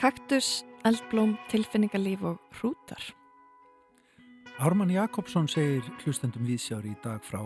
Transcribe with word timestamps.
Kaktus, 0.00 0.62
eldblóm, 0.88 1.34
tilfinningarlíf 1.52 2.22
og 2.24 2.38
hrútar. 2.56 3.02
Ármann 4.56 4.88
Jakobsson 4.88 5.44
segir 5.44 5.84
hlustendum 6.00 6.46
vísjári 6.48 6.94
í 6.94 7.00
dag 7.04 7.20
frá 7.20 7.42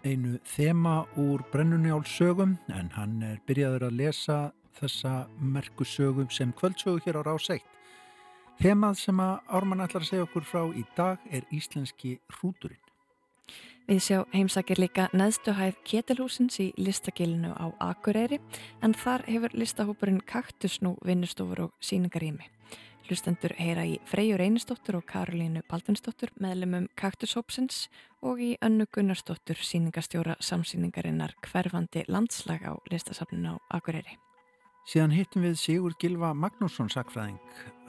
einu 0.00 0.38
þema 0.48 1.02
úr 1.20 1.44
brennunjálsögum 1.52 2.54
en 2.72 2.88
hann 2.96 3.20
er 3.20 3.42
byrjaður 3.44 3.84
að 3.90 3.98
lesa 3.98 4.38
þessa 4.80 5.14
merkusögum 5.44 6.32
sem 6.32 6.56
kvöldsögu 6.56 7.04
hér 7.04 7.20
á 7.20 7.22
ráseitt. 7.28 7.68
Þemað 8.64 8.96
sem 9.02 9.20
að 9.20 9.36
Ármann 9.60 9.84
ætlar 9.84 10.00
að 10.00 10.12
segja 10.14 10.24
okkur 10.30 10.48
frá 10.48 10.62
í 10.72 10.86
dag 10.96 11.20
er 11.28 11.44
íslenski 11.52 12.16
hrúturinn. 12.32 12.89
Við 13.90 14.00
sjá 14.04 14.18
heimsakir 14.30 14.78
líka 14.78 15.08
neðstuhæð 15.16 15.80
Ketilhúsins 15.82 16.60
í 16.62 16.68
listakilinu 16.78 17.50
á 17.58 17.66
Akureyri 17.82 18.38
en 18.86 18.94
þar 18.94 19.24
hefur 19.26 19.56
listahópurinn 19.58 20.22
Kaktus 20.22 20.78
nú 20.84 20.94
vinnustofur 21.02 21.64
og 21.66 21.74
síningarými. 21.82 22.46
Hlustendur 23.10 23.56
heyra 23.58 23.82
í 23.90 23.98
Freyjur 24.06 24.44
Einistóttur 24.44 25.00
og 25.00 25.08
Karolínu 25.10 25.64
Baldunstóttur 25.66 26.30
meðlumum 26.38 26.86
Kaktushópsins 26.94 27.88
og 28.22 28.38
í 28.38 28.54
Önnu 28.62 28.86
Gunnarstóttur 28.86 29.58
síningastjóra 29.58 30.38
samsýningarinnar 30.38 31.34
hverfandi 31.42 32.06
landslag 32.06 32.70
á 32.70 32.78
listasafninu 32.92 33.58
á 33.58 33.82
Akureyri. 33.82 34.20
Síðan 34.88 35.12
hittum 35.12 35.44
við 35.44 35.58
Sigur 35.60 35.94
Gilva 36.00 36.32
Magnússon 36.32 36.88
sakfræðing. 36.88 37.38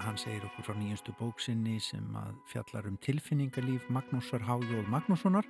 Hann 0.04 0.18
segir 0.20 0.44
okkur 0.44 0.66
frá 0.68 0.76
nýjastu 0.76 1.14
bóksinni 1.16 1.78
sem 1.80 2.04
að 2.20 2.36
fjallar 2.52 2.90
um 2.90 2.98
tilfinningalíf 3.00 3.86
Magnúsar 3.90 4.44
Hájóð 4.44 4.90
Magnússonar 4.92 5.48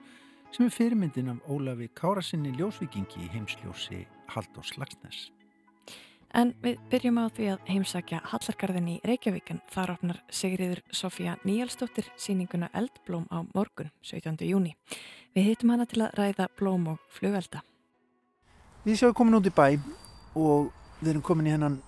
sem 0.53 0.67
er 0.67 0.73
fyrirmyndin 0.75 1.31
af 1.33 1.49
Ólafi 1.49 1.89
Kárasinni 1.97 2.53
ljósvikingi 2.59 3.25
í 3.25 3.29
heimsljósi 3.33 4.03
Haldós 4.29 4.75
Lagsnes. 4.77 5.31
En 6.37 6.53
við 6.63 6.77
byrjum 6.91 7.17
á 7.19 7.25
því 7.33 7.47
að 7.51 7.63
heimsækja 7.67 8.19
Hallargarðin 8.31 8.91
í 8.93 8.99
Reykjavíkan. 9.03 9.63
Þar 9.73 9.95
opnar 9.97 10.19
Sigriður 10.31 10.83
Sofía 10.95 11.33
Níalstóttir 11.43 12.07
síninguna 12.15 12.69
Eldblóm 12.71 13.25
á 13.33 13.43
morgun, 13.55 13.89
17. 14.05 14.45
júni. 14.47 14.77
Við 15.35 15.49
heitum 15.49 15.73
hana 15.73 15.89
til 15.89 16.05
að 16.05 16.15
ræða 16.21 16.47
blóm 16.59 16.93
og 16.93 17.01
flugelda. 17.11 17.65
Við 18.85 19.01
séum 19.01 19.17
komin 19.17 19.41
út 19.41 19.49
í 19.49 19.51
bæ 19.51 19.75
og 20.39 20.71
við 21.01 21.13
erum 21.13 21.23
komin 21.25 21.49
í 21.49 21.53
hennan 21.55 21.79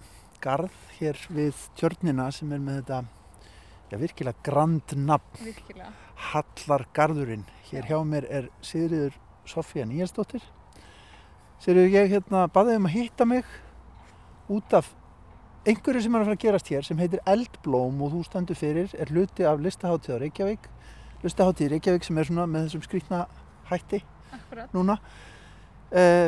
garð 0.43 0.73
hér 0.97 1.19
við 1.33 1.59
tjörnina 1.79 2.29
sem 2.33 2.51
er 2.51 2.61
með 2.63 2.81
þetta 2.81 3.03
já, 3.91 3.97
virkilega 4.01 4.45
grand 4.45 4.95
nafn. 4.97 5.43
Virkilega. 5.45 5.91
Hallargarðurinn. 6.31 7.45
Hér 7.69 7.87
hjá 7.89 7.99
mér 8.07 8.27
er 8.29 8.49
Sigriður 8.65 9.15
Sofía 9.49 9.85
Níalstóttir. 9.87 10.43
Sigriður, 11.61 11.93
ég 11.93 12.11
hérna 12.17 12.47
baðið 12.51 12.81
um 12.81 12.89
að 12.89 12.97
hitta 12.97 13.27
mig 13.29 13.47
út 14.51 14.75
af 14.75 14.89
einhverju 15.63 16.03
sem 16.03 16.15
er 16.15 16.23
að 16.23 16.27
fara 16.27 16.37
að 16.37 16.43
gerast 16.43 16.71
hér 16.73 16.85
sem 16.87 16.99
heitir 16.99 17.21
Eldblóm 17.29 18.01
og 18.03 18.15
þú 18.15 18.23
standur 18.27 18.59
fyrir 18.59 18.91
er 18.99 19.11
hluti 19.13 19.45
af 19.47 19.61
listaháttíð 19.63 20.17
á 20.19 20.23
Reykjavík 20.25 20.65
listaháttíð 21.23 21.71
Reykjavík 21.71 22.07
sem 22.07 22.19
er 22.19 22.27
svona 22.27 22.47
með 22.51 22.65
þessum 22.67 22.83
skrýtna 22.83 23.21
hætti 23.69 24.01
Akkurat. 24.35 24.73
núna 24.75 24.97
uh, 24.99 26.27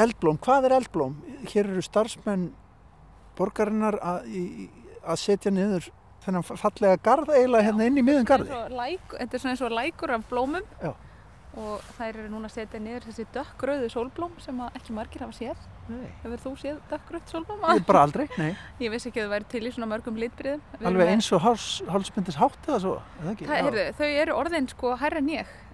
Eldblóm, 0.00 0.38
hvað 0.44 0.68
er 0.70 0.74
Eldblóm? 0.78 1.16
Hér 1.50 1.68
eru 1.72 1.82
starfsmenn 1.84 2.48
borgarinnar 3.38 3.98
að, 4.02 4.26
í- 4.28 4.70
að 5.04 5.20
setja 5.22 5.52
niður 5.54 5.90
þennan 6.24 6.44
fallega 6.44 6.96
garð 7.00 7.30
eiginlega 7.32 7.66
hérna 7.70 7.86
inn 7.88 8.00
í 8.00 8.04
miðun 8.04 8.26
garði 8.28 8.56
læk, 8.76 9.14
þetta 9.16 9.36
er 9.38 9.40
svona 9.44 9.54
eins 9.54 9.62
og 9.64 9.72
lækur 9.72 10.12
af 10.16 10.24
blómum 10.28 10.66
Já. 10.82 10.90
og 11.60 11.86
þær 11.96 12.10
eru 12.20 12.26
núna 12.34 12.50
að 12.50 12.56
setja 12.58 12.80
niður 12.84 13.06
þessi 13.08 13.24
dökkröðu 13.34 13.88
sólblóm 13.94 14.34
sem 14.44 14.60
ekki 14.68 14.92
margir 14.96 15.24
hafa 15.24 15.32
séð. 15.38 15.62
Hefur 16.22 16.42
þú 16.44 16.52
séð 16.60 16.76
dökkröð 16.92 17.24
sólblóm? 17.32 17.64
Ég 17.74 17.86
bara 17.88 18.02
aldrei, 18.06 18.26
nei, 18.38 18.50
Ég 18.84 18.92
vissi 18.92 19.08
ekki 19.10 19.22
að 19.22 19.26
það 19.30 19.32
væri 19.36 19.48
til 19.54 19.62
í 19.64 19.72
svona 19.74 19.88
mörgum 19.90 20.20
litbriðum. 20.20 20.60
Alveg 20.92 21.14
eins 21.16 21.30
og 21.34 21.42
háls, 21.46 21.64
hálsmyndis 21.88 22.38
hátt 22.38 22.68
eða 22.68 22.82
svo, 22.84 22.92
það 23.24 23.42
heyrðu, 23.56 23.86
þau 23.98 24.06
eru 24.10 24.36
orðin 24.44 24.68
sko 24.70 24.92
hærra. 25.00 25.24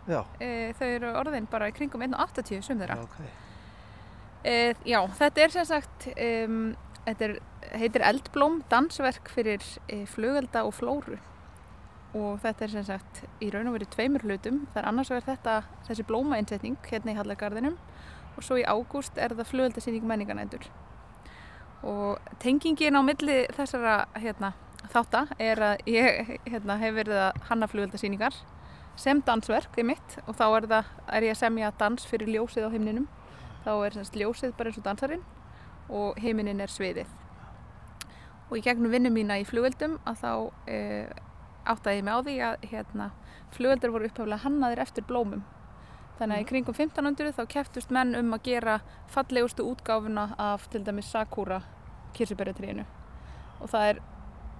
Já, 0.06 0.20
E, 0.38 0.48
þau 0.78 0.86
eru 0.86 1.10
orðin 1.18 1.50
bara 1.50 1.66
í 1.68 1.74
kringum 1.74 2.06
1,80 2.06 2.62
sum 2.62 2.78
þeirra. 2.78 2.94
já, 2.96 3.02
ok. 3.10 3.45
E, 4.46 4.74
já, 4.86 5.00
þetta 5.18 5.42
er 5.42 5.54
sem 5.54 5.64
sagt, 5.66 6.04
um, 6.14 6.74
þetta 7.06 7.26
er, 7.26 7.32
heitir 7.80 8.04
Eldblóm, 8.06 8.60
dansverk 8.70 9.30
fyrir 9.34 9.64
e, 9.90 10.04
flugelda 10.06 10.62
og 10.68 10.76
flóru. 10.76 11.18
Og 12.16 12.38
þetta 12.44 12.64
er 12.64 12.74
sem 12.76 12.86
sagt 12.86 13.24
í 13.42 13.50
raun 13.50 13.66
og 13.66 13.74
verið 13.74 13.90
tveimur 13.96 14.24
hlutum. 14.24 14.62
Það 14.70 14.82
er 14.82 14.88
annars 14.92 15.10
vegar 15.10 15.26
þetta, 15.32 15.56
þessi 15.88 16.06
blómainsetning 16.06 16.78
hérna 16.86 17.12
í 17.12 17.18
Hallagarðinum 17.18 17.74
og 18.36 18.44
svo 18.44 18.60
í 18.60 18.64
ágúst 18.68 19.18
er 19.18 19.34
það 19.34 19.50
flugeldasýning 19.50 20.06
menninganætur. 20.06 20.68
Og 21.86 22.22
tengingin 22.42 22.96
á 22.96 23.02
milli 23.04 23.42
þessara 23.56 23.98
hérna, 24.14 24.52
þátta 24.92 25.26
er 25.42 25.62
að 25.72 25.86
ég 25.90 26.36
hérna, 26.46 26.78
hef 26.80 26.96
verið 27.00 27.22
að 27.26 27.44
hanna 27.50 27.68
flugeldasýningar 27.72 28.38
sem 28.96 29.20
dansverk 29.26 29.74
í 29.80 29.84
mitt 29.84 30.18
og 30.24 30.36
þá 30.38 30.46
er, 30.46 30.66
það, 30.70 30.90
er 31.18 31.26
ég 31.26 31.34
að 31.34 31.40
semja 31.42 31.72
dans 31.80 32.06
fyrir 32.08 32.30
ljósið 32.32 32.68
á 32.68 32.70
himninum 32.72 33.08
þá 33.66 33.72
er 33.82 33.96
semst 33.96 34.16
ljósið 34.18 34.54
bara 34.56 34.70
eins 34.70 34.80
og 34.80 34.86
dansarinn 34.86 35.24
og 35.90 36.18
heiminin 36.22 36.62
er 36.62 36.70
sviðið. 36.70 37.10
Og 38.46 38.58
í 38.60 38.62
gegnum 38.62 38.94
vinnu 38.94 39.10
mína 39.10 39.40
í 39.42 39.46
flugveldum 39.46 39.98
að 40.06 40.20
þá 40.22 40.32
e, 40.70 40.78
áttaði 41.66 42.00
ég 42.00 42.06
mig 42.06 42.14
á 42.14 42.20
því 42.22 42.36
að 42.46 42.66
hérna, 42.70 43.10
flugveldur 43.54 43.94
voru 43.94 44.10
upphaflega 44.10 44.42
hannaðir 44.44 44.82
eftir 44.86 45.06
blómum. 45.06 45.42
Þannig 46.16 46.36
að 46.36 46.44
í 46.44 46.48
kringum 46.48 46.76
1500 46.78 47.34
þá 47.36 47.42
keftust 47.52 47.90
menn 47.92 48.14
um 48.16 48.30
að 48.32 48.46
gera 48.46 48.76
fallegustu 49.12 49.66
útgáfuna 49.66 50.30
af 50.40 50.70
til 50.72 50.84
dæmis 50.86 51.10
Sakura 51.12 51.60
kirsuberjatrínu 52.16 52.86
og 53.60 53.70
það 53.72 53.90
er 53.90 54.00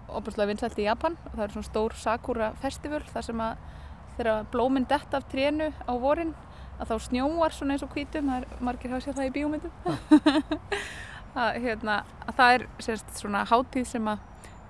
opaslega 0.08 0.50
vinsælt 0.50 0.78
í 0.80 0.86
Japan. 0.86 1.16
Og 1.26 1.34
það 1.36 1.44
er 1.46 1.54
svona 1.54 1.70
stór 1.70 1.96
Sakura 2.00 2.50
festival 2.62 3.02
þar 3.12 3.26
sem 3.28 3.42
að 3.44 3.64
þegar 4.16 4.50
blóminn 4.52 4.88
dett 4.88 5.16
af 5.16 5.26
trénu 5.32 5.70
á 5.72 5.92
vorin 6.00 6.34
að 6.76 6.92
þá 6.92 6.96
snjóar 7.08 7.56
svona 7.56 7.76
eins 7.76 7.84
og 7.86 7.92
hvítum 7.94 8.30
það 8.30 8.44
er 8.44 8.64
margir 8.68 8.94
hafa 8.94 9.04
sér 9.04 9.18
það 9.18 9.28
í 9.28 9.34
bíómyndum. 9.36 9.76
Að, 11.36 11.58
hérna, 11.60 11.98
að 12.24 12.36
það 12.38 12.54
er 12.54 12.62
sérst, 12.80 13.10
svona 13.18 13.42
hátíð 13.44 13.82
sem 13.90 14.06
að 14.08 14.22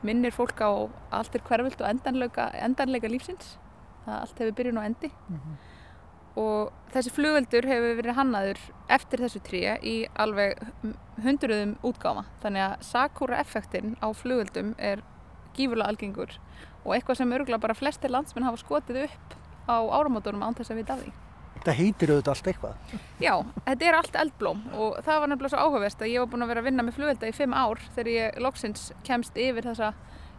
minnir 0.03 0.35
fólk 0.35 0.59
á 0.59 0.91
allt 1.15 1.37
er 1.39 1.45
hverfilt 1.47 1.79
og 1.79 1.87
endanleika, 1.87 2.49
endanleika 2.59 3.07
lífsins 3.07 3.53
að 4.07 4.17
allt 4.21 4.41
hefur 4.43 4.57
byrjun 4.59 4.81
og 4.81 4.87
endi. 4.89 5.11
Og 6.43 6.73
þessi 6.93 7.13
flugveldur 7.15 7.69
hefur 7.71 7.95
verið 8.01 8.19
hannaður 8.19 8.63
eftir 8.97 9.23
þessu 9.25 9.43
tríu 9.47 9.77
í 9.81 9.95
alveg 10.21 10.59
hundruðum 11.25 11.77
útgáfa. 11.87 12.27
Þannig 12.43 12.65
að 12.67 12.75
Sakura 12.91 13.39
effektin 13.41 13.95
á 14.03 14.11
flugveldum 14.11 14.75
er 14.77 15.05
gífurlega 15.57 15.95
algengur 15.95 16.35
og 16.85 16.95
eitthvað 16.95 17.23
sem 17.23 17.33
örgulega 17.39 17.63
bara 17.63 17.79
flestir 17.79 18.13
landsmenn 18.13 18.47
hafa 18.47 18.61
skotið 18.63 19.07
upp 19.07 19.39
á 19.67 19.79
áramótunum 19.83 20.45
án 20.45 20.59
þess 20.59 20.75
að 20.75 20.83
af 20.91 21.01
því. 21.03 21.15
Þetta 21.67 21.83
heitir 21.83 22.11
auðvitað 22.13 22.29
allt 22.31 22.49
eitthvað. 22.53 22.99
Já, 23.19 23.33
þetta 23.67 23.87
er 23.89 23.97
allt 23.99 24.17
eldblóm 24.21 24.59
og 24.79 24.99
það 25.03 25.17
var 25.19 25.31
nefnilega 25.33 25.51
svo 25.51 25.63
áhugavert 25.65 26.03
að 26.05 26.11
ég 26.13 26.23
var 26.23 26.29
búin 26.31 26.45
að 26.45 26.51
vera 26.53 26.61
að 26.63 26.69
vinna 26.69 26.85
með 26.87 26.95
flugvelda 26.95 27.27
í 27.27 27.35
fimm 27.35 27.57
ár 27.59 27.81
þegar 27.97 28.11
ég 28.13 28.37
loksins 28.45 28.85
kemst 29.09 29.41
yfir 29.43 29.67
þessa 29.67 29.89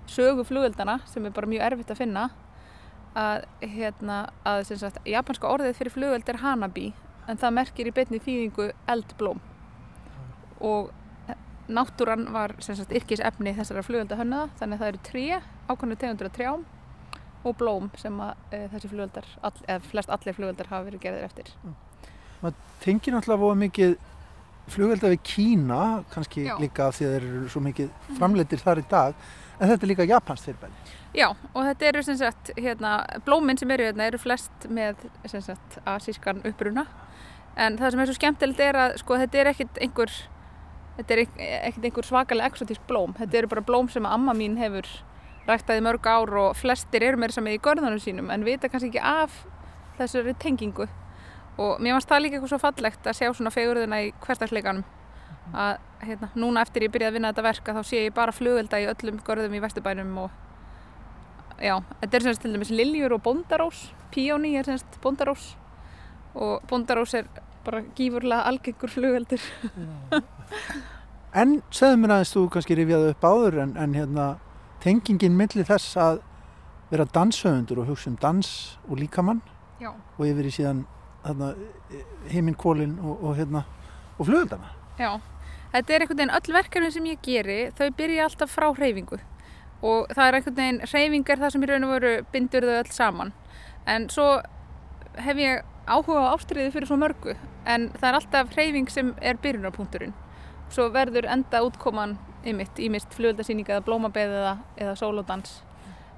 sögu 0.08 0.46
flugveldana 0.48 0.96
sem 1.12 1.28
er 1.28 1.34
bara 1.36 1.50
mjög 1.52 1.66
erfitt 1.66 1.92
að 1.92 2.00
finna. 2.00 2.24
Að, 3.18 3.44
hérna, 3.74 4.22
að 4.48 4.62
sagt, 4.70 5.02
japanska 5.04 5.52
orðið 5.52 5.76
fyrir 5.82 5.96
flugveld 5.98 6.32
er 6.32 6.40
hanabi 6.46 6.88
en 7.28 7.44
það 7.44 7.56
merkir 7.60 7.92
í 7.92 7.96
beinni 8.00 8.24
þýðingu 8.24 8.70
eldblóm. 8.96 9.44
Og 10.64 10.94
náttúran 11.68 12.30
var 12.32 12.56
sagt 12.64 12.96
yrkis 12.96 13.20
efni 13.20 13.52
þessara 13.58 13.84
flugvelda 13.84 14.22
hönnaða 14.22 14.48
þannig 14.62 14.80
að 14.80 14.86
það 14.86 14.94
eru 14.94 15.06
tré, 15.12 15.28
ákvæmlega 15.68 16.04
tegundur 16.06 16.32
af 16.32 16.40
trjám 16.40 16.68
og 17.46 17.58
blóm 17.60 17.90
sem 17.98 18.18
að 18.22 18.36
e, 18.52 18.64
þessi 18.74 18.90
flugveldar, 18.92 19.26
all, 19.46 19.54
eða 19.68 19.82
flest 19.92 20.10
allir 20.10 20.34
flugveldar 20.38 20.70
hafa 20.72 20.88
verið 20.90 21.04
gerðir 21.06 21.28
eftir. 21.30 21.52
Tengir 22.84 23.14
náttúrulega 23.16 23.42
voru 23.42 23.58
mikið 23.60 23.96
flugvelda 24.72 25.10
við 25.14 25.22
Kína, 25.26 25.82
kannski 26.14 26.44
Já. 26.46 26.56
líka 26.62 26.88
af 26.90 26.98
því 26.98 27.06
að 27.08 27.14
þeir 27.16 27.26
eru 27.32 27.50
svo 27.50 27.62
mikið 27.66 27.90
framleitir 28.20 28.62
þar 28.62 28.82
í 28.82 28.86
dag, 28.92 29.16
en 29.58 29.72
þetta 29.72 29.86
er 29.88 29.92
líka 29.94 30.06
japansk 30.08 30.46
fyrirbæri. 30.50 30.96
Já, 31.18 31.28
og 31.54 31.62
þetta 31.66 31.88
eru 31.90 32.04
sem 32.06 32.18
sagt, 32.20 32.52
hérna, 32.60 32.92
blóminn 33.26 33.58
sem 33.58 33.72
eru 33.74 33.88
hérna 33.88 34.06
eru 34.12 34.20
flest 34.22 34.68
með 34.70 35.08
sem 35.26 35.42
sagt 35.42 35.80
asískan 35.88 36.44
uppruna 36.46 36.84
en 37.58 37.78
það 37.80 37.92
sem 37.96 38.02
er 38.04 38.10
svo 38.12 38.18
skemmtilegt 38.20 38.60
er 38.62 38.78
að 38.78 38.98
sko 39.02 39.18
þetta 39.18 39.40
er 39.42 39.50
ekkit 39.50 39.80
einhver 39.82 40.12
þetta 41.00 41.16
er 41.16 41.22
ek- 41.24 41.40
ekkit 41.72 41.88
einhver 41.90 42.06
svakalega 42.06 42.52
exotísk 42.52 42.84
blóm 42.92 43.16
þetta 43.18 43.40
eru 43.40 43.50
bara 43.56 43.64
blóm 43.66 43.90
sem 43.90 44.06
amma 44.06 44.36
mín 44.38 44.60
hefur 44.62 44.86
ræktaði 45.48 45.84
mörg 45.86 46.08
ár 46.08 46.34
og 46.42 46.58
flestir 46.60 47.06
eru 47.08 47.20
meira 47.22 47.36
sem 47.36 47.48
í 47.48 47.58
görðunum 47.64 48.02
sínum 48.04 48.32
en 48.34 48.46
vita 48.46 48.70
kannski 48.72 48.92
ekki 48.92 49.04
af 49.04 49.44
þessari 49.98 50.36
tengingu. 50.42 50.88
Og 51.58 51.82
mér 51.82 51.98
fannst 51.98 52.12
það 52.12 52.24
líka 52.24 52.38
eitthvað 52.38 52.54
svo 52.54 52.62
fallegt 52.62 53.08
að 53.08 53.18
sjá 53.18 53.30
svona 53.32 53.54
fegurðina 53.54 54.02
í 54.06 54.12
hverstagsleikanum 54.26 54.86
að 55.58 55.78
hérna, 56.04 56.30
núna 56.36 56.64
eftir 56.66 56.86
ég 56.86 56.92
byrjaði 56.94 57.14
að 57.14 57.18
vinna 57.18 57.32
þetta 57.32 57.46
verk 57.48 57.70
að 57.72 57.80
þá 57.80 57.90
sé 57.90 58.04
ég 58.04 58.16
bara 58.16 58.36
flugvelda 58.36 58.82
í 58.84 58.88
öllum 58.92 59.22
görðum 59.26 59.56
í 59.56 59.62
Vesturbænum 59.64 60.18
og 60.26 61.64
já, 61.64 61.78
þetta 62.02 62.20
er 62.20 62.26
semst 62.28 62.44
til 62.44 62.54
dæmis 62.54 62.74
liljur 62.74 63.16
og 63.16 63.24
bondarós. 63.26 63.88
Píóni 64.14 64.54
er 64.60 64.68
semst 64.68 65.00
bondarós. 65.04 65.54
Og 66.38 66.60
bondarós 66.70 67.16
er 67.18 67.30
bara 67.66 67.82
gífurlega 67.98 68.46
algengur 68.48 68.92
flugveldur 68.92 69.42
En 71.36 71.58
segðu 71.76 71.98
mér 72.00 72.14
aðeins, 72.16 72.32
þú 72.34 72.44
kannski 72.54 72.78
rifjaði 72.78 73.10
upp 73.12 73.26
áður 73.28 73.58
en, 73.66 73.74
en 73.82 73.96
hérna 73.98 74.28
tengingin 74.84 75.38
milli 75.38 75.66
þess 75.68 75.98
að 76.02 76.20
vera 76.92 77.08
danshöfundur 77.16 77.82
og 77.82 77.92
hugsa 77.92 78.12
um 78.12 78.18
dans 78.22 78.50
og 78.88 78.98
líkamann 78.98 79.42
Já. 79.82 79.92
og 79.92 80.24
yfir 80.26 80.48
í 80.48 80.54
síðan 80.54 80.86
hérna, 81.26 81.54
heiminkólin 82.32 82.98
og, 83.00 83.24
og 83.24 83.36
hérna 83.38 83.64
og 84.18 84.30
flugöldana. 84.30 84.72
Já, 84.98 85.20
þetta 85.74 85.94
er 85.94 86.06
einhvern 86.06 86.22
veginn 86.22 86.36
öll 86.38 86.54
verkefni 86.56 86.92
sem 86.92 87.10
ég 87.12 87.20
geri, 87.22 87.58
þau 87.78 87.90
byrja 87.98 88.30
alltaf 88.30 88.54
frá 88.56 88.70
hreyfingu 88.74 89.20
og 89.82 90.14
það 90.16 90.28
er 90.28 90.38
einhvern 90.40 90.58
veginn, 90.58 90.80
hreyfing 90.88 91.30
er 91.30 91.42
það 91.42 91.54
sem 91.54 91.66
í 91.66 91.70
raun 91.70 91.88
og 91.88 91.94
veru 91.98 92.14
bindur 92.34 92.66
þau 92.66 92.78
öll 92.80 92.94
saman 92.96 93.34
en 93.86 94.08
svo 94.10 94.30
hef 95.22 95.42
ég 95.42 95.66
áhuga 95.88 96.24
á 96.28 96.34
ástriði 96.34 96.72
fyrir 96.74 96.90
svo 96.90 96.98
mörgu 97.00 97.36
en 97.66 97.90
það 97.98 98.08
er 98.10 98.18
alltaf 98.20 98.56
hreyfing 98.56 98.90
sem 98.92 99.14
er 99.22 99.38
byrjunarpunkturinn 99.44 100.16
svo 100.74 100.90
verður 100.96 101.30
enda 101.32 101.62
útkoman 101.66 102.18
ymitt, 102.50 102.80
ímist 102.82 103.14
flugöldasýning 103.18 103.68
eða 103.70 103.86
blómabeð 103.86 104.36
eða, 104.40 104.54
eða 104.80 104.96
sólódans. 105.00 105.60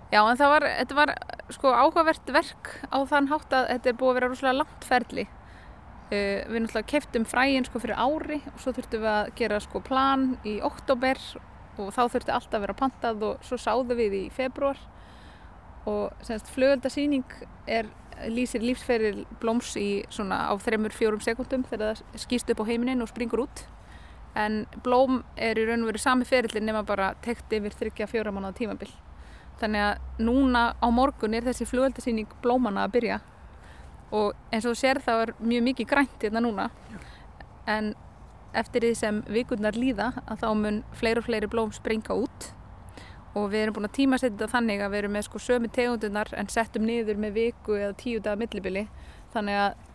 Já, 0.10 0.24
en 0.24 0.40
það 0.40 0.54
var, 0.56 0.66
þetta 0.80 0.98
var 0.98 1.12
sko 1.54 1.74
áhugavert 1.74 2.32
verk 2.34 2.72
á 2.90 2.98
þann 3.10 3.30
hátt 3.30 3.54
að 3.54 3.68
þetta 3.76 3.92
er 3.92 4.00
búið 4.00 4.10
að 4.10 4.18
vera 4.20 4.32
rosalega 4.32 4.60
langt 4.64 4.88
ferli. 4.90 5.26
Uh, 6.10 6.40
við 6.50 6.64
náttúrulega 6.64 6.90
keftum 6.90 7.26
fræin 7.30 7.68
sko 7.68 7.82
fyrir 7.84 8.00
ári 8.02 8.40
og 8.50 8.62
svo 8.64 8.74
þurftum 8.74 9.04
við 9.04 9.12
að 9.14 9.28
gera 9.38 9.60
sko 9.62 9.82
plan 9.86 10.32
í 10.42 10.56
oktober 10.66 11.22
og 11.80 11.92
þá 11.94 12.02
þurfti 12.16 12.34
allt 12.34 12.56
að 12.56 12.64
vera 12.66 12.78
pantað 12.80 13.26
og 13.28 13.46
svo 13.46 13.60
sáðu 13.62 13.98
við 14.00 14.16
í 14.18 14.24
februar 14.34 14.80
og 15.90 16.26
semst 16.26 16.50
flugöldasýning 16.56 17.30
er 17.70 17.92
lýsir 18.28 18.64
lífsferil 18.66 19.24
blóms 19.40 19.76
í 19.80 20.04
svona 20.12 20.50
á 20.52 20.54
þreymur 20.60 20.96
fjórum 20.96 21.22
sekundum 21.24 21.64
þegar 21.70 22.02
það 22.02 22.24
skýst 22.26 22.50
upp 22.52 22.64
á 22.66 22.70
heiminin 22.70 23.06
og 23.06 23.12
springur 23.12 23.46
út 23.46 23.64
en 24.40 24.64
blóm 24.84 25.22
er 25.36 25.60
í 25.60 25.66
raun 25.68 25.84
og 25.84 25.92
veru 25.92 26.02
sami 26.02 26.28
ferillin 26.28 26.68
nema 26.70 26.84
bara 26.88 27.14
tekt 27.26 27.52
yfir 27.56 27.76
þryggja 27.76 28.08
fjóra 28.10 28.34
mánuða 28.34 28.56
tímabil. 28.60 28.92
Þannig 29.60 29.84
að 29.84 30.24
núna 30.24 30.62
á 30.80 30.88
morgun 30.94 31.36
er 31.36 31.48
þessi 31.48 31.68
flugöldasýning 31.68 32.30
blómana 32.44 32.86
að 32.88 32.94
byrja. 32.96 33.18
Og 34.16 34.32
eins 34.54 34.66
og 34.66 34.76
þú 34.76 34.80
sér 34.80 35.02
þá 35.04 35.12
er 35.16 35.34
mjög 35.40 35.66
mikið 35.66 35.90
grænt 35.90 36.24
hérna 36.24 36.44
núna. 36.46 36.70
En 37.68 37.92
eftir 38.58 38.86
því 38.86 38.94
sem 38.98 39.20
vikurnar 39.28 39.76
líða 39.78 40.14
að 40.26 40.46
þá 40.46 40.48
mun 40.62 40.80
fleiri 40.96 41.22
og 41.22 41.28
fleiri 41.28 41.52
blóm 41.52 41.76
springa 41.76 42.16
út. 42.16 42.50
Og 43.36 43.52
við 43.52 43.66
erum 43.66 43.76
búin 43.76 43.90
að 43.90 43.98
tímasetja 44.00 44.38
þetta 44.38 44.54
þannig 44.56 44.82
að 44.82 44.94
við 44.94 45.04
erum 45.04 45.16
með 45.18 45.28
sko 45.28 45.44
sömu 45.44 45.70
tegundunar 45.76 46.32
en 46.40 46.50
settum 46.50 46.88
niður 46.88 47.20
með 47.20 47.36
viku 47.36 47.76
eða 47.78 48.00
tíu 48.00 48.24
daga 48.24 48.40
millibili. 48.40 48.88
Þannig 49.36 49.60
að 49.66 49.86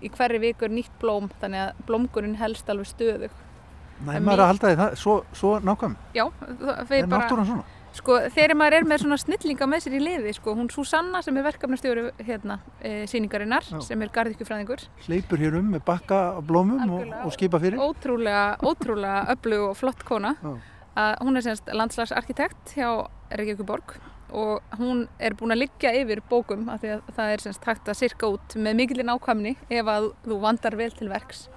í 0.00 0.10
hverri 0.16 0.40
viku 0.42 0.66
er 0.66 0.74
nýtt 0.74 0.96
blóm 1.00 1.30
þannig 1.40 1.68
að 1.68 1.86
blómgurinn 1.86 2.40
helst 2.40 2.68
alveg 2.72 2.88
stöðu 2.90 3.30
Næ, 4.06 4.14
En 4.16 4.24
maður 4.24 4.38
er 4.38 4.44
að 4.44 4.50
halda 4.54 4.70
því 4.70 4.78
það, 4.80 4.96
svo, 5.02 5.18
svo 5.36 5.52
nákvæm. 5.60 5.96
Já, 6.16 6.24
það 6.40 6.96
Er 6.98 7.10
náttúran 7.10 7.48
svona? 7.50 7.64
Sko 7.90 8.16
þegar 8.30 8.54
maður 8.54 8.76
er 8.76 8.84
með 8.86 9.02
svona 9.02 9.16
snillinga 9.18 9.66
með 9.66 9.80
sér 9.84 9.94
í 9.98 10.00
liði 10.04 10.32
sko, 10.36 10.52
hún 10.54 10.68
Susanna 10.70 11.20
sem 11.26 11.36
er 11.40 11.42
verkefnastjóri 11.48 12.04
hérna 12.22 12.60
e, 12.78 12.92
síningarinnar 13.10 13.66
Já. 13.66 13.80
sem 13.82 14.04
er 14.06 14.12
garðikjufræðingur 14.14 14.84
Hleypur 15.08 15.42
hér 15.42 15.56
um 15.58 15.72
með 15.74 15.82
bakka 15.88 16.20
af 16.36 16.44
blómum 16.46 16.84
og, 16.86 17.10
og 17.24 17.34
skipa 17.34 17.58
fyrir. 17.58 17.82
ótrúlega, 17.82 18.44
ótrúlega 18.62 19.24
öflug 19.34 19.64
og 19.72 19.76
flott 19.80 20.06
kona 20.06 20.36
að 20.94 21.18
hún 21.24 21.40
er 21.40 21.46
semst 21.48 21.66
landslagsarkitekt 21.74 22.76
hjá 22.78 22.88
Reykjavíkuborg 23.34 23.98
og 24.38 24.78
hún 24.78 25.08
er 25.18 25.34
búin 25.34 25.50
að 25.50 25.64
liggja 25.64 25.90
yfir 25.98 26.22
bókum 26.30 26.68
af 26.70 26.84
því 26.84 26.94
að 26.94 27.14
það 27.16 27.32
er 27.34 27.42
semst 27.48 27.66
hægt 27.66 27.90
að 27.90 27.98
sirka 28.04 28.30
út 28.36 28.54
með 28.54 28.84
mikilinn 28.84 29.10
ákvæmni 29.10 29.56
ef 29.66 29.90
að 29.90 30.12
þú 30.28 30.38
vandar 30.46 30.78
vel 30.78 30.92
til 30.94 31.10
verks 31.10 31.48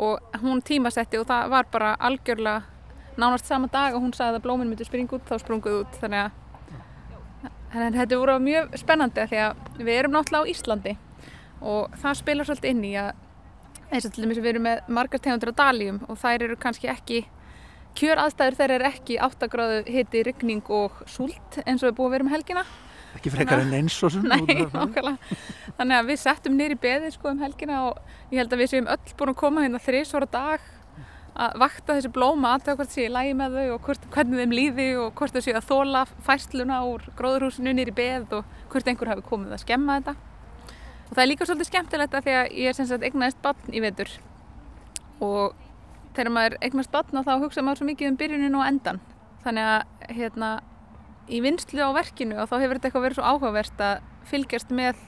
og 0.00 0.36
hún 0.42 0.62
tímasetti 0.64 1.20
og 1.20 1.28
það 1.28 1.50
var 1.52 1.70
bara 1.72 1.94
algjörlega 2.00 2.62
nánast 3.20 3.48
sama 3.50 3.68
dag 3.72 3.94
og 3.94 4.04
hún 4.04 4.14
sagði 4.16 4.40
að 4.40 4.46
blómin 4.46 4.70
myndi 4.70 4.86
springa 4.88 5.18
út 5.18 5.26
þá 5.28 5.36
sprunguð 5.42 5.82
út. 5.82 5.98
Þannig 6.00 6.26
að 6.26 6.38
þannig 7.70 7.88
að 7.88 7.98
þetta 8.00 8.20
voru 8.20 8.36
mjög 8.42 8.78
spennandi 8.80 9.26
því 9.30 9.42
að 9.44 9.58
við 9.78 9.96
erum 9.96 10.14
náttúrulega 10.16 10.46
á 10.46 10.50
Íslandi 10.52 10.94
og 11.60 11.98
það 12.02 12.16
spilar 12.18 12.48
svolítið 12.48 12.72
inn 12.72 12.86
í 12.88 12.94
að 12.98 13.10
eins 13.90 14.06
og 14.06 14.14
til 14.14 14.24
dæmis 14.24 14.40
við 14.40 14.52
erum 14.54 14.66
með 14.66 14.90
margar 14.98 15.22
tegundur 15.22 15.52
af 15.52 15.58
daljum 15.60 16.00
og 16.08 16.18
þær 16.18 16.46
eru 16.46 16.56
kannski 16.60 16.90
ekki 16.90 17.20
kjör 17.98 18.22
aðstæður 18.22 18.58
þeir 18.58 18.74
eru 18.76 18.88
ekki 18.90 19.18
8 19.22 19.50
gráðu 19.50 19.80
hiti, 19.90 20.22
rigning 20.26 20.70
og 20.70 21.02
súlt 21.10 21.60
eins 21.64 21.82
og 21.82 21.90
við 21.90 21.96
búum 21.98 22.10
að 22.10 22.16
vera 22.16 22.26
um 22.26 22.32
helgina 22.34 22.64
Ekki 23.18 23.32
frekar 23.34 23.62
en 23.64 23.72
eins 23.74 23.96
og 24.06 24.18
nákvæmlega. 24.30 25.14
Þannig 25.78 25.96
að 25.96 26.10
við 26.10 26.20
settum 26.22 26.58
nýri 26.58 26.76
beði 26.80 27.10
sko 27.14 27.32
um 27.32 27.40
helgina 27.42 27.80
og 27.88 27.98
ég 28.30 28.42
held 28.42 28.54
að 28.54 28.62
við 28.62 28.72
séum 28.74 28.90
öll 28.92 29.16
búin 29.18 29.32
að 29.32 29.40
koma 29.42 29.64
hérna 29.64 29.82
þrísvara 29.82 30.30
dag 30.30 30.68
að 31.40 31.54
vakta 31.62 31.96
þessi 31.96 32.10
blóma 32.12 32.54
aðtöða 32.56 32.80
hvort 32.80 32.92
sé 32.94 33.06
í 33.06 33.12
lægi 33.12 33.36
með 33.38 33.54
þau 33.56 33.74
og 33.74 33.84
hvort, 33.86 34.08
hvernig 34.14 34.42
þeim 34.42 34.54
líði 34.56 34.88
og 35.00 35.12
hvort 35.18 35.36
þau 35.36 35.44
séu 35.46 35.56
að 35.56 35.68
þóla 35.68 36.02
fæsluna 36.26 36.80
úr 36.90 37.06
gróðurhúsinu 37.18 37.72
nýri 37.76 37.94
beð 37.96 38.34
og 38.40 38.50
hvort 38.72 38.90
einhver 38.90 39.12
hafi 39.12 39.24
komið 39.28 39.54
að 39.56 39.62
skemma 39.62 40.00
þetta. 40.00 40.16
Og 41.06 41.14
það 41.14 41.22
er 41.22 41.30
líka 41.30 41.46
svolítið 41.48 41.70
skemmtilegt 41.70 42.16
að 42.18 42.26
því 42.26 42.34
að 42.40 42.50
ég 42.60 42.70
er 42.70 42.76
sem 42.76 42.88
sagt 42.90 43.06
eignaðist 43.06 43.40
barn 43.42 43.74
í 43.74 43.82
vetur. 43.82 44.12
Og 45.22 45.56
þegar 46.16 46.34
maður 46.34 46.58
eignast 46.66 46.92
barn 46.92 47.24
þá 47.24 47.32
hugsa 47.44 47.64
maður 47.64 47.82
svo 47.82 47.88
mikið 47.88 48.10
um 48.10 48.20
byrjunin 48.20 48.58
og 48.58 48.66
endan 48.66 49.00
þannig 49.44 49.70
að 49.70 50.14
hérna 50.18 50.50
í 51.30 51.40
vinslu 51.44 51.82
á 51.86 51.90
verkinu 51.94 52.40
og 52.42 52.50
þá 52.50 52.56
hefur 52.58 52.78
þetta 52.78 52.88
eitthvað 52.88 53.06
verið 53.06 53.18
svo 53.20 53.28
áhugavert 53.30 53.82
að 53.86 54.02
fylgjast 54.30 54.74
með 54.74 54.98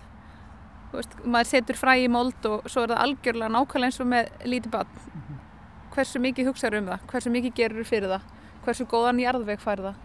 veist, 0.93 1.17
maður 1.25 1.51
setur 1.51 1.79
fræ 1.79 1.95
í 2.05 2.09
mold 2.13 2.49
og 2.49 2.69
svo 2.71 2.85
er 2.85 2.95
það 2.95 3.03
algjörlega 3.07 3.53
nákvæmlega 3.57 3.91
eins 3.91 4.01
og 4.03 4.09
með 4.13 4.31
lítið 4.53 4.75
barn. 4.77 5.03
Hversu 5.93 6.23
mikið 6.25 6.49
hugsaður 6.49 6.79
um 6.79 6.89
það, 6.93 7.05
hversu 7.11 7.33
mikið 7.35 7.55
gerur 7.59 7.89
fyrir 7.89 8.15
það? 8.15 8.27
Hversu 8.65 8.87
góðan 8.89 9.21
jarðveg 9.21 9.61
fær 9.61 9.85
það? 9.89 10.01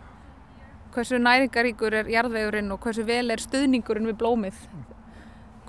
Hversu 0.95 1.19
næringaríkur 1.21 1.95
er 1.99 2.11
jarðvegurinn 2.11 2.73
og 2.73 2.81
hversu 2.83 3.05
vel 3.07 3.31
er 3.31 3.43
stuðningurinn 3.43 4.09
við 4.09 4.19
blómið? 4.19 4.61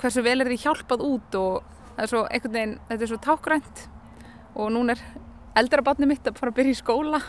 Hversu 0.00 0.24
vel 0.24 0.40
er 0.40 0.50
því 0.50 0.60
hjálpað 0.64 1.04
út 1.06 1.38
og 1.38 1.64
það 1.94 2.04
er 2.04 2.12
svo 2.12 2.24
einhvern 2.26 2.56
veginn, 2.56 2.76
þetta 2.88 3.04
er 3.04 3.12
svo 3.12 3.20
tákgrænt 3.26 3.82
og 4.58 4.70
núna 4.74 4.94
er 4.94 5.02
eldra 5.58 5.84
barni 5.84 6.08
mitt 6.08 6.26
að 6.26 6.38
fara 6.38 6.54
að 6.54 6.58
byrja 6.60 6.76
í 6.76 6.78
skóla 6.78 7.20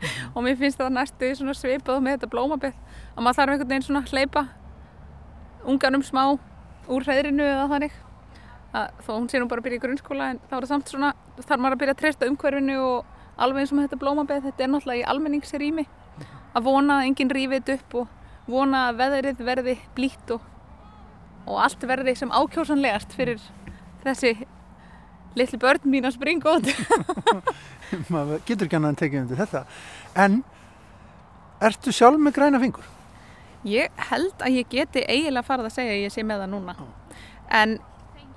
og 0.34 0.44
mér 0.44 0.58
finnst 0.60 0.80
það 0.80 0.94
næstu 0.96 1.32
svipað 1.56 2.02
með 2.04 2.18
þetta 2.18 2.32
blómabell 2.32 2.74
að 3.16 3.22
maður 3.24 3.38
þarf 3.40 3.52
einhvern 3.54 3.70
veginn 3.70 3.86
svona 3.86 4.02
að 4.04 4.12
hleypa 4.12 4.46
unganum 5.66 6.04
smá 6.06 6.22
úr 6.86 7.06
hreðrinu 7.06 7.44
eða 7.44 7.68
þannig. 7.72 7.94
Að 8.76 8.98
þó 9.06 9.12
hún 9.14 9.28
sé 9.30 9.40
nú 9.40 9.48
bara 9.50 9.62
að 9.62 9.68
byrja 9.68 9.80
í 9.80 9.84
grunnskóla 9.84 10.32
en 10.32 10.40
þá 10.46 10.56
er 10.56 10.66
það 10.66 10.72
samt 10.72 10.92
svona, 10.92 11.12
þarf 11.38 11.62
maður 11.62 11.76
að 11.76 11.82
byrja 11.82 11.94
að 11.94 12.02
treysta 12.02 12.28
umhverfinu 12.30 12.76
og 12.82 13.14
alveg 13.36 13.62
eins 13.62 13.72
og 13.72 13.78
með 13.78 13.88
þetta 13.88 14.00
blómabell 14.02 14.42
þetta 14.44 14.64
er 14.64 14.72
náttúrulega 14.72 15.00
í 15.00 15.06
almenningsrými. 15.12 15.86
Að 16.56 16.66
vona 16.66 16.98
að 17.00 17.08
enginn 17.10 17.32
rífi 17.36 17.60
þetta 17.60 17.78
upp 17.80 17.96
og 18.00 18.52
vona 18.52 18.82
að 18.90 19.00
veðrið 19.00 19.42
verði 19.48 19.76
blítt 19.96 20.34
og, 20.36 20.44
og 21.46 21.62
allt 21.64 21.88
verði 21.88 22.14
sem 22.20 22.32
ákjósanlegast 22.32 23.16
fyrir 23.16 23.42
þessi 24.04 24.36
litli 25.36 25.58
börn 25.60 25.88
mín 25.92 26.08
að 26.08 26.16
springa 26.16 26.56
út 26.56 26.70
maður 28.12 28.44
getur 28.46 28.66
ekki 28.66 28.78
annað 28.78 28.92
en 28.92 29.00
tekið 29.00 29.22
undir 29.22 29.40
þetta. 29.40 29.64
En, 30.18 30.38
ertu 31.64 31.94
sjálf 31.94 32.20
með 32.20 32.38
græna 32.38 32.60
fingur? 32.62 32.86
Ég 33.66 34.06
held 34.10 34.44
að 34.44 34.60
ég 34.60 34.70
geti 34.70 35.02
eiginlega 35.06 35.46
farið 35.46 35.68
að 35.70 35.76
segja 35.76 35.94
að 35.94 36.02
ég 36.04 36.14
sé 36.14 36.24
með 36.26 36.44
það 36.44 36.52
núna. 36.52 36.74
En 37.50 37.78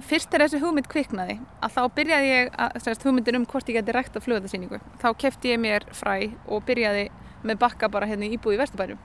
fyrst 0.10 0.34
er 0.34 0.46
þessi 0.46 0.62
hugmynd 0.64 0.90
kviknaði 0.90 1.38
að 1.66 1.76
þá 1.76 1.82
byrjaði 1.98 2.32
ég 2.32 2.50
að, 2.56 2.80
semst, 2.86 3.06
hugmyndin 3.06 3.40
um 3.42 3.46
hvort 3.50 3.70
ég 3.70 3.78
geti 3.80 3.96
rækt 3.96 4.18
á 4.18 4.24
flugöldasýningu. 4.24 4.80
Þá 5.02 5.10
kefti 5.22 5.54
ég 5.54 5.62
mér 5.62 5.86
fræ 5.94 6.32
og 6.48 6.66
byrjaði 6.68 7.10
með 7.44 7.62
bakka 7.62 7.92
bara 7.92 8.10
hérna 8.10 8.30
íbúi 8.30 8.58
í 8.58 8.62
Vesturbænum. 8.62 9.00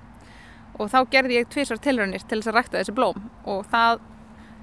Og 0.81 0.91
þá 0.91 0.99
gerði 1.11 1.39
ég 1.39 1.53
tvisvar 1.53 1.83
tilraunir 1.83 2.25
til 2.25 2.41
þess 2.41 2.51
að 2.51 2.59
rækta 2.59 2.81
þessi 2.81 2.97
blóm 2.97 3.29
og 3.51 3.69
það 3.71 4.01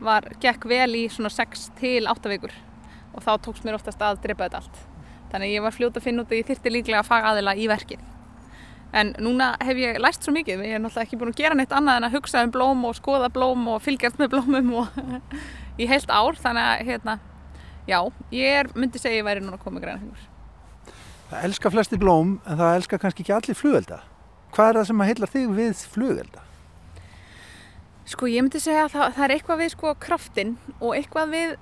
var, 0.02 0.28
gekk 0.42 0.66
vel 0.68 0.90
í 0.98 1.06
svona 1.14 1.30
6 1.32 1.70
til 1.80 2.10
8 2.10 2.32
vikur 2.34 2.56
og 3.14 3.26
þá 3.26 3.32
tókst 3.46 3.68
mér 3.68 3.78
oftast 3.78 4.02
að 4.02 4.22
drepa 4.24 4.48
þetta 4.48 4.62
allt. 4.62 4.82
Þannig 5.32 5.54
ég 5.56 5.64
var 5.64 5.76
fljóta 5.76 6.02
að 6.02 6.08
finna 6.08 6.26
út 6.26 6.32
að 6.34 6.42
ég 6.42 6.50
þyrti 6.50 6.74
líklega 6.74 7.04
að 7.04 7.12
faga 7.12 7.32
aðila 7.32 7.56
í 7.56 7.68
verkið. 7.72 8.02
En 8.92 9.14
núna 9.24 9.54
hef 9.64 9.78
ég 9.80 10.00
læst 10.04 10.26
svo 10.26 10.34
mikið, 10.36 10.66
ég 10.68 10.76
er 10.76 10.82
náttúrulega 10.84 11.08
ekki 11.08 11.20
búin 11.20 11.32
að 11.32 11.40
gera 11.40 11.56
neitt 11.56 11.72
annað 11.76 12.02
en 12.02 12.08
að 12.10 12.18
hugsa 12.18 12.42
um 12.44 12.52
blóm 12.52 12.82
og 12.90 12.98
skoða 12.98 13.30
blóm 13.32 13.64
og 13.72 13.80
fylgjast 13.86 14.20
með 14.20 14.34
blómum 14.34 14.74
og 14.82 14.98
í 15.82 15.88
heilt 15.88 16.12
ár, 16.12 16.36
þannig 16.36 16.68
að 16.68 16.84
hérna, 16.90 17.16
já, 17.88 18.00
ég 18.36 18.60
er, 18.60 18.72
myndi 18.76 19.00
segja 19.00 19.22
ég 19.22 19.28
væri 19.30 19.46
núna 19.46 19.56
að 19.56 19.64
koma 19.64 19.80
með 19.80 19.86
græna 19.86 20.04
fingur. 20.04 20.28
Það 21.32 21.48
elska 21.48 21.72
flesti 21.72 22.00
blóm 22.02 22.34
en 22.44 22.60
það 22.60 22.78
elska 22.82 23.00
kannski 23.00 23.24
ekki 23.24 23.36
allir 23.38 23.56
flugelda. 23.56 24.02
Hvað 24.52 24.70
er 24.70 24.80
það 24.82 24.88
sem 24.90 25.02
að 25.04 25.12
heilla 25.14 25.30
þig 25.32 25.52
við 25.56 25.84
flugelda? 25.94 26.44
Sko 28.12 28.28
ég 28.28 28.44
myndi 28.44 28.60
segja 28.60 28.90
að 28.90 28.96
það, 28.98 29.14
það 29.16 29.24
er 29.24 29.34
eitthvað 29.38 29.62
við 29.62 29.72
sko 29.72 29.94
kraftin 30.04 30.58
og 30.82 30.98
eitthvað 30.98 31.32
við, 31.32 31.54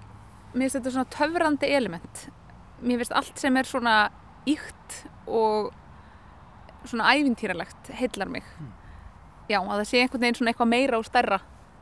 mér 0.54 0.66
finnst 0.66 0.80
þetta 0.80 0.94
svona 0.96 1.14
töfrandi 1.14 1.70
element. 1.76 2.26
Mér 2.82 3.02
finnst 3.02 3.16
allt 3.16 3.40
sem 3.42 3.58
er 3.60 3.70
svona 3.70 3.96
íkt 4.50 5.04
og 5.28 5.72
svona 6.88 7.14
ævintýralegt 7.14 7.92
heillar 8.00 8.32
mig. 8.32 8.46
Já, 9.50 9.60
að 9.60 9.80
það 9.80 9.88
sé 9.90 10.04
einhvern 10.04 10.24
veginn 10.24 10.40
svona 10.40 10.54
eitthvað 10.54 10.72
meira 10.74 11.00
og 11.00 11.08
stærra 11.08 11.40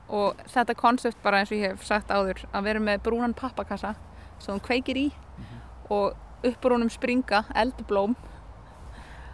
og 0.08 0.40
þetta 0.48 0.76
konsept 0.80 1.20
bara 1.24 1.42
eins 1.42 1.52
og 1.52 1.60
ég 1.60 1.74
hef 1.74 1.84
sagt 1.86 2.12
áður 2.12 2.46
að 2.56 2.70
vera 2.70 2.84
með 2.84 3.02
brúnan 3.04 3.36
pappakassa 3.36 3.94
sem 4.40 4.54
hún 4.54 4.64
kveikir 4.64 5.00
í 5.02 5.08
og 5.92 6.16
uppur 6.48 6.76
honum 6.78 6.92
springa 6.92 7.44
eldblóm 7.58 8.16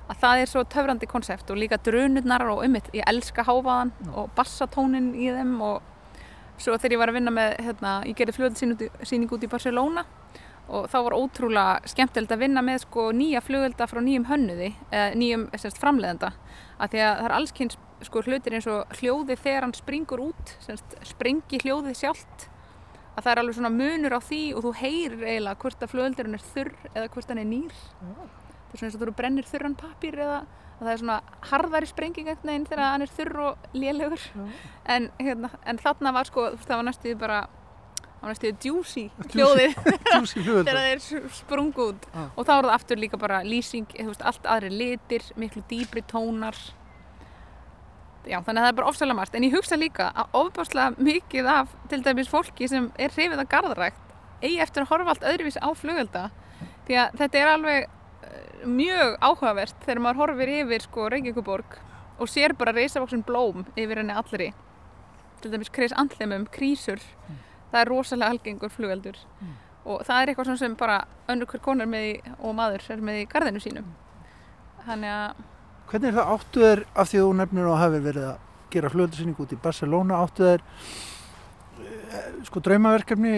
að 0.10 0.20
það 0.20 0.42
er 0.42 0.52
svo 0.52 0.64
töfrandi 0.68 1.10
konsept 1.10 1.52
og 1.52 1.60
líka 1.60 1.80
drunurnar 1.82 2.46
og 2.52 2.64
ummitt, 2.66 2.90
ég 2.96 3.06
elska 3.08 3.46
háfaðan 3.48 3.94
og 4.12 4.32
bassatónin 4.38 5.14
í 5.16 5.30
þeim 5.32 5.56
og 5.64 5.93
svo 6.58 6.76
þegar 6.78 6.96
ég 6.96 7.02
var 7.02 7.12
að 7.12 7.18
vinna 7.20 7.34
með, 7.34 7.56
hérna, 7.66 7.94
ég 8.08 8.18
gerði 8.18 8.38
fljóðsýning 8.38 9.34
út 9.34 9.46
í 9.46 9.52
Barcelona 9.52 10.06
og 10.74 10.88
þá 10.88 10.98
var 11.06 11.16
ótrúlega 11.18 11.92
skemmtilegt 11.92 12.32
að 12.32 12.46
vinna 12.46 12.64
með 12.64 12.86
sko 12.86 13.10
nýja 13.16 13.42
fljóðelda 13.44 13.88
frá 13.90 14.00
nýjum 14.04 14.30
hönnuði, 14.30 14.70
eða 14.94 15.10
nýjum 15.20 15.44
semst, 15.60 15.82
framleiðenda, 15.82 16.32
að 16.80 16.94
því 16.94 17.04
að 17.04 17.18
það 17.18 17.28
er 17.28 17.36
allskynns 17.38 17.78
sko 18.08 18.24
hlutir 18.24 18.56
eins 18.56 18.70
og 18.72 18.96
hljóði 19.00 19.38
þegar 19.40 19.68
hann 19.68 19.76
springur 19.76 20.24
út, 20.24 20.56
semst, 20.64 20.96
springi 21.08 21.60
hljóðið 21.64 22.00
sjálft, 22.00 22.48
að 23.14 23.26
það 23.26 23.32
er 23.34 23.42
alveg 23.44 23.58
svona 23.60 23.74
munur 23.74 24.16
á 24.18 24.22
því 24.24 24.42
og 24.56 24.66
þú 24.66 24.74
heyrir 24.80 25.26
eiginlega 25.28 25.60
hvort 25.62 25.84
að 25.84 25.92
fljóðeldurinn 25.94 26.38
er 26.40 26.46
þurr 26.54 26.74
eða 26.94 27.10
hvort 27.14 27.30
hann 27.30 27.42
er 27.44 27.50
nýr. 27.50 27.76
Það 28.00 28.74
er 28.74 28.80
svona 28.80 28.88
eins 28.90 28.98
og 28.98 29.04
þú 29.04 29.16
brennir 29.20 29.50
þurran 29.52 29.76
papír 29.78 30.18
eða 30.24 30.40
það 30.84 30.94
er 30.94 31.02
svona 31.02 31.18
harðari 31.50 31.90
sprenging 31.90 32.30
ekkert 32.30 32.48
neginn 32.48 32.70
þegar 32.70 32.86
hann 32.92 33.06
er 33.06 33.12
þurr 33.18 33.42
og 33.48 33.68
lélegur. 33.78 34.24
En, 34.86 35.10
hérna, 35.20 35.50
en 35.66 35.82
þarna 35.82 36.14
var 36.16 36.30
sko 36.30 36.48
það 36.64 36.76
var 36.80 36.88
næstuði 36.90 37.18
bara 37.24 37.42
það 38.04 38.22
var 38.22 38.34
næstuði 38.34 38.54
djúsi 38.66 39.06
hljóðið. 39.34 39.76
Þegar 39.82 40.70
það 40.70 40.92
er 40.92 41.04
sprungu 41.40 41.90
út. 41.94 42.08
Ah. 42.14 42.30
og 42.36 42.48
þá 42.48 42.54
er 42.56 42.70
það 42.70 42.78
aftur 42.78 43.04
líka 43.04 43.20
bara 43.22 43.42
lýsing 43.48 43.98
veist, 43.98 44.24
allt 44.24 44.48
aðri 44.48 44.72
litir, 44.74 45.28
miklu 45.40 45.66
dýbri 45.70 46.06
tónar. 46.12 46.58
Já 48.24 48.38
þannig 48.40 48.62
að 48.62 48.64
það 48.64 48.72
er 48.72 48.80
bara 48.80 48.92
ofsalega 48.94 49.20
margt. 49.20 49.36
En 49.36 49.44
ég 49.44 49.58
hugsa 49.58 49.76
líka 49.76 50.12
að 50.16 50.40
ofbáslega 50.40 51.04
mikið 51.04 51.52
af 51.52 51.76
til 51.92 52.00
dæmis 52.06 52.32
fólki 52.32 52.70
sem 52.72 52.88
er 52.96 53.12
hrifið 53.12 53.44
að 53.44 53.52
gardarækt 53.52 54.14
eigi 54.44 54.62
eftir 54.64 54.84
að 54.84 54.92
horfa 54.92 55.14
allt 55.14 55.28
öðruvís 55.28 55.60
á 55.60 55.70
flugölda 55.76 56.24
því 56.88 56.98
að 57.00 57.20
þetta 57.22 57.40
er 57.40 57.52
alveg 57.54 57.92
mjög 58.66 59.18
áhugavert 59.22 59.76
þegar 59.86 60.02
maður 60.04 60.22
horfir 60.22 60.52
yfir 60.60 60.86
sko 60.86 61.08
Reykjavíkuborg 61.12 61.80
og 62.20 62.30
sér 62.30 62.54
bara 62.58 62.74
reysavoksun 62.76 63.26
blóm 63.28 63.66
yfir 63.76 64.02
henni 64.02 64.16
allri. 64.16 64.52
Til 65.42 65.52
dæmis 65.52 65.72
kris 65.74 65.96
andlemum, 66.00 66.48
krísur. 66.48 67.02
Mm. 67.28 67.42
það 67.72 67.82
er 67.82 67.90
rosalega 67.90 68.30
algengur 68.30 68.70
flugeldur. 68.70 69.18
Mm. 69.42 69.56
og 69.86 70.04
það 70.08 70.22
er 70.22 70.30
eitthvað 70.30 70.58
sem 70.58 70.76
bara 70.80 71.02
önnur 71.28 71.50
hver 71.50 71.60
konar 71.60 71.88
með 71.90 72.04
í, 72.08 72.14
og 72.40 72.54
maður 72.56 72.86
er 72.94 73.02
með 73.04 73.18
í 73.24 73.26
gardinu 73.28 73.60
sínum. 73.60 73.90
Þannig 74.86 75.12
að 75.12 75.42
Hvernig 75.90 76.10
er 76.10 76.16
það? 76.16 76.30
Áttuður 76.34 76.84
af 76.96 77.10
því 77.10 77.18
að 77.20 77.26
þú 77.26 77.34
nefnir 77.38 77.68
og 77.68 77.78
hafið 77.78 78.06
verið 78.08 78.28
að 78.30 78.38
gera 78.74 78.90
flugeldarsýning 78.94 79.42
út 79.44 79.52
í 79.54 79.60
Barcelona 79.62 80.22
áttuður 80.24 80.64
eh, 81.84 82.30
sko 82.48 82.64
draumaverkefni 82.64 83.34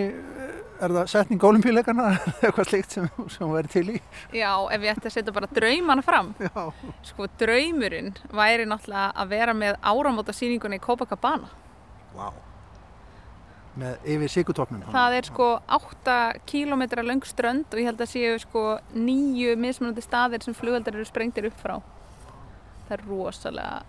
er 0.83 0.93
það 0.95 1.09
setning 1.11 1.43
ólimpíuleikana 1.47 2.07
eða 2.13 2.49
eitthvað 2.49 2.69
slikt 2.69 2.95
sem, 2.95 3.07
sem 3.31 3.51
verður 3.51 3.71
til 3.73 3.85
í? 3.95 3.99
Já, 4.35 4.49
ef 4.75 4.85
ég 4.85 4.91
ætti 4.95 5.09
að 5.09 5.15
setja 5.17 5.35
bara 5.35 5.49
draumana 5.51 6.03
fram. 6.05 6.33
Já. 6.41 6.65
sko 7.09 7.27
draumurinn 7.39 8.11
væri 8.35 8.67
náttúrulega 8.69 9.13
að 9.15 9.31
vera 9.35 9.55
með 9.57 9.79
áramóta 9.81 10.35
síningunni 10.35 10.79
í 10.79 10.83
Copacabana. 10.83 11.51
Vá. 12.15 12.27
Wow. 12.29 12.41
með 13.75 14.05
yfir 14.07 14.31
sigutopnum 14.31 14.85
Það 14.93 15.17
er 15.17 15.25
sko 15.27 15.47
8 15.75 16.13
km 16.47 16.83
lang 17.03 17.25
strönd 17.27 17.73
og 17.73 17.81
ég 17.81 17.89
held 17.89 18.03
að 18.05 18.13
séu 18.13 18.37
sko 18.39 18.61
nýju 18.95 19.57
mismunandi 19.59 20.03
staðir 20.05 20.45
sem 20.45 20.55
flugveldar 20.55 20.95
eru 20.95 21.07
sprengtir 21.07 21.49
upp 21.49 21.59
frá. 21.59 21.75
Það 22.85 22.95
er 22.95 23.03
rosalega 23.09 23.81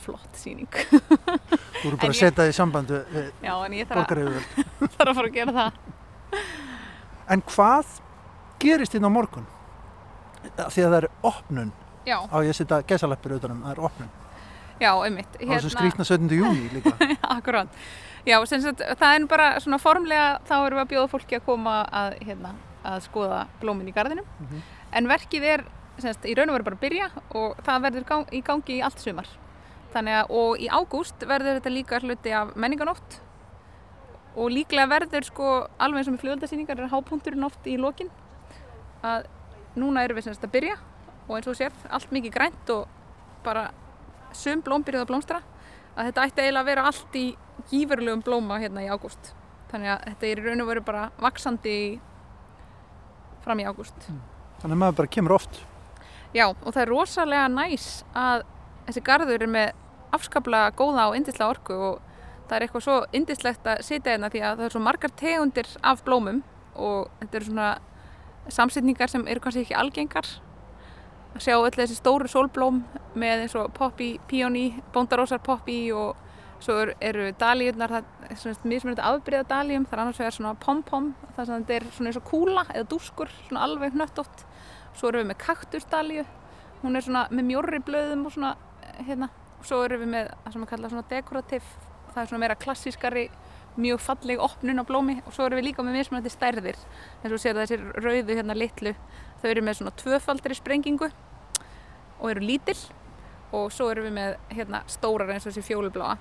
flott 0.00 0.36
síning 0.40 0.68
Þú 0.72 1.86
eru 1.88 1.96
bara 2.00 2.10
að 2.12 2.18
setja 2.18 2.36
það 2.42 2.52
í 2.52 2.56
sambandu 2.56 3.00
Já, 3.44 3.54
en 3.54 3.74
ég 3.76 3.88
þarf 3.88 4.12
að, 4.12 4.38
þarf 4.96 5.10
að 5.10 5.18
fara 5.18 5.26
að 5.28 5.34
gera 5.36 5.56
það 5.56 5.80
En 7.30 7.42
hvað 7.46 8.00
gerist 8.62 8.94
inn 8.94 9.06
á 9.06 9.10
morgun? 9.12 9.46
Því 10.56 10.84
að 10.84 10.90
það 10.90 10.98
er 11.02 11.08
opnun 11.22 11.72
Já. 12.08 12.16
á 12.26 12.36
ég 12.40 12.50
að 12.50 12.56
setja 12.56 12.82
gesalappir 12.88 13.34
auðvitaðum, 13.34 13.64
það 13.66 13.72
er 13.74 13.82
opnun 13.88 14.10
Já, 14.80 14.92
einmitt 15.04 15.34
hérna... 15.36 15.50
Og 15.50 15.58
þessu 15.58 15.72
skrítna 15.74 16.06
17. 16.08 16.30
júni 16.38 16.70
líka 16.72 16.94
Akkurát 17.34 17.68
Já, 18.28 18.36
sagt, 18.48 18.80
það 19.00 19.14
er 19.14 19.26
bara 19.28 19.50
svona 19.60 19.78
formlega 19.80 20.40
þá 20.48 20.54
erum 20.58 20.78
við 20.78 20.82
að 20.84 20.90
bjóða 20.94 21.10
fólki 21.12 21.38
að 21.38 21.44
koma 21.46 21.76
að, 21.88 22.16
hérna, 22.28 22.54
að 22.88 23.04
skoða 23.06 23.44
blómin 23.60 23.88
í 23.88 23.94
gardinum 23.96 24.26
mm 24.26 24.48
-hmm. 24.48 24.64
en 24.98 25.08
verkið 25.08 25.46
er 25.54 25.64
sagt, 26.00 26.24
í 26.24 26.34
raun 26.36 26.50
og 26.50 26.58
veru 26.58 26.68
bara 26.68 26.76
að 26.76 26.84
byrja 26.84 27.08
og 27.36 27.56
það 27.64 27.86
verður 27.86 28.06
gang, 28.12 28.26
í 28.32 28.42
gangi 28.44 28.76
í 28.78 28.82
allt 28.84 29.00
sumar 29.00 29.28
þannig 29.92 30.18
að, 30.20 30.30
og 30.30 30.60
í 30.60 30.68
ágúst 30.68 31.26
verður 31.26 31.58
þetta 31.58 31.74
líka 31.74 32.00
hluti 32.00 32.32
af 32.32 32.54
menninganótt 32.56 33.20
og 34.36 34.52
líklega 34.54 34.90
verður 34.90 35.26
sko 35.26 35.50
alveg 35.80 36.00
eins 36.00 36.10
og 36.10 36.16
með 36.16 36.24
fljóðaldasýningar 36.24 36.80
er 36.80 36.92
hápunkturinn 36.92 37.46
oft 37.46 37.66
í 37.66 37.76
lokin. 37.80 38.10
Að 39.02 39.26
núna 39.80 40.04
erum 40.04 40.18
við 40.18 40.28
semst 40.28 40.44
að 40.46 40.54
byrja 40.56 40.76
og 41.26 41.36
eins 41.36 41.50
og 41.50 41.58
sér 41.58 41.74
allt 41.90 42.12
mikið 42.14 42.34
grænt 42.34 42.72
og 42.74 42.86
bara 43.44 43.70
sum 44.36 44.62
blóm 44.62 44.84
byrjuð 44.86 45.04
að 45.04 45.10
blómstra 45.10 45.40
að 45.96 46.10
þetta 46.10 46.26
ætti 46.26 46.44
eiginlega 46.44 46.62
að 46.62 46.70
vera 46.70 46.86
allt 46.90 47.18
í 47.18 47.26
gífurlegum 47.70 48.22
blóma 48.26 48.60
hérna 48.62 48.84
í 48.84 48.90
ágúst. 48.90 49.32
Þannig 49.70 49.92
að 49.94 50.06
þetta 50.08 50.28
er 50.28 50.40
í 50.40 50.46
raun 50.46 50.64
og 50.64 50.70
veru 50.70 50.84
bara 50.86 51.08
vaksandi 51.20 51.76
fram 53.44 53.62
í 53.62 53.66
ágúst. 53.66 54.06
Mm. 54.08 54.22
Þannig 54.60 54.76
að 54.76 54.82
maður 54.82 54.98
bara 55.00 55.12
kemur 55.16 55.36
oft. 55.36 55.60
Já 56.36 56.46
og 56.50 56.68
það 56.68 56.82
er 56.82 56.92
rosalega 56.92 57.50
næs 57.50 57.88
að 58.14 58.44
þessi 58.86 59.02
garður 59.06 59.44
er 59.46 59.50
með 59.50 59.72
afskaplega 60.14 60.74
góða 60.78 61.08
og 61.10 61.16
indisla 61.18 61.50
orku 61.50 61.74
og 61.74 62.09
það 62.50 62.56
er 62.56 62.66
eitthvað 62.66 62.84
svo 62.86 62.96
indislegt 63.14 63.68
að 63.70 63.82
sitja 63.86 64.16
hérna 64.16 64.30
því 64.32 64.40
að 64.42 64.56
það 64.58 64.66
er 64.66 64.74
svo 64.74 64.82
margar 64.82 65.12
tegundir 65.20 65.68
af 65.86 66.02
blómum 66.06 66.40
og 66.74 67.10
þetta 67.20 67.38
eru 67.38 67.48
svona 67.50 67.68
samsetningar 68.50 69.12
sem 69.12 69.26
eru 69.30 69.42
kannski 69.44 69.62
ekki 69.62 69.76
algengar. 69.78 70.26
Að 71.36 71.44
sjá 71.44 71.54
öll 71.54 71.76
þessi 71.76 71.98
stóru 72.00 72.26
sólblóm 72.30 72.82
með 73.14 73.44
eins 73.44 73.54
og 73.58 73.70
poppi, 73.76 74.16
píóni, 74.26 74.80
bóndarósar 74.94 75.42
poppi 75.46 75.84
og 75.94 76.18
svo 76.60 76.74
eru, 77.00 77.30
dalíunar, 77.38 77.94
það 77.94 78.26
er 78.26 78.40
svona 78.40 78.72
mismunandi 78.72 79.04
afbríða 79.06 79.46
dalíum, 79.48 79.86
það 79.86 79.96
er 79.96 80.02
annars 80.02 80.18
vegar 80.20 80.34
svona 80.36 80.56
pom-pom, 80.60 81.06
það 81.36 81.40
er 81.44 81.48
svona, 81.52 81.76
er 81.78 81.86
svona 81.94 82.10
eins 82.10 82.18
og 82.20 82.26
kúla 82.28 82.66
eða 82.74 82.88
dúskur, 82.90 83.30
svona 83.46 83.62
alveg 83.64 83.94
hnöttótt. 83.94 84.44
Svo 84.98 85.08
eru 85.08 85.22
við 85.22 85.30
með 85.30 85.40
kaktusdalíu 85.46 86.26
hún 86.82 86.96
er 86.96 87.04
svona 87.04 87.26
með 87.30 87.48
mjórri 87.50 87.80
blöðum 87.84 88.26
og 88.26 88.34
svona 88.34 88.54
hérna, 89.04 89.28
svo 89.66 89.82
eru 89.84 90.00
við 90.00 90.12
með 90.14 90.32
það 90.32 90.52
sem 90.52 90.64
við 90.64 90.70
kalla 90.72 90.92
svona 90.92 91.08
dekorativ 91.10 91.72
það 92.14 92.22
er 92.22 92.30
svona 92.30 92.42
meira 92.44 92.58
klassískari 92.58 93.28
mjög 93.80 94.00
falleg 94.02 94.40
opnun 94.42 94.82
á 94.82 94.84
blómi 94.84 95.16
og 95.24 95.34
svo 95.34 95.46
erum 95.46 95.60
við 95.60 95.70
líka 95.70 95.84
með 95.86 95.98
mismunandi 96.00 96.32
stærðir. 96.32 96.78
Eins 97.22 97.34
og 97.34 97.42
sér 97.42 97.58
þessir 97.60 97.84
rauðu 98.02 98.36
hérna 98.36 98.56
litlu 98.56 98.94
þau 99.42 99.50
eru 99.50 99.64
með 99.64 99.78
svona 99.78 99.94
tvöfaldri 100.00 100.56
sprengingu 100.58 101.10
og 102.20 102.26
eru 102.32 102.44
lítill 102.44 102.80
og 103.56 103.70
svo 103.74 103.90
erum 103.92 104.08
við 104.08 104.16
með 104.18 104.36
hérna 104.52 104.82
stórar 104.90 105.30
eins 105.34 105.46
og 105.46 105.54
þessi 105.54 105.68
fjólubláa. 105.70 106.18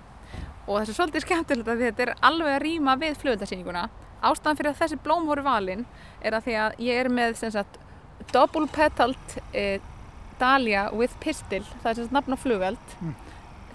Og 0.67 0.77
það 0.77 0.91
er 0.91 0.97
svolítið 0.99 1.25
skemmtilegt 1.25 1.71
að 1.73 1.83
þetta 1.87 2.05
er 2.05 2.13
alveg 2.29 2.55
að 2.55 2.63
rýma 2.65 2.95
við 3.01 3.17
fljóðdarsýninguna 3.23 3.87
ástæðan 4.19 4.59
fyrir 4.59 4.73
að 4.73 4.81
þessi 4.81 4.99
blóm 5.03 5.29
voru 5.29 5.45
valinn 5.45 5.85
er 6.21 6.35
að 6.35 6.49
því 6.49 6.57
að 6.63 6.81
ég 6.85 6.99
er 6.99 7.09
með 7.13 7.37
sem 7.39 7.53
sagt 7.55 7.79
double 8.33 8.67
petalt 8.71 9.37
eh, 9.55 9.79
dahlia 10.39 10.89
with 10.93 11.15
pistil. 11.23 11.63
Það 11.81 11.91
er 11.91 11.97
sem 11.97 12.07
sagt 12.07 12.17
nafn 12.17 12.35
á 12.35 12.37
flugveld. 12.39 12.95
Mm. 12.99 13.15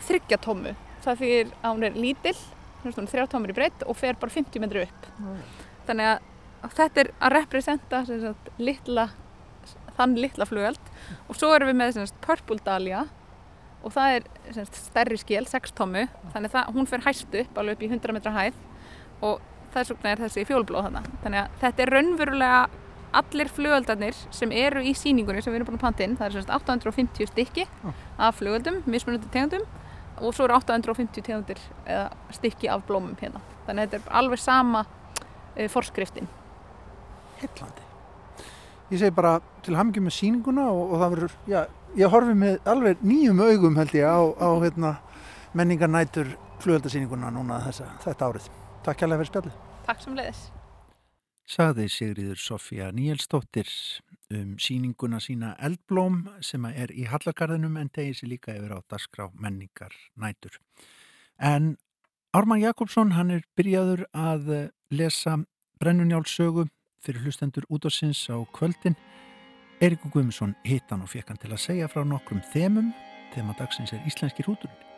þryggjatómu 0.04 0.74
það 1.04 1.20
fyrir 1.22 1.50
að 1.60 1.74
hún 1.74 1.88
er 1.88 1.98
lítill 1.98 2.36
þrjá 2.84 3.26
tómur 3.32 3.52
í 3.52 3.56
breytt 3.56 3.84
og 3.88 3.96
fer 3.96 4.16
bara 4.20 4.32
50 4.32 4.60
metru 4.60 4.84
upp. 4.84 5.10
Mm. 5.18 5.42
þannig 5.88 6.10
að 6.64 6.74
þetta 6.74 7.00
er 7.02 7.10
að 7.20 7.34
representa 7.34 8.00
sagt, 8.08 8.50
litla, 8.58 9.08
þann 9.96 10.16
litla 10.20 10.46
flugöld 10.48 10.92
og 11.28 11.36
svo 11.36 11.52
erum 11.54 11.70
við 11.72 11.80
með 11.80 11.98
sagt, 11.98 12.20
purple 12.24 12.60
dahlia 12.64 13.06
og 13.84 13.92
það 13.92 14.18
er 14.18 14.28
sagt, 14.56 14.78
stærri 14.88 15.18
skil, 15.20 15.44
6 15.48 15.74
tómu. 15.76 16.06
Þannig 16.32 16.56
að 16.56 16.70
hún 16.76 16.88
fer 16.88 17.04
hæst 17.04 17.34
upp 17.40 17.58
alveg 17.60 17.76
upp 17.76 17.84
í 17.84 17.90
100 17.92 18.16
metra 18.16 18.32
hæð 18.32 18.56
og 19.24 19.42
þess 19.74 19.92
vegna 19.92 20.14
er 20.14 20.24
þessi 20.24 20.46
fjólblóð 20.48 20.88
þannig 21.24 21.40
að 21.42 21.60
þetta 21.60 21.84
er 21.84 21.92
raunverulega 21.92 22.58
allir 23.14 23.50
flugöldarnir 23.54 24.16
sem 24.34 24.52
eru 24.54 24.82
í 24.82 24.94
síningunni 24.98 25.42
sem 25.42 25.52
við 25.52 25.60
erum 25.60 25.72
búin 25.72 25.78
að 25.78 25.84
panta 25.84 26.06
inn, 26.06 26.16
það 26.18 26.38
er 26.40 26.52
850 26.56 27.30
stykki 27.30 27.66
af 28.18 28.40
flugöldum, 28.40 28.80
mismunandi 28.90 29.30
tegundum 29.34 29.66
og 30.20 30.34
svo 30.34 30.46
eru 30.46 30.56
850 30.58 31.24
tegundir 31.24 31.60
eða 31.86 32.10
stykki 32.34 32.70
af 32.70 32.84
blómum 32.88 33.16
hérna. 33.20 33.42
Þannig 33.66 33.86
að 33.86 33.96
þetta 33.96 34.00
er 34.00 34.16
alveg 34.20 34.42
sama 34.42 34.84
e, 35.56 35.66
forskriftin 35.72 36.28
Hillandi 37.40 37.90
Ég 38.92 39.00
segi 39.00 39.14
bara 39.16 39.38
til 39.64 39.74
hafmyggjum 39.78 40.04
með 40.06 40.16
síninguna 40.18 40.66
og, 40.70 40.92
og 40.92 41.00
það 41.00 41.14
verður, 41.14 41.36
já, 41.48 41.60
ég 41.98 42.12
horfi 42.12 42.34
með 42.36 42.68
alveg 42.68 43.00
nýjum 43.02 43.40
augum 43.40 43.78
held 43.80 43.94
ég 43.96 44.04
á, 44.04 44.20
á 44.36 44.48
hérna, 44.60 44.90
menningarnætur 45.56 46.34
flugöldarsýninguna 46.62 47.32
núna 47.32 47.62
þessa, 47.64 47.88
þetta 48.04 48.28
árið. 48.28 48.50
Takk 48.84 49.00
kærlega 49.00 49.22
fyrir 49.22 49.32
spjallið. 49.32 49.56
Takk 49.88 50.04
sem 50.04 50.18
leiðis 50.18 50.44
Saði 51.44 51.88
Sigriður 51.92 52.40
Sofía 52.40 52.90
Níelsdóttir 52.94 53.68
um 54.40 54.54
síninguna 54.58 55.20
sína 55.22 55.54
Eldblóm 55.62 56.24
sem 56.44 56.64
er 56.70 56.92
í 56.92 57.06
Hallargarðinum 57.10 57.78
en 57.80 57.90
tegir 57.94 58.18
sér 58.18 58.32
líka 58.34 58.54
yfir 58.54 58.76
á 58.76 58.80
Dasgrá 58.90 59.30
menningar 59.34 59.94
nætur. 60.16 60.58
En 61.38 61.76
Ármann 62.34 62.62
Jakobsson 62.62 63.14
hann 63.14 63.30
er 63.30 63.44
byrjaður 63.56 64.06
að 64.10 64.70
lesa 64.90 65.36
Brennunjálssögu 65.78 66.66
fyrir 67.04 67.26
hlustendur 67.26 67.66
útvarsins 67.68 68.24
á 68.32 68.38
kvöldin. 68.56 68.96
Eirikur 69.82 70.10
Guðmusson 70.14 70.56
hitt 70.64 70.90
hann 70.90 71.04
og 71.04 71.12
fekk 71.12 71.30
hann 71.30 71.42
til 71.42 71.52
að 71.52 71.64
segja 71.66 71.90
frá 71.92 72.02
nokkrum 72.06 72.42
þemum. 72.54 72.94
Þema 73.34 73.56
dagsins 73.58 73.92
er 73.92 74.02
Íslenski 74.08 74.46
hrúturinn. 74.46 74.93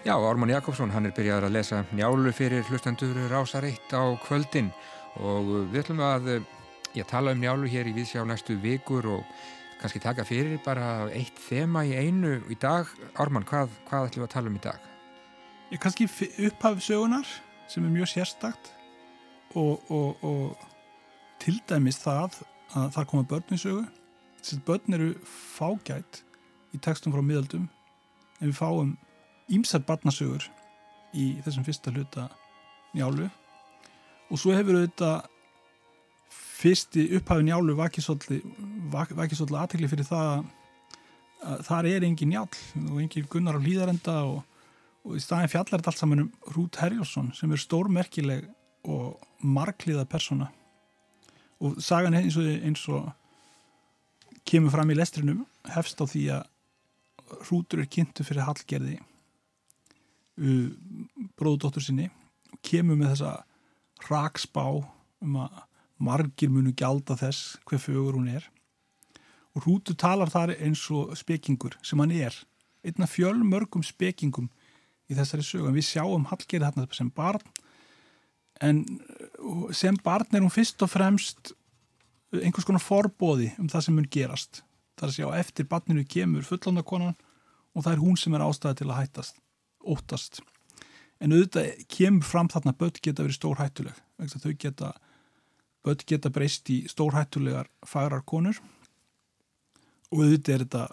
Já, 0.00 0.16
Ármann 0.16 0.48
Jakobsson, 0.48 0.88
hann 0.94 1.04
er 1.04 1.12
byrjaður 1.12 1.44
að 1.50 1.56
lesa 1.58 1.78
njálu 1.92 2.30
fyrir 2.32 2.64
hlustendur 2.70 3.18
rásareitt 3.28 3.92
á 3.92 4.08
kvöldin 4.24 4.70
og 5.20 5.50
við 5.68 5.82
ætlum 5.82 5.98
að 6.00 6.30
ég 6.96 7.04
tala 7.04 7.34
um 7.36 7.42
njálu 7.42 7.68
hér 7.68 7.90
í 7.90 7.92
viðsjá 7.92 8.22
næstu 8.24 8.56
vikur 8.62 9.04
og 9.12 9.34
kannski 9.82 10.00
taka 10.00 10.24
fyrir 10.24 10.56
bara 10.64 11.10
eitt 11.12 11.36
þema 11.44 11.82
í 11.84 11.92
einu 11.92 12.38
í 12.48 12.56
dag. 12.56 12.88
Ármann, 13.20 13.44
hvað, 13.44 13.74
hvað 13.90 14.06
ætlum 14.08 14.24
við 14.24 14.28
að 14.30 14.32
tala 14.38 14.48
um 14.48 14.56
í 14.56 14.62
dag? 14.64 14.88
Ég 15.68 15.84
kannski 15.84 16.08
upphafið 16.48 16.86
sögunar 16.86 17.34
sem 17.68 17.84
er 17.84 17.94
mjög 17.98 18.12
sérstakt 18.14 18.72
og, 19.52 19.84
og, 19.92 20.24
og 20.24 20.64
til 21.44 21.58
dæmis 21.68 22.00
það 22.00 22.40
að 22.72 22.88
það 22.96 23.08
koma 23.12 23.28
börn 23.34 23.52
í 23.52 23.60
sögu. 23.66 23.84
Þessi 24.40 24.62
börn 24.64 24.96
eru 24.96 25.12
fágætt 25.28 26.24
í 26.72 26.80
textum 26.80 27.12
frá 27.12 27.20
miðaldum 27.20 27.68
en 28.40 28.48
við 28.48 28.58
fáum 28.64 28.96
ímsar 29.50 29.82
barnasögur 29.86 30.46
í 31.16 31.32
þessum 31.44 31.66
fyrsta 31.66 31.92
hluta 31.94 32.28
njálu. 32.94 33.28
Og 34.30 34.38
svo 34.38 34.54
hefur 34.54 34.78
auðvitað 34.78 35.26
fyrsti 36.60 37.06
upphafin 37.16 37.48
njálu 37.48 37.74
vakið 37.78 38.06
svolítið 38.06 39.56
aðtekli 39.56 39.90
fyrir 39.90 40.06
það 40.06 40.30
að 41.40 41.64
þar 41.66 41.88
er 41.88 42.04
engin 42.04 42.32
njál 42.34 42.48
og 42.90 42.96
engin 43.00 43.28
gunnar 43.32 43.56
á 43.56 43.64
hlýðarenda 43.64 44.16
og, 44.28 44.42
og 45.06 45.16
í 45.16 45.22
staðin 45.24 45.52
fjallar 45.52 45.80
þetta 45.80 45.92
allt 45.92 46.02
saman 46.02 46.24
um 46.26 46.32
Rút 46.54 46.80
Herjálsson 46.82 47.30
sem 47.36 47.52
er 47.52 47.62
stórmerkileg 47.62 48.48
og 48.90 49.16
margliða 49.40 50.04
persona 50.08 50.50
og 51.60 51.80
sagan 51.84 52.16
eins 52.16 52.36
og, 52.40 52.48
eins 52.48 52.84
og 52.92 53.08
kemur 54.48 54.72
fram 54.74 54.92
í 54.92 54.96
lestrinum 54.98 55.44
hefst 55.72 56.00
á 56.00 56.04
því 56.04 56.24
að 56.36 56.48
Rútur 57.46 57.84
er 57.84 57.88
kynntu 57.88 58.24
fyrir 58.26 58.44
Hallgerði 58.44 58.98
bróðdóttur 61.38 61.84
sinni 61.84 62.08
og 62.50 62.60
kemur 62.64 62.98
með 62.98 63.14
þessa 63.14 63.32
rakspá 64.08 64.64
um 65.20 65.36
að 65.42 65.58
margir 66.00 66.52
munu 66.52 66.72
gjalda 66.72 67.16
þess 67.20 67.58
hver 67.68 67.82
fögur 67.82 68.16
hún 68.16 68.30
er 68.32 68.46
og 69.54 69.66
Rútu 69.66 69.96
talar 69.98 70.30
þar 70.30 70.54
eins 70.56 70.82
og 70.94 71.12
spekingur 71.18 71.76
sem 71.84 72.00
hann 72.00 72.14
er 72.14 72.36
einna 72.86 73.08
fjölmörgum 73.10 73.84
spekingum 73.84 74.48
í 75.10 75.16
þessari 75.18 75.44
sögum. 75.44 75.74
Við 75.74 75.88
sjáum 75.90 76.28
Hallgerði 76.30 76.68
þarna 76.68 76.86
sem 76.96 77.10
barn 77.12 77.44
en 78.60 78.84
sem 79.76 79.96
barn 80.04 80.36
er 80.36 80.44
hún 80.44 80.54
fyrst 80.54 80.80
og 80.84 80.92
fremst 80.92 81.52
einhvers 82.30 82.66
konar 82.68 82.84
forbóði 82.84 83.50
um 83.58 83.68
það 83.68 83.86
sem 83.86 83.96
mun 83.98 84.10
gerast. 84.12 84.62
Það 84.96 85.06
er 85.06 85.12
að 85.12 85.18
sjá 85.18 85.40
eftir 85.40 85.68
barninu 85.68 86.06
kemur 86.06 86.46
fullondakonan 86.46 87.16
og 87.74 87.84
það 87.84 87.92
er 87.92 88.02
hún 88.04 88.18
sem 88.20 88.34
er 88.36 88.46
ástæði 88.46 88.80
til 88.80 88.90
að 88.90 89.00
hættast 89.02 89.40
óttast. 89.84 90.40
En 91.20 91.34
auðvitað 91.34 91.84
kemur 91.92 92.24
fram 92.24 92.48
þarna 92.48 92.76
börn 92.76 93.00
geta 93.02 93.24
verið 93.24 93.38
stórhættuleg 93.38 93.98
þau 94.20 94.52
geta 94.58 94.92
börn 95.84 96.04
geta 96.06 96.30
breyst 96.32 96.68
í 96.72 96.82
stórhættulegar 96.88 97.68
fagrar 97.86 98.24
konur. 98.24 98.60
Og 100.10 100.24
auðvitað 100.24 100.54
er 100.54 100.64
þetta 100.64 100.84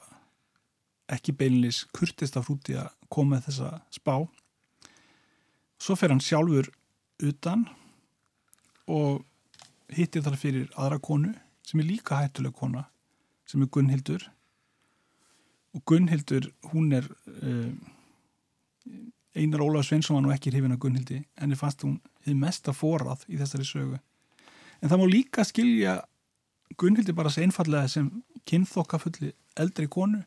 ekki 1.18 1.36
beilinlis 1.40 1.86
kurtist 1.96 2.38
af 2.38 2.48
hrúti 2.48 2.76
að 2.78 2.92
koma 3.10 3.40
þessa 3.44 3.82
spá. 3.94 4.28
Svo 5.80 5.96
fer 5.96 6.12
hann 6.12 6.24
sjálfur 6.24 6.70
utan 7.24 7.66
og 8.88 9.24
hittir 9.94 10.24
þar 10.26 10.40
fyrir 10.40 10.72
aðra 10.76 11.00
konu 11.04 11.34
sem 11.68 11.80
er 11.82 11.88
líka 11.88 12.20
hættuleg 12.20 12.56
kona 12.56 12.88
sem 13.48 13.64
er 13.64 13.72
Gunnhildur. 13.72 14.24
Og 15.76 15.84
Gunnhildur 15.88 16.50
hún 16.72 16.92
er 16.96 17.08
uh, 17.08 17.72
Einar 19.38 19.62
Ólaf 19.62 19.86
Sveinsson 19.86 20.18
var 20.18 20.26
nú 20.26 20.34
ekki 20.34 20.52
hrifin 20.52 20.74
að 20.74 20.82
Gunnhildi 20.86 21.20
en 21.38 21.54
ég 21.54 21.60
fannst 21.60 21.84
hún 21.86 22.00
þið 22.26 22.40
mesta 22.42 22.74
forrað 22.74 23.26
í 23.30 23.38
þessari 23.40 23.68
sögu. 23.68 24.00
En 24.82 24.90
það 24.90 25.02
má 25.02 25.06
líka 25.12 25.46
skilja 25.46 25.98
Gunnhildi 26.78 27.16
bara 27.16 27.32
svo 27.34 27.46
einfallega 27.46 27.92
sem 27.92 28.10
kynþokkafulli 28.50 29.34
eldri 29.58 29.88
konu 29.92 30.24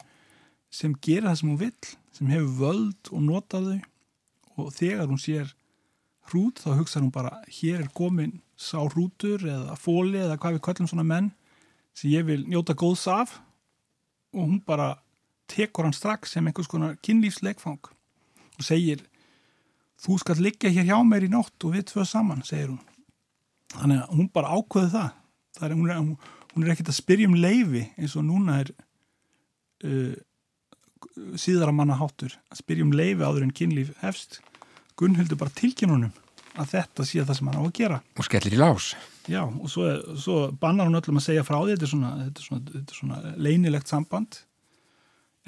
sem 0.70 0.94
gera 1.02 1.32
það 1.32 1.40
sem 1.40 1.50
hún 1.50 1.60
vill 1.64 1.90
sem 2.16 2.30
hefur 2.30 2.54
völd 2.60 3.10
og 3.10 3.24
notaðu 3.26 3.76
og 4.56 4.72
þegar 4.76 5.10
hún 5.10 5.20
sér 5.20 5.52
hrút 6.30 6.62
þá 6.62 6.70
hugsa 6.78 7.02
hún 7.02 7.12
bara 7.14 7.40
hér 7.50 7.84
er 7.84 7.92
komin 7.96 8.38
sá 8.60 8.78
hrútur 8.84 9.42
eða 9.42 9.76
fóli 9.80 10.20
eða 10.20 10.38
hvað 10.38 10.58
við 10.58 10.66
kallum 10.66 10.90
svona 10.90 11.06
menn 11.06 11.30
sem 11.96 12.12
ég 12.12 12.26
vil 12.28 12.44
njóta 12.46 12.76
góðs 12.78 13.06
af. 13.10 13.40
Og 14.30 14.46
hún 14.46 14.60
bara 14.62 14.94
tekur 15.50 15.88
hann 15.88 15.96
strax 15.96 16.36
sem 16.36 16.46
einhvers 16.46 16.70
konar 16.70 16.94
kynlífsleikfang 17.02 17.90
og 18.60 18.66
segir 18.66 19.02
þú 20.00 20.18
skal 20.20 20.40
liggja 20.40 20.72
hér 20.72 20.88
hjá 20.90 20.98
mér 21.04 21.26
í 21.26 21.32
nótt 21.32 21.66
og 21.66 21.74
við 21.76 21.90
tvö 21.92 22.06
saman, 22.08 22.44
segir 22.46 22.72
hún. 22.72 22.80
Þannig 23.74 24.00
að 24.02 24.14
hún 24.16 24.30
bara 24.34 24.54
ákveði 24.56 24.92
það, 24.94 25.10
það 25.58 25.66
er, 25.66 25.76
hún, 25.76 25.90
er, 25.90 26.38
hún 26.54 26.64
er 26.64 26.72
ekkert 26.74 26.92
að 26.92 26.98
spyrja 26.98 27.30
um 27.30 27.36
leifi 27.38 27.84
eins 28.00 28.16
og 28.18 28.26
núna 28.26 28.56
er 28.64 28.72
uh, 29.86 30.16
síðara 31.38 31.74
manna 31.74 31.98
háttur 32.00 32.34
að 32.50 32.62
spyrja 32.62 32.86
um 32.86 32.96
leifi 32.96 33.26
áður 33.26 33.46
en 33.46 33.54
kynlíf 33.54 33.94
hefst. 34.02 34.40
Gunnhildur 34.98 35.38
bara 35.40 35.54
tilkynunum 35.56 36.12
að 36.58 36.74
þetta 36.74 37.06
sé 37.06 37.22
það 37.22 37.38
sem 37.38 37.48
hann 37.50 37.60
á 37.60 37.64
að 37.64 37.74
gera. 37.78 38.02
Og 38.18 38.26
skellir 38.26 38.56
í 38.56 38.60
lás. 38.60 38.92
Já 39.30 39.44
og 39.44 39.68
svo, 39.70 39.86
svo 40.18 40.38
bannar 40.60 40.88
hún 40.88 40.98
öllum 40.98 41.20
að 41.20 41.28
segja 41.28 41.46
frá 41.46 41.60
því 41.60 41.76
þetta 41.76 41.86
er 41.86 41.92
svona, 41.92 42.12
þetta 42.24 42.42
er 42.42 42.48
svona, 42.48 42.72
þetta 42.74 42.94
er 42.94 42.98
svona 42.98 43.34
leinilegt 43.46 43.92
samband. 43.92 44.40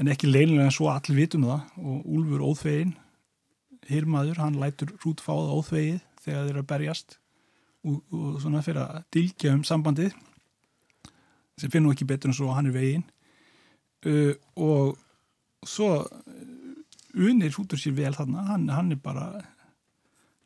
En 0.00 0.08
ekki 0.12 0.30
leinilega 0.30 0.68
en 0.68 0.74
svo 0.74 0.88
allir 0.92 1.18
vitum 1.18 1.48
það 1.48 1.82
og 1.82 2.12
Úlfur 2.16 2.44
óþvegin 2.46 2.94
hirmaður, 3.90 4.40
hann 4.42 4.60
lætur 4.60 4.92
rútfáða 5.02 5.56
óþvegið 5.58 6.00
þegar 6.22 6.44
þeir 6.44 6.52
eru 6.52 6.62
að 6.62 6.70
berjast 6.70 7.16
og, 7.82 7.98
og 8.14 8.36
svona 8.42 8.62
fyrir 8.64 8.82
að 8.84 9.00
dilgja 9.14 9.54
um 9.56 9.64
sambandið 9.66 10.12
sem 11.58 11.70
finnum 11.70 11.92
ekki 11.92 12.06
betur 12.08 12.30
en 12.30 12.36
svo 12.36 12.52
hann 12.54 12.70
er 12.70 12.76
vegin 12.76 13.04
uh, 14.06 14.34
og 14.56 14.98
svo 15.68 15.90
unir 17.12 17.52
rútur 17.52 17.80
sér 17.80 17.94
vel 17.96 18.14
þarna. 18.16 18.46
Hann, 18.48 18.68
hann 18.72 18.92
er 18.94 19.00
bara 19.02 19.26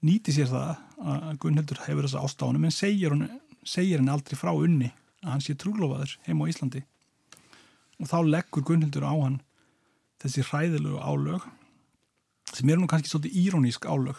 nýti 0.04 0.34
sér 0.34 0.50
það 0.50 0.70
að 1.06 1.38
Gunnhildur 1.42 1.82
hefur 1.86 2.08
þessa 2.08 2.24
ástáðunum 2.26 2.66
en 2.66 2.74
segir 2.74 4.00
hann 4.00 4.12
aldrei 4.12 4.38
frá 4.38 4.52
unni 4.54 4.90
að 5.22 5.32
hann 5.32 5.44
sé 5.44 5.56
trúlofaður 5.58 6.16
heim 6.26 6.42
á 6.42 6.50
Íslandi. 6.50 6.82
Og 8.02 8.10
þá 8.10 8.18
leggur 8.26 8.66
Gunnhildur 8.66 9.06
á 9.06 9.14
hann 9.14 9.40
þessi 10.22 10.44
hræðilegu 10.48 11.00
álög 11.00 11.46
sem 12.56 12.70
er 12.72 12.80
nú 12.80 12.88
kannski 12.88 13.10
svolítið 13.10 13.36
írónísk 13.42 13.86
álög. 13.88 14.18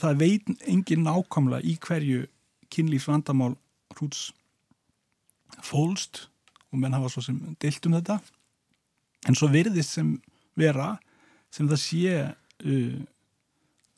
Það 0.00 0.18
veit 0.22 0.48
engin 0.66 1.04
nákvæmlega 1.06 1.62
í 1.62 1.76
hverju 1.82 2.24
kynlífs 2.72 3.06
vandamál 3.06 3.54
hrúts 3.94 4.30
fólst 5.62 6.26
og 6.72 6.80
menn 6.80 6.96
hafa 6.96 7.12
svo 7.12 7.22
sem 7.24 7.38
deilt 7.62 7.86
um 7.86 7.94
þetta. 7.96 8.18
En 9.26 9.38
svo 9.38 9.50
verðist 9.52 9.94
sem 9.96 10.16
vera 10.58 10.96
sem 11.54 11.68
það 11.70 11.82
sé 11.82 12.16
uh, 12.24 12.98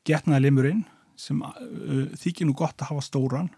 getnaði 0.08 0.44
limurinn 0.44 0.84
sem 1.18 1.40
uh, 1.42 2.04
þykir 2.20 2.48
nú 2.48 2.56
gott 2.58 2.76
að 2.82 2.92
hafa 2.92 3.06
stóran. 3.06 3.50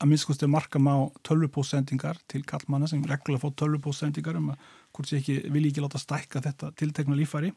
Að 0.00 0.10
minnskust 0.10 0.42
er 0.42 0.50
markam 0.50 0.88
á 0.88 1.12
tölvupósendingar 1.28 2.18
til 2.30 2.42
kallmanna 2.48 2.88
sem 2.88 3.02
reglulega 3.04 3.44
fá 3.44 3.58
tölvupósendingar 3.62 4.38
um 4.40 4.54
að 4.54 4.68
hvort 4.96 5.10
sé 5.10 5.20
ekki 5.20 5.42
vilji 5.52 5.74
ekki 5.74 5.84
láta 5.84 6.00
stækka 6.00 6.42
þetta 6.46 6.72
tiltekna 6.80 7.18
lífari 7.18 7.52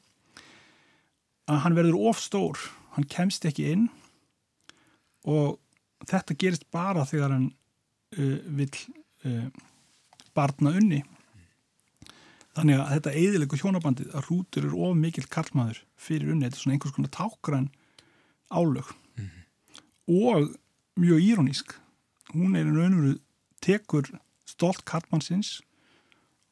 að 1.50 1.62
hann 1.66 1.76
verður 1.78 2.00
ofstór 2.12 2.60
hann 2.96 3.08
kemst 3.10 3.46
ekki 3.48 3.68
inn 3.74 3.88
og 5.30 5.60
þetta 6.10 6.38
gerist 6.40 6.66
bara 6.74 7.06
þegar 7.08 7.36
hann 7.36 7.50
uh, 8.18 8.40
vil 8.58 8.70
uh, 9.26 9.48
barna 10.36 10.74
unni. 10.78 11.02
Þannig 12.54 12.82
að 12.82 12.92
þetta 12.96 13.14
eðilegu 13.18 13.58
hjónabandið 13.58 14.12
að 14.14 14.28
hrútur 14.28 14.68
er 14.68 14.76
of 14.86 14.98
mikill 14.98 15.26
kallmaður 15.32 15.80
fyrir 15.98 16.34
unni, 16.34 16.46
þetta 16.46 16.60
er 16.60 16.64
svona 16.64 16.76
einhvers 16.76 16.96
konar 16.98 17.14
tákgræn 17.16 17.70
álög. 18.54 18.92
Mm 19.18 19.30
-hmm. 19.30 19.46
og 20.28 20.56
mjög 21.00 21.20
írónísk. 21.20 21.74
Hún 22.34 22.56
er 22.56 22.66
einu 22.66 22.84
önveru 22.84 23.20
tekur 23.62 24.10
stolt 24.46 24.86
kallmannsins 24.86 25.62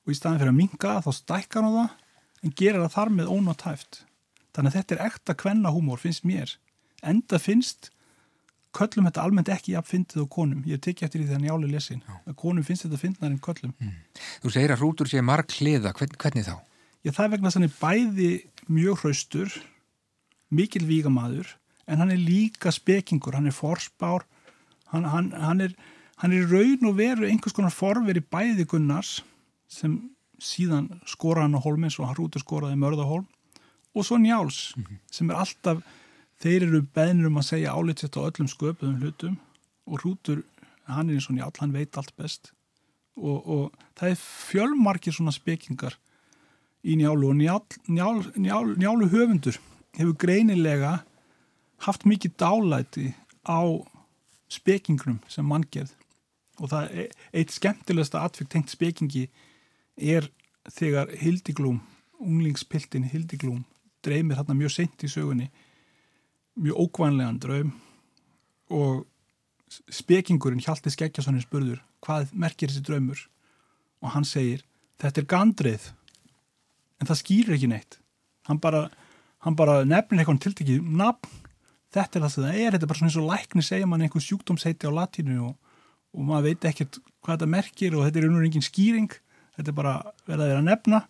og 0.05 0.13
í 0.13 0.17
staðin 0.17 0.39
fyrir 0.39 0.53
að 0.53 0.61
minga 0.61 1.01
þá 1.05 1.11
stækkar 1.13 1.63
hann 1.63 1.77
það 1.77 1.89
en 2.41 2.55
gerir 2.57 2.81
það 2.81 2.95
þar 2.95 3.09
með 3.09 3.31
ónátæft 3.35 4.05
þannig 4.55 4.71
að 4.71 4.77
þetta 4.77 4.95
er 4.95 5.05
ekta 5.07 5.35
kvennahúmor 5.39 6.01
finnst 6.01 6.25
mér. 6.27 6.55
Enda 7.01 7.39
finnst 7.41 7.91
köllum 8.75 9.07
þetta 9.09 9.23
almennt 9.25 9.51
ekki 9.51 9.75
jafnfyndið 9.75 10.23
á 10.23 10.27
konum. 10.31 10.63
Ég 10.67 10.81
tekki 10.83 11.05
eftir 11.05 11.23
því 11.23 11.35
þannig 11.35 11.53
álega 11.53 11.75
lesin 11.75 12.03
að 12.23 12.35
konum 12.39 12.65
finnst 12.67 12.85
þetta 12.85 12.99
fyndnar 13.01 13.31
en 13.31 13.39
köllum. 13.43 13.73
Mm. 13.79 13.95
Þú 14.43 14.53
segir 14.55 14.73
að 14.75 14.83
hrútur 14.83 15.11
sé 15.11 15.23
marg 15.25 15.55
hliða, 15.57 15.93
Hvern, 15.97 16.15
hvernig 16.21 16.47
þá? 16.47 16.55
Já, 17.01 17.11
það 17.11 17.25
er 17.25 17.33
vegna 17.33 17.49
að 17.49 17.57
hann 17.57 17.67
er 17.67 17.75
bæði 17.81 18.29
mjög 18.69 19.01
hraustur, 19.01 19.57
mikil 20.53 20.83
vígamaður, 20.87 21.55
en 21.89 22.03
hann 22.03 22.13
er 22.13 22.21
líka 22.21 22.71
spekingur, 22.71 23.35
hann 23.35 23.49
er 23.49 23.55
forspár, 23.57 24.27
hann, 24.93 25.07
hann, 25.09 25.31
hann, 25.35 25.65
er, 25.65 25.75
hann 26.21 26.35
er 26.35 26.47
raun 26.51 26.87
og 26.91 26.97
veru 26.99 27.27
einhvers 27.27 27.57
konar 27.57 27.73
forveri 27.75 28.21
bæði 28.21 28.67
Gunnars 28.69 29.19
sem 29.71 29.97
síðan 30.41 30.89
skora 31.09 31.45
hann 31.45 31.57
á 31.57 31.63
hólm 31.63 31.87
eins 31.87 31.97
og 31.99 32.07
hann 32.07 32.17
hrútur 32.17 32.43
skoraði 32.43 32.79
mörðahólm 32.79 33.27
og 33.95 34.05
svo 34.05 34.17
Njáls 34.17 34.73
mm 34.75 34.83
-hmm. 34.83 34.97
sem 35.11 35.29
er 35.29 35.35
alltaf, 35.35 35.83
þeir 36.41 36.63
eru 36.63 36.81
beðnir 36.81 37.27
um 37.27 37.37
að 37.37 37.49
segja 37.49 37.73
álitsett 37.73 38.17
á 38.17 38.27
öllum 38.27 38.47
sköpuðum 38.47 38.99
hlutum 39.01 39.37
og 39.85 39.99
hrútur, 39.99 40.43
hann 40.85 41.09
er 41.09 41.13
eins 41.13 41.29
og 41.29 41.35
Njál, 41.35 41.51
hann 41.59 41.73
veit 41.73 41.97
allt 41.97 42.15
best 42.15 42.53
og, 43.15 43.47
og 43.47 43.73
það 43.95 44.09
er 44.09 44.15
fjölmarkir 44.15 45.13
svona 45.13 45.31
spekingar 45.31 45.97
í 46.83 46.95
Njálu 46.95 47.29
og 47.29 47.35
njál, 47.35 47.63
njál, 47.87 48.23
njál, 48.35 48.75
Njálu 48.77 49.09
höfundur 49.09 49.59
hefur 49.97 50.13
greinilega 50.13 51.03
haft 51.85 52.05
mikið 52.05 52.31
dálæti 52.37 53.13
á 53.45 53.61
spekingnum 54.49 55.19
sem 55.27 55.45
manngjörð 55.45 55.93
og 56.61 56.69
það 56.69 56.91
er 56.91 57.07
eitt 57.33 57.53
skemmtilegsta 57.53 58.21
atfyrk 58.25 58.49
tengt 58.49 58.73
spekingi 58.73 59.27
er 59.97 60.29
þegar 60.69 61.09
Hildiglúm, 61.17 61.81
unglingspiltin 62.21 63.07
Hildiglúm, 63.09 63.63
dreymir 64.05 64.39
hérna 64.39 64.57
mjög 64.57 64.75
sent 64.75 65.05
í 65.05 65.09
sögunni, 65.11 65.47
mjög 66.59 66.83
ókvæmlegan 66.85 67.39
draum 67.41 67.71
og 68.71 69.05
spekingurinn 69.91 70.63
Hjalti 70.63 70.91
Skeggjasonin 70.91 71.43
spurður 71.43 71.79
hvað 72.03 72.33
merkir 72.33 72.71
þessi 72.71 72.83
draumur? 72.85 73.21
Og 74.01 74.13
hann 74.15 74.25
segir 74.27 74.63
þetta 75.01 75.21
er 75.21 75.29
gandrið 75.29 75.87
en 77.01 77.09
það 77.09 77.21
skýrir 77.21 77.57
ekki 77.57 77.69
neitt. 77.71 77.99
Hann 78.49 78.59
bara, 78.61 78.87
hann 79.45 79.57
bara 79.57 79.81
nefnir 79.85 80.21
eitthvað 80.21 80.41
tiltekið 80.45 80.87
nafn, 80.97 81.29
þetta 81.93 82.17
er 82.17 82.25
það 82.25 82.33
sem 82.33 82.45
það 82.47 82.57
er. 82.57 82.75
Þetta 82.75 82.87
er 82.87 82.91
bara 82.91 83.01
svona 83.01 83.11
eins 83.11 83.19
og 83.21 83.29
lækni 83.29 83.65
segja 83.65 83.89
mann 83.89 84.05
einhver 84.05 84.25
sjúkdómsheiti 84.25 84.89
á 84.89 84.91
latínu 84.97 85.37
og, 85.49 85.55
og 86.17 86.27
maður 86.27 86.49
veit 86.49 86.69
ekkert 86.71 86.99
hvað 87.21 87.35
þetta 87.35 87.51
merkir 87.55 87.97
og 87.97 88.05
þetta 88.07 88.21
er 88.21 88.27
einhvern 88.27 88.47
veginn 88.47 88.65
skýring. 88.65 89.09
Þetta 89.57 89.73
er 89.73 89.77
bara 89.77 89.95
verið 90.25 90.43
að 90.45 90.51
vera 90.53 90.63
að 90.63 90.69
nefna 90.69 91.01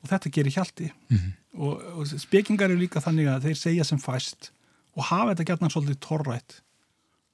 og 0.00 0.10
þetta 0.12 0.34
gerir 0.36 0.56
hjalti. 0.56 0.90
Mm 1.10 1.18
-hmm. 1.18 1.38
Og, 1.58 1.80
og 1.98 2.08
spekingar 2.08 2.70
eru 2.70 2.80
líka 2.80 3.02
þannig 3.04 3.30
að 3.30 3.48
þeir 3.48 3.58
segja 3.60 3.86
sem 3.86 4.00
fæst 4.00 4.50
og 4.96 5.08
hafa 5.08 5.32
þetta 5.32 5.48
gætna 5.50 5.70
svolítið 5.72 6.00
torrætt. 6.04 6.58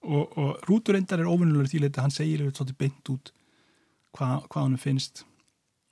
Og, 0.06 0.30
og 0.38 0.60
rúturendar 0.68 1.18
er 1.18 1.30
ofinnulegur 1.30 1.70
því 1.70 1.80
að 1.88 2.04
hann 2.04 2.14
segir 2.14 2.44
svolítið 2.46 2.78
beint 2.78 3.10
út 3.10 3.32
hvað, 4.14 4.44
hvað 4.46 4.62
hann 4.62 4.78
finnst 4.80 5.24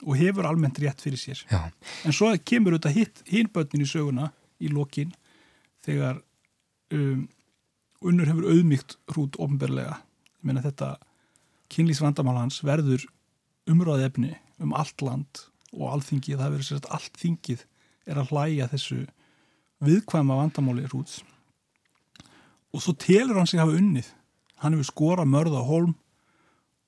og 0.05 0.19
hefur 0.21 0.47
almennt 0.47 0.79
rétt 0.83 1.01
fyrir 1.03 1.19
sér. 1.19 1.41
Já. 1.51 1.73
en 2.05 2.15
svo 2.15 2.31
kemur 2.45 2.77
þetta 2.77 2.93
hinbötnin 3.31 3.83
í 3.83 3.89
söguna 3.89 4.31
í 4.61 4.71
lokin 4.73 5.15
þegar 5.87 6.21
um, 6.93 7.27
unnur 8.05 8.31
hefur 8.31 8.51
auðmygt 8.53 8.99
hrút 9.15 9.39
ofnberlega 9.43 9.97
ég 9.97 10.47
meina 10.47 10.65
þetta 10.65 10.97
kynlísvandamál 11.73 12.39
hans 12.43 12.61
verður 12.67 13.07
umræði 13.67 14.07
efni 14.07 14.35
um 14.63 14.75
allt 14.77 15.03
land 15.03 15.47
og 15.75 15.89
alþingið, 15.97 16.39
það 16.39 16.53
verður 16.55 16.69
sérst 16.69 16.93
allt 16.95 17.19
þingið 17.21 17.65
er 18.07 18.21
að 18.21 18.31
hlæja 18.33 18.69
þessu 18.71 19.05
viðkvæma 19.85 20.39
vandamáli 20.39 20.87
rúts 20.91 21.21
og 22.77 22.83
svo 22.85 22.93
telur 23.01 23.39
hann 23.39 23.49
sig 23.49 23.61
hafa 23.61 23.77
unnið. 23.77 24.09
Hann 24.61 24.77
hefur 24.77 24.91
skorað 24.91 25.33
mörða 25.33 25.63
á 25.65 25.69
holm 25.69 25.95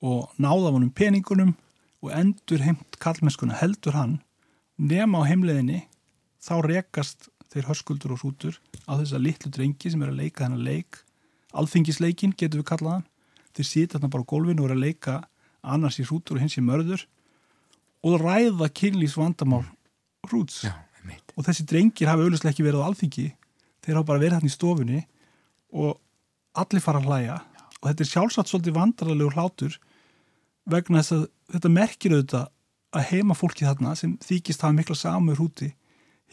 og 0.05 0.29
náða 0.37 0.73
honum 0.75 0.93
peningunum 0.93 1.55
og 2.05 2.13
endur 2.15 2.61
heimt 2.63 2.97
kallmennskuna 3.01 3.57
heldur 3.59 3.97
hann 3.97 4.19
nema 4.77 5.25
á 5.25 5.29
heimleðinni 5.29 5.83
þá 6.39 6.53
rekast 6.65 7.29
þeir 7.49 7.67
hörskuldur 7.71 8.13
og 8.15 8.23
rútur 8.23 8.59
á 8.85 8.95
þessa 9.01 9.21
litlu 9.21 9.51
drengi 9.51 9.91
sem 9.91 10.03
er 10.05 10.13
að 10.13 10.21
leika 10.21 10.45
þennan 10.45 10.65
leik. 10.65 11.01
Alþingisleikin 11.57 12.35
getur 12.37 12.61
við 12.61 12.69
kallaðan 12.69 13.07
þeir 13.57 13.67
sýta 13.67 13.97
þarna 13.97 14.13
bara 14.13 14.25
á 14.25 14.31
gólfinu 14.31 14.63
og 14.63 14.69
er 14.69 14.75
að 14.77 14.83
leika 14.85 15.15
annars 15.65 15.99
í 15.99 16.05
rútur 16.05 16.37
og 16.37 16.45
hins 16.45 16.57
í 16.59 16.63
mörður 16.63 17.07
og 18.05 18.21
ræða 18.21 18.69
kynlýs 18.71 19.17
vandamál 19.19 19.65
hrúts 20.29 20.61
Já, 20.63 20.77
og 21.35 21.47
þessi 21.47 21.65
drengir 21.69 22.11
hafa 22.11 22.25
auðvitað 22.25 22.51
ekki 22.51 22.65
verið 22.65 22.83
á 22.83 22.87
alþingi. 22.89 23.27
Þeir 23.85 23.97
hafa 23.97 24.09
bara 24.11 24.23
verið 24.23 24.37
hann 24.39 24.49
í 24.49 24.53
stofunni 24.53 25.01
og 25.73 25.97
allir 26.59 26.83
fara 26.83 27.01
að 27.01 27.09
hlæja. 27.09 27.39
Já. 27.39 27.63
og 27.79 27.85
þetta 27.87 28.03
er 28.03 28.11
sjálfsagt 28.11 28.51
svolítið 28.51 28.75
vandrarlegur 28.75 29.35
hlátur 29.37 29.75
vegna 30.69 31.01
þess 31.01 31.15
að 31.15 31.27
þetta 31.53 31.73
merkir 31.73 32.15
auðvitað 32.15 32.47
að 32.89 33.05
heima 33.11 33.37
fólki 33.37 33.67
þarna 33.67 33.93
sem 33.97 34.15
þykist 34.25 34.65
hafa 34.65 34.75
mikla 34.75 34.97
samur 34.97 35.39
húti 35.39 35.69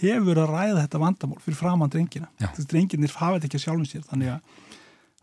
hefur 0.00 0.40
að 0.40 0.52
ræða 0.52 0.82
þetta 0.82 1.00
vandamál 1.00 1.40
fyrir 1.44 1.58
framann 1.58 1.92
drengina. 1.92 2.28
Þessi 2.40 2.68
drengirnir 2.72 3.14
hafa 3.16 3.36
þetta 3.36 3.48
ekki 3.48 3.60
að 3.60 3.64
sjálfum 3.64 3.88
sér. 3.88 4.04
Þannig 4.08 4.32
að, 4.34 4.74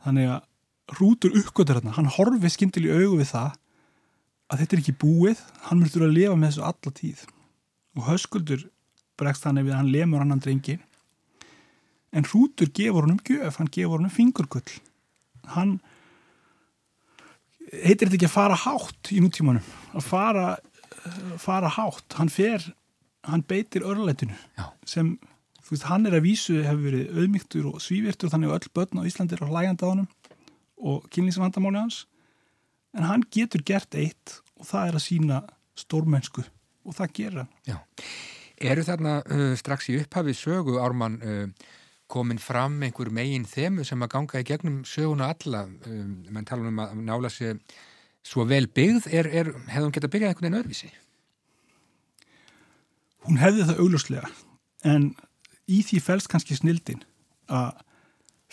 þannig 0.05 0.31
að 0.33 0.93
hrútur 0.93 1.37
uppgötur 1.39 1.79
hérna, 1.79 1.93
hann 1.97 2.09
horfið 2.11 2.53
skindil 2.53 2.87
í 2.87 2.93
augu 2.93 3.19
við 3.21 3.29
það 3.33 3.59
að 4.51 4.63
þetta 4.63 4.75
er 4.75 4.81
ekki 4.83 4.95
búið, 5.01 5.43
hann 5.67 5.81
mörgur 5.81 6.07
að 6.07 6.15
lifa 6.17 6.37
með 6.37 6.51
þessu 6.51 6.65
alla 6.69 6.93
tíð. 6.99 7.21
Og 7.93 8.07
höskuldur 8.09 8.65
bregst 9.23 9.47
hann 9.47 9.61
ef 9.61 9.71
hann 9.73 9.91
lemur 9.93 10.23
annan 10.23 10.43
drengi 10.43 10.77
en 12.13 12.27
hrútur 12.29 12.69
gefur 12.69 13.07
hann 13.07 13.15
um 13.15 13.23
gjöf, 13.25 13.57
hann 13.57 13.71
gefur 13.71 13.97
hann 13.97 14.11
um 14.11 14.13
fingurkull 14.13 14.77
hann 15.55 15.79
heitir 17.73 18.07
þetta 18.07 18.19
ekki 18.19 18.29
að 18.29 18.35
fara 18.35 18.59
hátt 18.67 19.09
í 19.15 19.19
nútímanum, 19.23 19.65
að 19.97 20.05
fara 20.05 20.47
fara 21.41 21.69
hátt, 21.73 22.15
hann 22.17 22.31
fer 22.31 22.63
hann 23.27 23.43
beitir 23.47 23.85
örlætinu 23.87 24.35
Já. 24.57 24.69
sem, 24.85 25.15
þú 25.63 25.75
veist, 25.75 25.87
hann 25.89 26.07
er 26.07 26.17
að 26.17 26.25
vísu 26.27 26.59
hefur 26.63 26.85
verið 26.89 27.19
auðmygtur 27.19 27.69
og 27.71 27.81
svívirtur 27.83 28.31
þannig 28.31 28.51
að 28.51 28.57
öll 28.59 28.73
börn 28.77 29.03
á 29.03 29.07
Íslandi 29.07 29.37
er 29.37 29.45
á 29.47 29.51
hlægjanda 29.51 29.87
á 29.87 29.91
hann 29.93 30.07
og 30.83 31.05
kynlýsvandamáli 31.15 31.79
hans. 31.79 32.01
En 32.93 33.07
hann 33.07 33.23
getur 33.31 33.63
gert 33.65 33.95
eitt 33.95 34.41
og 34.59 34.67
það 34.67 34.89
er 34.89 34.97
að 34.99 35.05
sína 35.05 35.39
stórmennsku 35.79 36.43
og 36.83 36.97
það 36.97 37.15
gera 37.19 37.45
Já. 37.67 37.79
Eru 38.63 38.83
þarna 38.87 39.21
uh, 39.23 39.53
strax 39.59 39.89
í 39.91 39.97
upphafi 39.99 40.35
sögu 40.37 40.77
Ármann 40.79 41.19
uh, 41.21 41.47
komin 42.07 42.39
fram 42.39 42.81
einhver 42.85 43.09
megin 43.13 43.45
þemu 43.49 43.85
sem 43.87 44.03
að 44.05 44.11
ganga 44.13 44.41
í 44.41 44.47
gegnum 44.47 44.83
söguna 44.87 45.31
alla 45.33 45.65
um, 45.65 46.23
mann 46.29 46.47
tala 46.47 46.69
um 46.69 46.81
að 46.83 46.95
nála 47.01 47.31
sér 47.33 47.59
svo 48.23 48.45
vel 48.47 48.67
byggð, 48.71 49.07
er, 49.11 49.27
er, 49.27 49.51
hefði 49.67 49.85
hún 49.87 49.95
gett 49.95 50.07
að 50.07 50.13
byrja 50.13 50.29
einhvern 50.31 50.47
veginn 50.47 50.59
öðvísi? 50.61 50.91
Hún 53.27 53.39
hefði 53.41 53.67
það 53.67 53.81
augljóslega 53.83 54.29
en 54.93 55.09
í 55.67 55.81
því 55.87 55.99
fælst 56.03 56.31
kannski 56.31 56.57
snildin 56.59 57.03
að 57.51 57.81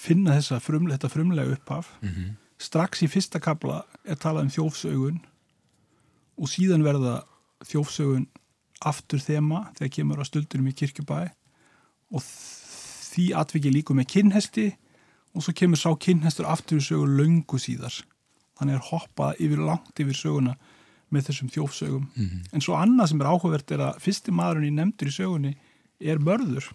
finna 0.01 0.37
þessa 0.39 0.61
frum, 0.63 0.89
þetta 0.91 1.11
frumlega 1.13 1.57
upphaf 1.59 1.91
mm 2.01 2.09
-hmm. 2.09 2.37
strax 2.59 3.03
í 3.05 3.11
fyrsta 3.11 3.41
kabla 3.43 3.83
er 4.05 4.17
talað 4.17 4.49
um 4.49 4.55
þjófsaugun 4.57 5.21
og 6.41 6.49
síðan 6.49 6.87
verða 6.87 7.21
þjófsögun 7.69 8.29
aftur 8.81 9.21
þema 9.21 9.67
þegar 9.77 9.93
kemur 9.97 10.23
á 10.23 10.25
stöldurum 10.25 10.71
í 10.71 10.77
kirkjubæ 10.77 11.21
og 12.17 12.25
því 12.25 13.27
atviki 13.41 13.73
líku 13.73 13.97
með 13.97 14.11
kinnhesti 14.15 14.67
og 15.35 15.45
svo 15.45 15.55
kemur 15.57 15.79
sá 15.79 15.91
kinnhestur 16.01 16.49
aftur 16.49 16.81
í 16.81 16.85
sögu 16.85 17.07
laungu 17.07 17.61
síðar. 17.61 17.95
Þannig 18.59 18.79
er 18.79 18.87
hoppað 18.91 19.43
yfir 19.47 19.63
langt 19.65 20.03
yfir 20.03 20.17
söguna 20.17 20.57
með 21.11 21.31
þessum 21.31 21.51
þjófsögum. 21.51 22.07
Mm 22.15 22.27
-hmm. 22.27 22.43
en 22.53 22.61
svo 22.61 22.77
annað 22.79 23.11
sem 23.11 23.21
er 23.21 23.31
áhugavert 23.31 23.71
er 23.71 23.81
að 23.87 24.01
fyrsti 24.05 24.33
maðurinn 24.33 24.71
í 24.71 24.77
nefndur 24.77 25.11
í 25.11 25.17
sögunni 25.17 25.55
er 26.01 26.19
mörður. 26.19 26.71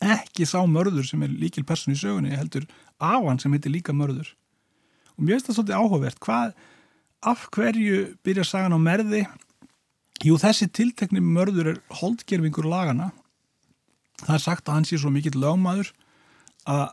Ekki 0.00 0.46
sá 0.46 0.60
mörður 0.66 1.06
sem 1.06 1.22
er 1.22 1.28
líkil 1.28 1.64
person 1.64 1.94
í 1.94 1.98
sögunni 1.98 2.36
heldur 2.36 2.66
afan 2.98 3.38
sem 3.38 3.52
heitir 3.52 3.72
líka 3.72 3.92
mörður. 3.92 4.34
Og 5.16 5.24
mér 5.24 5.38
finnst 5.38 5.46
það 5.50 5.54
svolítið 5.54 5.78
áhugavert. 5.78 6.20
Hvað 6.20 6.54
af 7.22 7.48
hverju 7.50 8.16
byrja 8.22 8.44
sagan 8.44 8.76
á 8.76 8.78
merði 8.78 9.26
jú 10.24 10.38
þessi 10.40 10.68
tiltekni 10.74 11.22
mörður 11.22 11.74
er 11.74 11.80
holdgerfingur 12.00 12.66
lagana 12.68 13.12
það 14.24 14.34
er 14.34 14.44
sagt 14.44 14.68
að 14.68 14.78
hann 14.78 14.88
sé 14.88 14.98
svo 14.98 15.12
mikill 15.14 15.36
lögmaður 15.38 15.92
að 16.68 16.88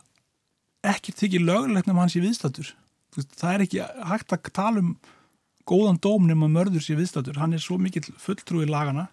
ekki 0.86 1.14
þykir 1.16 1.46
lögulegt 1.46 1.90
nema 1.90 2.04
hann 2.04 2.12
sé 2.12 2.22
viðstatur 2.22 2.74
það 3.16 3.52
er 3.52 3.66
ekki 3.66 3.84
hægt 4.10 4.34
að 4.36 4.50
tala 4.54 4.84
um 4.84 4.96
góðan 5.66 5.98
dóm 5.98 6.28
nema 6.28 6.46
mörður 6.52 6.84
sé 6.84 6.94
viðstatur 6.98 7.40
hann 7.42 7.56
er 7.56 7.62
svo 7.62 7.78
mikill 7.82 8.06
fulltrúi 8.22 8.68
lagana 8.70 9.08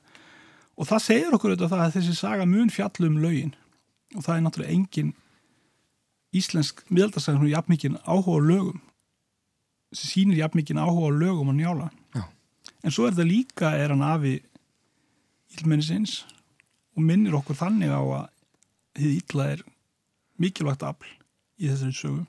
og 0.77 0.89
það 0.89 1.03
segir 1.05 1.35
okkur 1.35 1.53
auðvitað 1.53 1.73
það 1.73 1.83
að 1.83 1.97
þessi 1.97 2.15
saga 2.17 2.47
mun 2.49 2.71
fjallum 2.73 3.19
lögin. 3.21 3.53
Og 4.13 4.25
það 4.25 4.35
er 4.35 4.43
náttúrulega 4.45 4.75
engin 4.77 5.11
íslensk 6.33 6.81
miðaldarsagan 6.89 7.45
og 7.45 7.53
jafn 7.53 7.73
mikið 7.73 7.97
áhuga 8.05 8.39
lögum. 8.47 8.79
Sem 9.93 10.09
sýnir 10.09 10.41
jafn 10.41 10.59
mikið 10.61 10.81
áhuga 10.81 11.11
á 11.13 11.19
lögum 11.21 11.51
og 11.53 11.57
njála. 11.57 11.89
Já. 12.13 12.23
En 12.83 12.93
svo 12.93 13.07
er 13.07 13.17
það 13.17 13.31
líka 13.31 13.73
er 13.77 13.93
hann 13.93 14.05
afi 14.05 14.37
ílmennisins 15.57 16.23
og 16.93 17.05
minnir 17.05 17.35
okkur 17.37 17.57
þannig 17.57 17.93
á 17.93 18.01
að 18.01 18.29
þið 18.99 19.17
ítla 19.17 19.49
er 19.55 19.63
mikilvægt 20.41 20.85
afl 20.85 21.09
í 21.61 21.69
þessari 21.69 21.95
sögu. 21.97 22.23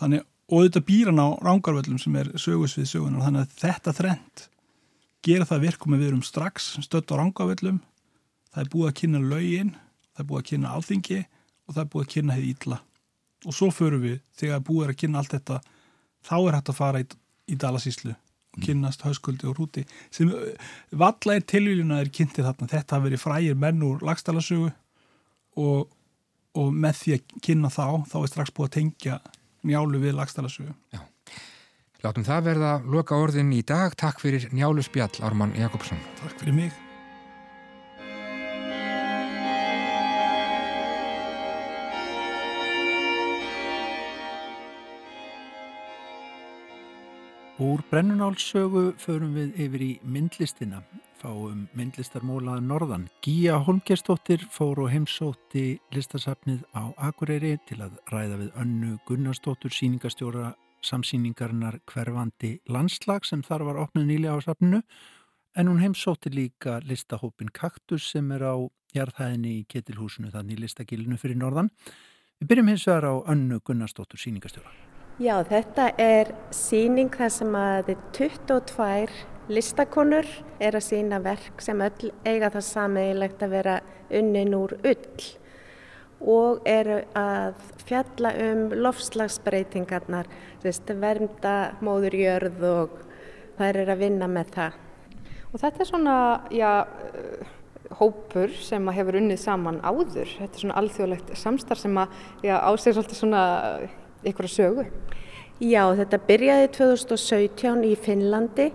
Þannig, 0.00 0.24
og 0.50 0.64
þetta 0.66 0.82
býr 0.84 1.10
hann 1.10 1.22
á 1.22 1.28
rángarvöldum 1.44 2.00
sem 2.02 2.16
er 2.20 2.32
sögusvið 2.40 2.90
sögunar 2.90 3.24
þannig 3.24 3.44
að 3.44 3.56
þetta 3.62 3.94
þrend 4.00 4.48
gera 5.24 5.48
það 5.48 5.64
virkum 5.68 5.94
að 5.96 6.02
við 6.02 6.10
erum 6.10 6.24
strax 6.26 6.72
stött 6.84 7.12
á 7.12 7.16
rangavillum 7.16 7.78
það 8.52 8.64
er 8.64 8.72
búið 8.72 8.90
að 8.90 8.98
kynna 9.00 9.22
laugin 9.24 9.70
það 10.12 10.24
er 10.24 10.28
búið 10.30 10.42
að 10.42 10.48
kynna 10.50 10.74
alþingi 10.76 11.20
og 11.24 11.76
það 11.76 11.82
er 11.84 11.90
búið 11.94 12.04
að 12.04 12.12
kynna 12.14 12.36
hefði 12.36 12.50
ítla 12.52 12.80
og 13.44 13.56
svo 13.56 13.70
förum 13.74 14.04
við 14.04 14.18
þegar 14.36 14.66
búið 14.66 14.84
er 14.84 14.92
að 14.92 15.00
kynna 15.00 15.22
allt 15.22 15.34
þetta 15.36 15.60
þá 16.24 16.36
er 16.36 16.58
hægt 16.58 16.72
að 16.72 16.78
fara 16.80 17.00
í, 17.00 17.08
í 17.48 17.56
Dalasíslu 17.60 18.14
kynnast 18.62 19.02
hauskuldi 19.06 19.48
og 19.50 19.58
rúti 19.58 19.86
sem 20.14 20.30
valla 20.90 21.38
er 21.38 21.46
tilvíljuna 21.54 22.00
er 22.02 22.12
kynntir 22.14 22.46
þarna 22.46 22.70
þetta 22.70 22.98
hafi 22.98 23.08
verið 23.08 23.24
frægir 23.24 23.58
menn 23.66 23.82
úr 23.86 24.04
lagstalasögu 24.06 24.70
og, 25.64 25.88
og 26.54 26.70
með 26.86 27.00
því 27.00 27.16
að 27.16 27.34
kynna 27.48 27.72
þá 27.72 27.86
þá 28.10 28.16
er 28.22 28.30
strax 28.32 28.54
búið 28.54 28.70
að 28.70 28.76
tengja 28.78 29.18
njálu 29.64 30.02
við 30.02 30.16
lagstalasögu 30.20 30.76
Já 30.94 31.02
Látum 32.04 32.24
það 32.26 32.48
verða 32.50 32.72
loka 32.84 33.16
orðin 33.16 33.54
í 33.56 33.62
dag. 33.64 33.96
Takk 33.96 34.20
fyrir 34.20 34.44
Njálu 34.52 34.84
Spjall, 34.84 35.22
Ármann 35.24 35.56
Jakobsson. 35.56 36.02
Takk 36.20 36.36
fyrir 36.42 36.58
mig. 36.60 36.83
Úr 47.62 47.84
brennunálsögu 47.86 48.96
förum 48.98 49.36
við 49.38 49.58
yfir 49.62 49.82
í 49.84 49.88
myndlistina, 50.02 50.80
fáum 51.20 51.68
myndlistarmóla 51.78 52.56
Norðan. 52.58 53.04
Gíja 53.22 53.60
Holmgerstóttir 53.62 54.42
fór 54.50 54.80
og 54.82 54.88
heimsótti 54.90 55.78
listasafnið 55.94 56.64
á 56.74 56.90
Akureyri 56.98 57.52
til 57.68 57.78
að 57.86 58.00
ræða 58.10 58.40
við 58.40 58.56
önnu 58.58 58.96
Gunnarsdóttur 59.06 59.70
síningastjóra 59.70 60.48
samsýningarinnar 60.82 61.78
hverfandi 61.92 62.56
landslag 62.66 63.22
sem 63.22 63.44
þar 63.46 63.68
var 63.68 63.78
opnuð 63.84 64.08
nýlega 64.08 64.34
á 64.34 64.42
safninu 64.42 64.80
en 65.54 65.70
hún 65.70 65.78
heimsótti 65.78 66.34
líka 66.34 66.80
listahópin 66.82 67.54
Kaktus 67.54 68.08
sem 68.16 68.32
er 68.34 68.42
á 68.50 68.58
jarðhæðinni 68.98 69.60
í 69.60 69.68
Ketilhúsinu 69.70 70.34
þannig 70.34 70.58
í 70.58 70.66
listagilinu 70.66 71.22
fyrir 71.22 71.38
norðan. 71.38 71.70
Við 72.42 72.50
byrjum 72.50 72.74
hins 72.74 72.88
vegar 72.90 73.06
á 73.06 73.14
önnu 73.30 73.60
Gunnarsdóttur 73.62 74.18
síningastjóra. 74.18 74.93
Já, 75.22 75.36
þetta 75.46 75.92
er 76.02 76.32
síning 76.50 77.12
þar 77.14 77.28
sem 77.30 77.52
að 77.54 77.92
22 78.16 79.12
listakonur 79.46 80.26
er 80.58 80.74
að 80.74 80.86
sína 80.88 81.20
verk 81.22 81.62
sem 81.62 81.84
öll 81.86 82.10
eiga 82.26 82.50
það 82.50 82.64
sameigilegt 82.66 83.44
að 83.46 83.54
vera 83.54 83.76
unnin 84.10 84.58
úr 84.58 84.74
ull 84.80 85.28
og 86.34 86.66
eru 86.66 86.98
að 87.14 87.62
fjalla 87.86 88.34
um 88.42 88.66
lofslagsbreytingarnar, 88.74 90.26
vernda 90.98 91.56
móðurjörð 91.78 92.68
og 92.74 93.00
þær 93.54 93.82
eru 93.84 93.94
að 93.94 94.06
vinna 94.08 94.26
með 94.26 94.54
það. 94.58 94.78
Og 95.52 95.58
þetta 95.62 95.84
er 95.84 95.92
svona, 95.94 96.20
já, 96.50 96.70
hópur 98.02 98.62
sem 98.66 98.96
hefur 98.98 99.22
unnið 99.22 99.44
saman 99.46 99.84
áður. 99.86 100.26
Þetta 100.40 100.56
er 100.56 100.64
svona 100.64 100.80
alþjóðlegt 100.82 101.36
samstarf 101.38 101.86
sem 101.86 102.00
að, 102.02 102.24
já, 102.42 102.56
áseg 102.58 102.96
svolítið 102.96 103.20
svona 103.20 103.44
ykkur 104.28 104.48
að 104.48 104.54
sögu. 104.54 104.84
Já, 105.62 105.84
þetta 105.94 106.18
byrjaði 106.28 106.70
2017 106.74 107.84
í 107.86 107.94
Finnlandi 108.04 108.68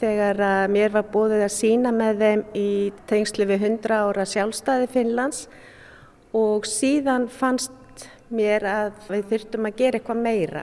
þegar 0.00 0.68
mér 0.72 0.92
var 0.94 1.08
búið 1.12 1.42
að 1.44 1.52
sína 1.52 1.92
með 1.92 2.22
þeim 2.24 2.44
í 2.56 2.70
tengslu 3.10 3.46
við 3.50 3.66
100 3.66 3.98
ára 3.98 4.26
sjálfstæði 4.28 4.88
Finnlands 4.94 5.46
og 6.36 6.68
síðan 6.68 7.26
fannst 7.28 8.06
mér 8.30 8.64
að 8.70 9.08
við 9.10 9.26
þurftum 9.32 9.66
að 9.66 9.80
gera 9.80 9.98
eitthvað 9.98 10.22
meira 10.22 10.62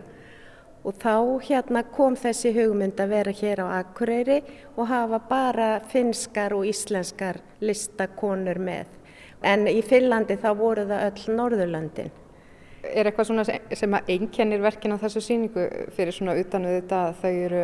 og 0.87 0.95
þá 1.01 1.15
hérna 1.43 1.81
kom 1.91 2.15
þessi 2.15 2.53
hugmynd 2.55 2.99
að 3.03 3.11
vera 3.11 3.33
hér 3.35 3.61
á 3.65 3.67
Akureyri 3.81 4.37
og 4.77 4.87
hafa 4.87 5.19
bara 5.29 5.67
finskar 5.91 6.55
og 6.55 6.63
íslenskar 6.69 7.41
listakonur 7.59 8.61
með. 8.63 8.87
En 9.43 9.67
í 9.67 9.81
Finnlandi 9.83 10.39
þá 10.39 10.47
voru 10.55 10.87
það 10.87 11.03
öll 11.09 11.35
Norðurlöndin. 11.41 12.13
Er 12.93 13.09
eitthvað 13.09 13.29
svona 13.29 13.45
sem 13.47 13.95
að 13.97 14.11
einkennir 14.13 14.61
verkin 14.63 14.95
á 14.95 15.01
þessu 15.01 15.21
síningu 15.23 15.67
fyrir 15.95 16.15
svona 16.15 16.37
utanuð 16.39 16.77
þetta 16.81 16.99
að 17.07 17.15
þau 17.21 17.31
eru 17.31 17.63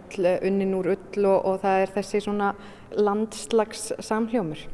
öll 0.00 0.30
unnin 0.50 0.78
úr 0.78 0.92
ull 0.94 1.26
og, 1.30 1.44
og 1.44 1.60
það 1.62 1.82
er 1.82 1.92
þessi 1.98 2.22
svona 2.26 2.54
landslags 2.94 3.92
samhljómur? 3.98 4.64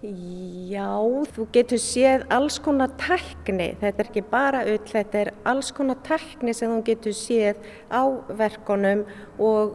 Já, 0.00 0.96
þú 1.34 1.44
getur 1.52 1.80
séð 1.82 2.22
alls 2.32 2.56
konar 2.64 2.94
tækni, 2.96 3.74
þetta 3.82 4.00
er 4.00 4.08
ekki 4.08 4.22
bara 4.30 4.62
ull, 4.64 4.86
þetta 4.88 5.18
er 5.20 5.30
alls 5.44 5.68
konar 5.76 5.98
tækni 6.06 6.54
sem 6.56 6.72
þú 6.72 6.78
getur 6.86 7.16
séð 7.16 7.60
á 7.92 8.08
verkonum 8.32 9.02
og 9.36 9.74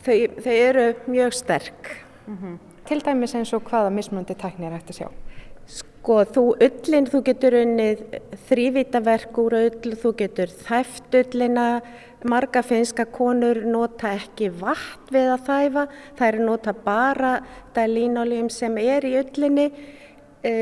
þau, 0.00 0.16
þau 0.46 0.54
eru 0.54 0.86
mjög 1.12 1.36
sterk. 1.36 1.92
Mm 2.26 2.38
-hmm. 2.40 2.56
Til 2.88 3.00
dæmis 3.04 3.34
eins 3.34 3.52
og 3.52 3.62
hvaða 3.68 3.90
mismunandi 3.90 4.34
tækni 4.34 4.66
er 4.66 4.72
hægt 4.72 4.90
að 4.90 4.96
sjá? 4.96 5.08
Sko, 6.04 6.18
þú 6.28 6.42
ullin, 6.60 7.06
þú 7.08 7.18
getur 7.24 7.54
unnið 7.56 8.00
þrývitaverk 8.44 9.38
úr 9.40 9.54
ull, 9.56 9.92
þú 9.96 10.10
getur 10.18 10.50
þæft 10.52 11.14
ullina, 11.16 11.68
Marga 12.28 12.60
finska 12.60 13.06
konur 13.08 13.62
nota 13.64 14.10
ekki 14.12 14.50
vatn 14.52 15.14
við 15.16 15.30
að 15.32 15.46
þæfa, 15.46 15.84
þær 16.18 16.38
nota 16.44 16.74
bara 16.76 17.30
það 17.72 17.94
línáljum 17.94 18.52
sem 18.52 18.76
er 18.82 19.08
í 19.08 19.14
öllinni. 19.22 19.64
E, 20.44 20.52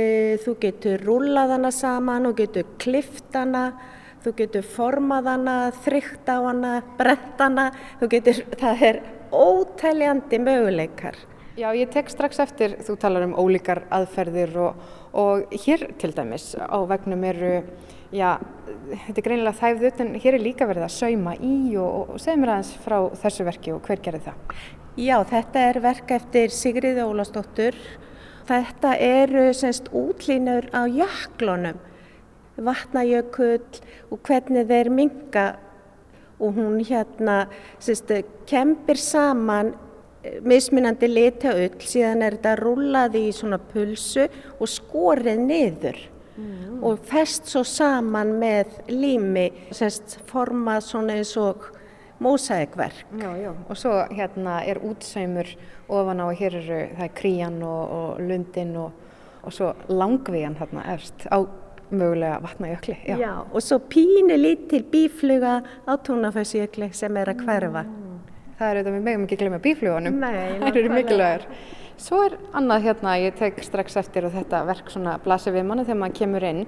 þú 0.45 0.55
getur 0.63 1.03
rúlað 1.09 1.57
hana 1.57 1.75
saman 1.75 2.31
og 2.31 2.39
getur 2.39 2.71
klift 2.79 3.35
hana, 3.35 3.65
þú 4.23 4.37
getur 4.45 4.71
formað 4.77 5.33
hana, 5.33 5.59
þrygt 5.83 6.31
á 6.31 6.39
hana, 6.39 6.77
brent 7.03 7.43
hana, 7.43 7.67
getur, 8.15 8.45
það 8.63 8.87
er 8.93 9.03
ótæljandi 9.35 10.39
möguleikar. 10.47 11.19
Já, 11.53 11.69
ég 11.77 11.91
tek 11.93 12.09
strax 12.09 12.39
eftir, 12.41 12.79
þú 12.81 12.95
talar 12.97 13.27
um 13.27 13.35
ólíkar 13.37 13.83
aðferðir 13.93 14.55
og, 14.57 14.85
og 15.13 15.51
hér 15.67 15.91
til 16.01 16.09
dæmis 16.17 16.55
á 16.57 16.81
vegnum 16.89 17.27
eru 17.29 17.51
já, 18.09 18.39
þetta 18.89 19.21
er 19.21 19.27
greinilega 19.27 19.59
þæfð 19.59 19.85
ut 19.85 20.01
en 20.01 20.15
hér 20.23 20.39
er 20.39 20.45
líka 20.47 20.69
verið 20.71 20.87
að 20.87 20.95
sauma 20.95 21.35
í 21.37 21.53
og, 21.77 22.15
og 22.15 22.23
segð 22.25 22.41
mér 22.41 22.55
aðeins 22.55 22.73
frá 22.87 22.97
þessu 23.21 23.47
verki 23.51 23.75
og 23.77 23.85
hver 23.85 24.01
gerði 24.01 24.23
það? 24.31 24.57
Já, 24.97 25.19
þetta 25.35 25.67
er 25.69 25.81
verk 25.85 26.17
eftir 26.17 26.57
Sigriði 26.57 27.05
Ólastóttur. 27.05 27.77
Þetta 28.49 28.97
eru 28.97 29.45
semst 29.57 29.93
útlínur 29.93 30.73
á 30.73 30.89
jöklunum, 30.89 31.77
vatnajökull 32.57 33.85
og 34.09 34.25
hvernig 34.25 34.73
þeir 34.73 34.93
minga 34.93 35.47
og 36.41 36.57
hún 36.57 36.81
hérna 36.81 37.43
semst 37.77 38.09
kempir 38.49 38.97
saman 38.97 39.77
mismunandi 40.47 41.09
litaöll 41.11 41.83
síðan 41.83 42.23
er 42.23 42.39
þetta 42.39 42.57
rullað 42.61 43.19
í 43.19 43.27
svona 43.35 43.59
pulsu 43.59 44.29
og 44.59 44.71
skorið 44.71 45.41
niður 45.43 45.99
mm. 46.37 46.81
og 46.85 47.01
fest 47.09 47.51
svo 47.51 47.65
saman 47.67 48.37
með 48.41 48.83
lími, 48.91 49.49
semst 49.75 50.19
formað 50.31 50.85
svona 50.89 51.19
eins 51.19 51.35
og 51.41 51.71
mósækverk. 52.23 53.07
Já, 53.19 53.31
já, 53.35 53.51
og 53.69 53.79
svo 53.79 53.97
hérna 54.15 54.61
er 54.63 54.79
útsaumur 54.79 55.49
ofan 55.91 56.23
á 56.23 56.25
og 56.29 56.39
hér 56.39 56.61
eru 56.61 56.83
það 56.95 57.09
er 57.09 57.17
krían 57.19 57.59
og, 57.67 57.97
og 57.99 58.23
lundin 58.23 58.77
og, 58.79 58.93
og 59.43 59.57
svo 59.57 59.73
langvíjan 59.91 60.55
hérna 60.61 60.87
efst 60.95 61.27
á 61.27 61.43
mögulega 61.93 62.39
vatnajökli. 62.41 62.97
Já. 63.07 63.17
já, 63.19 63.35
og 63.53 63.63
svo 63.63 63.79
pínu 63.79 64.37
lítil 64.39 64.85
bífluga 64.85 65.63
á 65.87 65.93
tónafæsjökli 65.99 66.93
sem 66.93 67.17
er 67.17 67.35
að 67.35 67.45
hverfa. 67.45 67.83
Mm. 67.83 68.02
Það 68.63 68.69
er 68.71 68.79
auðvitað, 68.79 68.95
við 68.95 69.07
megum 69.09 69.23
ekki 69.27 69.37
glemja 69.41 69.63
bíflugunum. 69.63 70.19
Það 70.63 70.77
eru 70.79 70.91
mikilvægur. 70.93 71.47
Svo 72.03 72.21
er 72.25 72.37
annað 72.57 72.87
hérna, 72.87 73.17
ég 73.21 73.35
tek 73.39 73.59
strax 73.63 73.99
eftir 73.99 74.27
og 74.27 74.33
þetta 74.35 74.63
verk 74.67 74.91
svona 74.91 75.17
blasir 75.23 75.55
við 75.55 75.67
manna 75.67 75.85
þegar 75.87 75.99
maður 75.99 76.17
kemur 76.21 76.47
inn. 76.47 76.63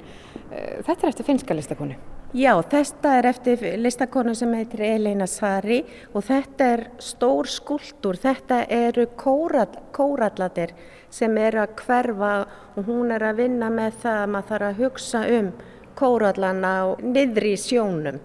Eh, 0.51 0.83
þetta 0.87 1.07
er 1.07 1.13
eftir 1.13 1.27
finska 1.29 1.57
listakonu. 1.57 1.97
Já, 2.35 2.51
þetta 2.67 3.15
er 3.15 3.29
eftir 3.31 3.63
listakonu 3.79 4.35
sem 4.35 4.51
heitir 4.59 4.83
Elina 4.89 5.29
Sari 5.31 5.79
og 6.11 6.27
þetta 6.27 6.69
er 6.75 6.85
stór 6.99 7.51
skuldur. 7.51 8.19
Þetta 8.19 8.65
eru 8.75 9.07
kórall, 9.15 9.79
kórallatir 9.95 10.75
sem 11.15 11.39
eru 11.39 11.63
að 11.63 11.79
hverfa 11.85 12.35
og 12.75 12.91
hún 12.91 13.15
er 13.15 13.23
að 13.31 13.45
vinna 13.45 13.71
með 13.71 14.03
það 14.03 14.21
að 14.25 14.31
maður 14.35 14.51
þarf 14.51 14.69
að 14.69 14.83
hugsa 14.83 15.25
um 15.39 15.51
kórallana 15.95 16.77
og 16.91 17.07
niðri 17.07 17.55
í 17.55 17.65
sjónum. 17.69 18.23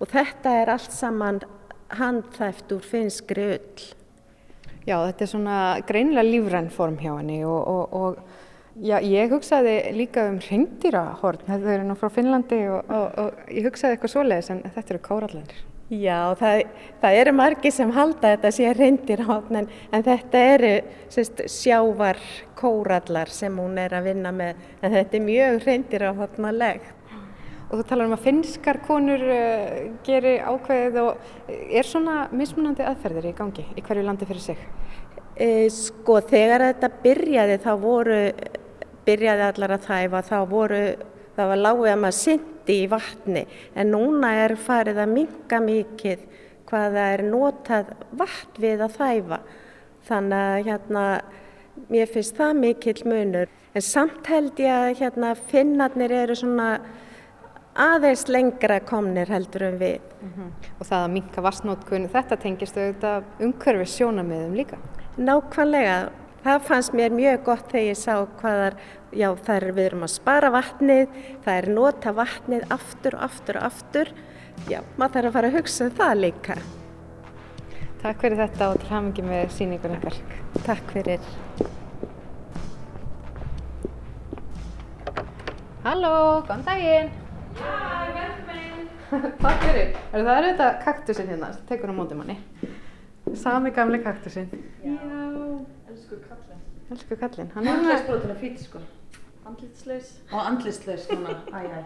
Og 0.00 0.08
þetta 0.08 0.56
er 0.62 0.72
allt 0.72 0.96
saman 0.96 1.44
handþæft 1.98 2.74
úr 2.76 2.84
finskri 2.86 3.46
ull. 3.56 3.88
Já, 4.86 4.96
þetta 4.96 5.24
er 5.24 5.30
svona 5.30 5.56
greinilega 5.86 6.26
lífræn 6.26 6.70
form 6.72 6.96
hjá 7.00 7.12
henni 7.18 7.42
og, 7.44 7.60
og, 7.68 7.92
og 7.92 8.80
já, 8.80 8.96
ég 9.04 9.32
hugsaði 9.32 9.74
líka 9.96 10.24
um 10.30 10.38
hreindýrahorn, 10.40 11.42
þetta 11.46 11.74
eru 11.74 11.88
nú 11.88 11.96
frá 12.00 12.08
Finnlandi 12.14 12.62
og, 12.72 12.94
og 12.94 13.50
ég 13.52 13.68
hugsaði 13.68 13.96
eitthvað 13.96 14.14
svoleiðis 14.14 14.54
en 14.54 14.62
þetta 14.68 14.94
eru 14.94 15.02
kórallanir. 15.04 15.66
Já, 15.90 16.30
það, 16.38 16.60
það 17.02 17.16
eru 17.18 17.32
margi 17.34 17.70
sem 17.74 17.90
halda 17.90 18.36
þetta 18.36 18.50
sé 18.54 18.68
hreindýrahorn 18.70 19.58
en, 19.58 19.68
en 19.90 20.04
þetta 20.06 20.42
eru 20.52 20.70
sérst, 21.10 21.42
sjávar 21.50 22.20
kórallar 22.58 23.32
sem 23.34 23.56
hún 23.58 23.74
er 23.82 23.96
að 23.98 24.06
vinna 24.12 24.30
með 24.30 24.60
en 24.80 24.94
þetta 24.94 25.18
er 25.18 25.24
mjög 25.26 25.58
hreindýrahornalegt. 25.64 26.92
Og 27.70 27.78
þú 27.78 27.84
talar 27.86 28.08
um 28.10 28.16
að 28.16 28.24
finskar 28.24 28.80
konur 28.82 29.22
uh, 29.22 29.74
geri 30.06 30.38
ákveðið 30.42 30.98
og 31.04 31.50
er 31.50 31.86
svona 31.86 32.24
mismunandi 32.34 32.82
aðferðir 32.86 33.30
í 33.30 33.36
gangi 33.38 33.66
í 33.78 33.84
hverju 33.86 34.06
landi 34.06 34.26
fyrir 34.26 34.42
sig? 34.42 34.64
E, 35.40 35.68
sko 35.72 36.18
þegar 36.26 36.66
þetta 36.66 36.90
byrjaði 37.04 37.60
þá 37.62 37.70
voru, 37.80 38.18
byrjaði 39.06 39.46
allar 39.46 39.76
að 39.76 39.86
þæfa 39.86 40.22
þá 40.26 40.36
voru, 40.50 40.80
það 41.36 41.52
var 41.52 41.62
lágið 41.62 41.92
að 41.92 42.02
maður 42.02 42.18
syndi 42.18 42.76
í 42.76 42.88
vatni. 42.90 43.44
En 43.78 43.94
núna 43.94 44.32
er 44.42 44.56
farið 44.60 45.00
að 45.00 45.14
minga 45.14 45.60
mikið 45.64 46.26
hvað 46.70 46.96
það 46.98 47.14
er 47.14 47.22
notað 47.26 47.94
vatn 48.20 48.64
við 48.66 48.84
að 48.84 48.98
þæfa. 48.98 49.40
Þannig 50.10 50.42
að 50.50 50.68
hérna 50.68 51.04
mér 51.90 52.10
finnst 52.10 52.36
það 52.36 52.60
mikill 52.60 53.02
munur. 53.08 53.54
En 53.72 53.86
samt 53.86 54.26
held 54.26 54.58
ég 54.60 54.74
að 54.74 54.98
hérna 55.00 55.32
finnarnir 55.50 56.14
eru 56.24 56.36
svona 56.36 56.68
aðeins 57.80 58.26
lengra 58.28 58.78
komnir 58.84 59.30
heldur 59.32 59.64
en 59.70 59.78
við. 59.80 60.00
Mm 60.20 60.32
-hmm. 60.36 60.48
Og 60.78 60.86
það 60.86 61.04
að 61.04 61.12
minka 61.12 61.42
vassnótkun, 61.42 62.08
þetta 62.08 62.36
tengist 62.36 62.76
auðvitað 62.76 63.24
umhverfið 63.40 63.92
sjónamiðum 63.96 64.56
líka? 64.56 64.76
Nákvæmlega, 65.16 66.10
það 66.44 66.60
fannst 66.60 66.92
mér 66.92 67.10
mjög 67.10 67.44
gott 67.44 67.72
þegar 67.72 67.86
ég 67.86 67.96
sá 67.96 68.26
hvaðar, 68.40 68.74
já 69.12 69.34
það 69.36 69.56
er 69.56 69.72
við 69.72 69.84
erum 69.86 70.02
að 70.02 70.16
spara 70.16 70.50
vatnið, 70.50 71.08
það 71.44 71.54
er 71.54 71.68
nota 71.68 72.12
vatnið 72.12 72.62
aftur 72.70 73.14
og 73.14 73.22
aftur 73.22 73.56
og 73.56 73.62
aftur, 73.62 74.12
já 74.68 74.80
maður 74.96 75.12
þarf 75.12 75.26
að 75.26 75.32
fara 75.32 75.48
að 75.48 75.56
hugsa 75.56 75.84
um 75.84 75.90
það 75.90 76.14
líka. 76.14 76.54
Takk 78.02 78.20
fyrir 78.20 78.36
þetta 78.36 78.68
og 78.70 78.78
til 78.80 78.88
hafingi 78.88 79.22
með 79.22 79.50
síningun 79.50 79.96
ykkar. 79.98 80.14
Takk 80.64 80.92
fyrir. 80.92 81.20
Halló, 85.84 86.44
góðan 86.44 86.64
daginn! 86.64 87.29
Já, 87.58 87.72
velkomin. 88.14 88.88
Takk 89.40 89.64
fyrir. 89.64 89.90
Er 90.12 90.22
það 90.22 90.30
er 90.30 90.46
auðvitað 90.46 90.78
kaktusinn 90.84 91.30
hérna 91.32 91.50
sem 91.54 91.66
tekur 91.68 91.90
á 91.90 91.94
móti 91.96 92.18
manni. 92.18 92.36
Sami 93.34 93.72
gamli 93.74 94.00
kaktusinn. 94.04 94.48
Já, 94.84 94.96
elsku 95.90 96.20
kallin. 96.28 96.62
Elsku 96.90 97.18
kallin. 97.20 97.50
Hann 97.56 97.66
er 97.66 97.78
andlitsbrotin 97.78 98.34
að 98.34 98.40
fýt 98.44 98.64
sko. 98.64 98.82
Andlitslaus. 99.50 100.14
Og 100.30 100.40
andlitslaus 100.46 101.06
núna, 101.10 101.36
æj, 101.50 101.68
æj. 101.80 101.84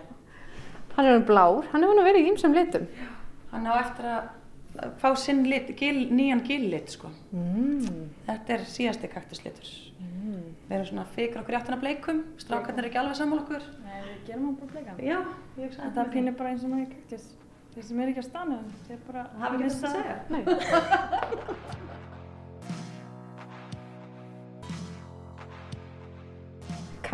Hann 0.97 1.11
er 1.11 1.19
um 1.19 1.27
blár. 1.27 1.63
Hann 1.73 1.85
hefur 1.85 1.99
nú 1.99 2.07
verið 2.07 2.27
í 2.27 2.33
ýmsum 2.33 2.57
litum. 2.57 2.89
Já, 2.99 3.11
hann 3.53 3.69
á 3.71 3.75
eftir 3.81 4.11
að 4.13 4.91
fá 5.01 5.11
sinn 5.19 5.45
lit, 5.49 5.71
gil, 5.79 6.07
nýjan 6.11 6.43
gillit 6.47 6.93
sko. 6.97 7.11
Mm. 7.33 8.09
Þetta 8.27 8.57
er 8.57 8.67
síðasti 8.69 9.11
kaktuslitur. 9.13 9.73
Mm. 10.03 10.24
Við 10.65 10.75
erum 10.79 10.87
svona 10.89 11.07
fyrir 11.13 11.41
okkur 11.43 11.59
áttan 11.59 11.77
að 11.77 11.83
bleikum, 11.85 12.21
strákarnir 12.41 12.87
er 12.87 12.89
ekki 12.89 13.01
alveg 13.03 13.19
saman 13.19 13.43
okkur. 13.43 13.65
Nei, 13.85 13.99
við 14.07 14.21
gerum 14.31 14.47
hann 14.49 14.55
bara 14.61 14.71
bleikan. 14.73 15.01
Já, 15.05 15.19
ég 15.59 15.67
hugsa 15.67 15.81
það. 15.83 15.97
Það 15.99 16.13
pínir 16.15 16.37
bara 16.39 16.53
eins 16.55 16.65
og 16.65 16.71
maður 16.73 16.91
kaktus. 16.95 17.27
Þeir 17.75 17.85
sem 17.91 18.01
er 18.01 18.13
ekki 18.13 18.25
á 18.25 18.27
stanum, 18.31 18.65
þeir 18.87 19.01
bara... 19.11 19.27
Hafa 19.43 19.59
ekki 19.59 19.67
þess 19.69 19.85
að 19.85 19.93
segja. 19.99 20.17
Nei. 20.33 20.43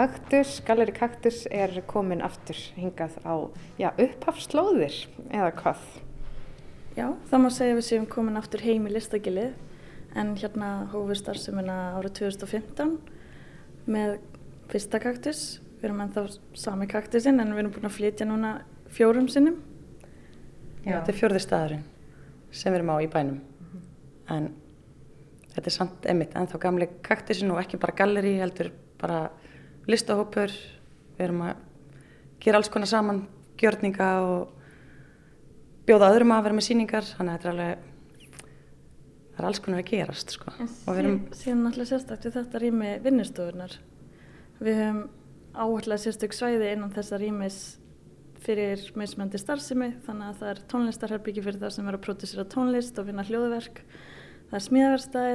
Kaktus, 0.00 0.60
Galleri 0.64 0.92
Kaktus 0.94 1.42
er 1.50 1.74
komin 1.90 2.22
aftur 2.24 2.56
hingað 2.78 3.18
á 3.26 3.34
já, 3.76 3.90
upphafslóðir 3.90 4.94
eða 5.26 5.50
hvað? 5.58 5.82
Já, 6.94 7.08
það 7.28 7.42
má 7.42 7.48
segja 7.52 7.74
að 7.74 7.80
við 7.82 7.88
séum 7.88 8.06
komin 8.08 8.38
aftur 8.38 8.62
heim 8.64 8.86
í 8.86 8.92
listagilið 8.94 9.58
en 10.16 10.36
hérna 10.38 10.70
hófum 10.92 11.10
við 11.10 11.20
starfsemina 11.20 11.76
árið 11.98 12.14
2015 12.22 12.94
með 13.86 14.18
fyrsta 14.70 15.00
kaktus. 15.02 15.60
Við 15.80 15.88
erum 15.88 16.02
ennþá 16.04 16.26
sami 16.58 16.88
kaktusinn 16.90 17.40
en 17.40 17.54
við 17.54 17.62
erum 17.62 17.74
búin 17.74 17.88
að 17.88 17.96
flytja 17.96 18.26
núna 18.28 18.52
fjórum 18.92 19.28
sinnum. 19.32 19.60
Já, 20.84 20.98
þetta 20.98 21.12
er 21.12 21.18
fjörði 21.18 21.42
staðurinn 21.44 21.86
sem 22.50 22.72
við 22.72 22.80
erum 22.80 22.92
á 22.92 22.96
í 23.00 23.08
bænum. 23.12 23.40
Mm 23.40 23.66
-hmm. 23.70 24.36
En 24.36 24.54
þetta 25.54 25.66
er 25.66 25.76
samt 25.76 26.06
emitt 26.06 26.34
ennþá 26.34 26.58
gamli 26.58 26.88
kaktusinn 27.02 27.50
og 27.50 27.60
ekki 27.60 27.78
bara 27.78 27.96
galleri 27.96 28.38
heldur 28.38 28.72
bara 29.00 29.30
listahópur. 29.86 30.50
Við 31.18 31.24
erum 31.24 31.42
að 31.42 31.56
gera 32.40 32.56
alls 32.56 32.68
konar 32.68 32.86
saman, 32.86 33.26
gjörninga 33.58 34.10
og 34.22 34.48
bjóða 35.86 36.10
öðrum 36.12 36.32
að 36.32 36.42
vera 36.42 36.54
með 36.54 36.68
síningar. 36.68 37.04
Þannig 37.04 37.32
að 37.32 37.38
þetta 37.38 37.48
er 37.48 37.52
alveg 37.52 37.89
það 39.40 39.46
er 39.46 39.48
alls 39.50 39.62
konar 39.64 39.81
að 39.81 39.90
gerast 39.90 40.35
sko. 40.37 40.53
síðan 40.61 41.64
náttúrulega 41.64 41.90
sérstaklega 41.94 42.37
þetta 42.37 42.61
rými 42.61 42.92
vinnustofunar 43.05 43.76
við 44.61 44.81
höfum 44.83 45.00
áherslega 45.57 46.05
sérstök 46.05 46.37
svæði 46.37 46.74
innan 46.74 46.92
þessa 46.94 47.18
rýmis 47.20 47.59
fyrir 48.44 48.83
meðsmöndi 48.96 49.40
starfsemi 49.40 49.90
þannig 50.05 50.31
að 50.31 50.38
það 50.40 50.53
er 50.53 50.62
tónlistarherbyggi 50.72 51.44
fyrir 51.44 51.61
það 51.61 51.74
sem 51.76 51.88
er 51.88 51.96
að 51.96 52.05
pródúsera 52.07 52.46
tónlist 52.48 53.00
og 53.00 53.09
vinna 53.09 53.24
hljóðverk. 53.29 53.83
Það 54.50 54.57
er 54.57 54.64
smíðaverstaði, 54.66 55.35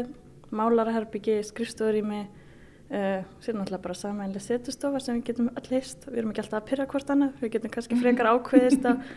málaraherbyggi 0.56 1.36
skrifstofurými 1.50 2.22
uh, 2.24 3.22
síðan 3.44 3.62
náttúrulega 3.62 3.84
bara 3.86 4.00
samænlega 4.00 4.46
setustofa 4.46 5.04
sem 5.04 5.20
við 5.20 5.30
getum 5.30 5.52
all 5.54 5.70
heist, 5.70 6.10
við 6.10 6.22
erum 6.22 6.34
ekki 6.34 6.46
alltaf 6.46 6.62
að 6.62 6.68
pyrra 6.72 6.90
hvort 6.94 7.14
annað 7.14 7.40
við 7.44 7.56
getum 7.58 7.76
kannski 7.76 8.02
frekar 8.02 8.32
ákveðist 8.34 8.90
að, 8.90 9.16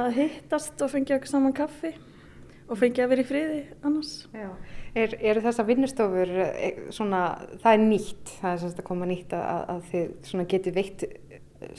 að 0.00 0.10
hittast 0.18 0.86
og 0.86 0.92
fengja 0.94 1.20
okkur 1.20 1.34
saman 1.36 1.56
kaffi 1.56 1.94
og 2.66 2.78
fengi 2.80 3.02
að 3.04 3.12
vera 3.12 3.22
í 3.22 3.28
friði 3.28 3.60
annars. 3.86 4.12
Er, 4.96 5.14
eru 5.20 5.42
þessa 5.44 5.64
vinnustofur 5.68 6.32
svona, 6.94 7.22
það 7.62 7.72
er 7.72 7.82
nýtt, 7.84 8.34
það 8.40 8.52
er 8.52 8.62
semst 8.62 8.82
að 8.82 8.88
koma 8.88 9.08
nýtt 9.08 9.34
að, 9.36 9.62
að 9.74 9.82
þið 9.92 10.44
geti 10.52 10.74
veitt 10.74 11.06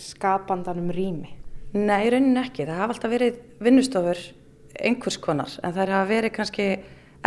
skapandanum 0.02 0.92
rými? 0.96 1.34
Nei, 1.76 2.08
raunin 2.12 2.40
ekki. 2.40 2.66
Það 2.66 2.82
hafa 2.82 2.96
alltaf 2.96 3.12
verið 3.12 3.40
vinnustofur 3.64 4.22
einhvers 4.78 5.18
konar 5.22 5.56
en 5.64 5.74
það 5.76 5.94
hafa 5.96 6.10
verið 6.12 6.36
kannski 6.38 6.68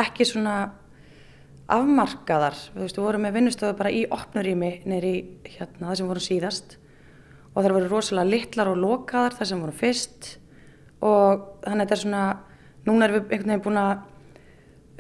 ekki 0.01 0.27
svona 0.29 0.57
afmarkaðar. 1.71 2.57
Þú 2.75 2.85
veist, 2.85 2.99
við 2.99 3.07
vorum 3.07 3.27
með 3.27 3.37
vinnustofur 3.39 3.79
bara 3.79 3.95
í 3.95 4.05
opnurými 4.11 4.73
neyri 4.89 5.15
hérna 5.47 5.91
það 5.91 5.99
sem 6.01 6.11
vorum 6.11 6.27
síðast 6.27 6.77
og 7.51 7.65
það 7.65 7.75
voru 7.77 7.91
rosalega 7.91 8.31
litlar 8.31 8.71
og 8.71 8.79
lokaðar 8.81 9.37
þar 9.39 9.51
sem 9.51 9.63
vorum 9.63 9.77
fyrst 9.77 10.31
og 11.03 11.45
þannig 11.65 11.75
að 11.75 11.81
þetta 11.83 11.97
er 11.97 12.03
svona 12.05 12.25
Núna 12.89 13.07
erum 13.07 13.21
við 13.21 13.35
einhvern 13.35 13.53
veginn 13.53 13.65
búin 13.65 13.81
að 13.81 13.93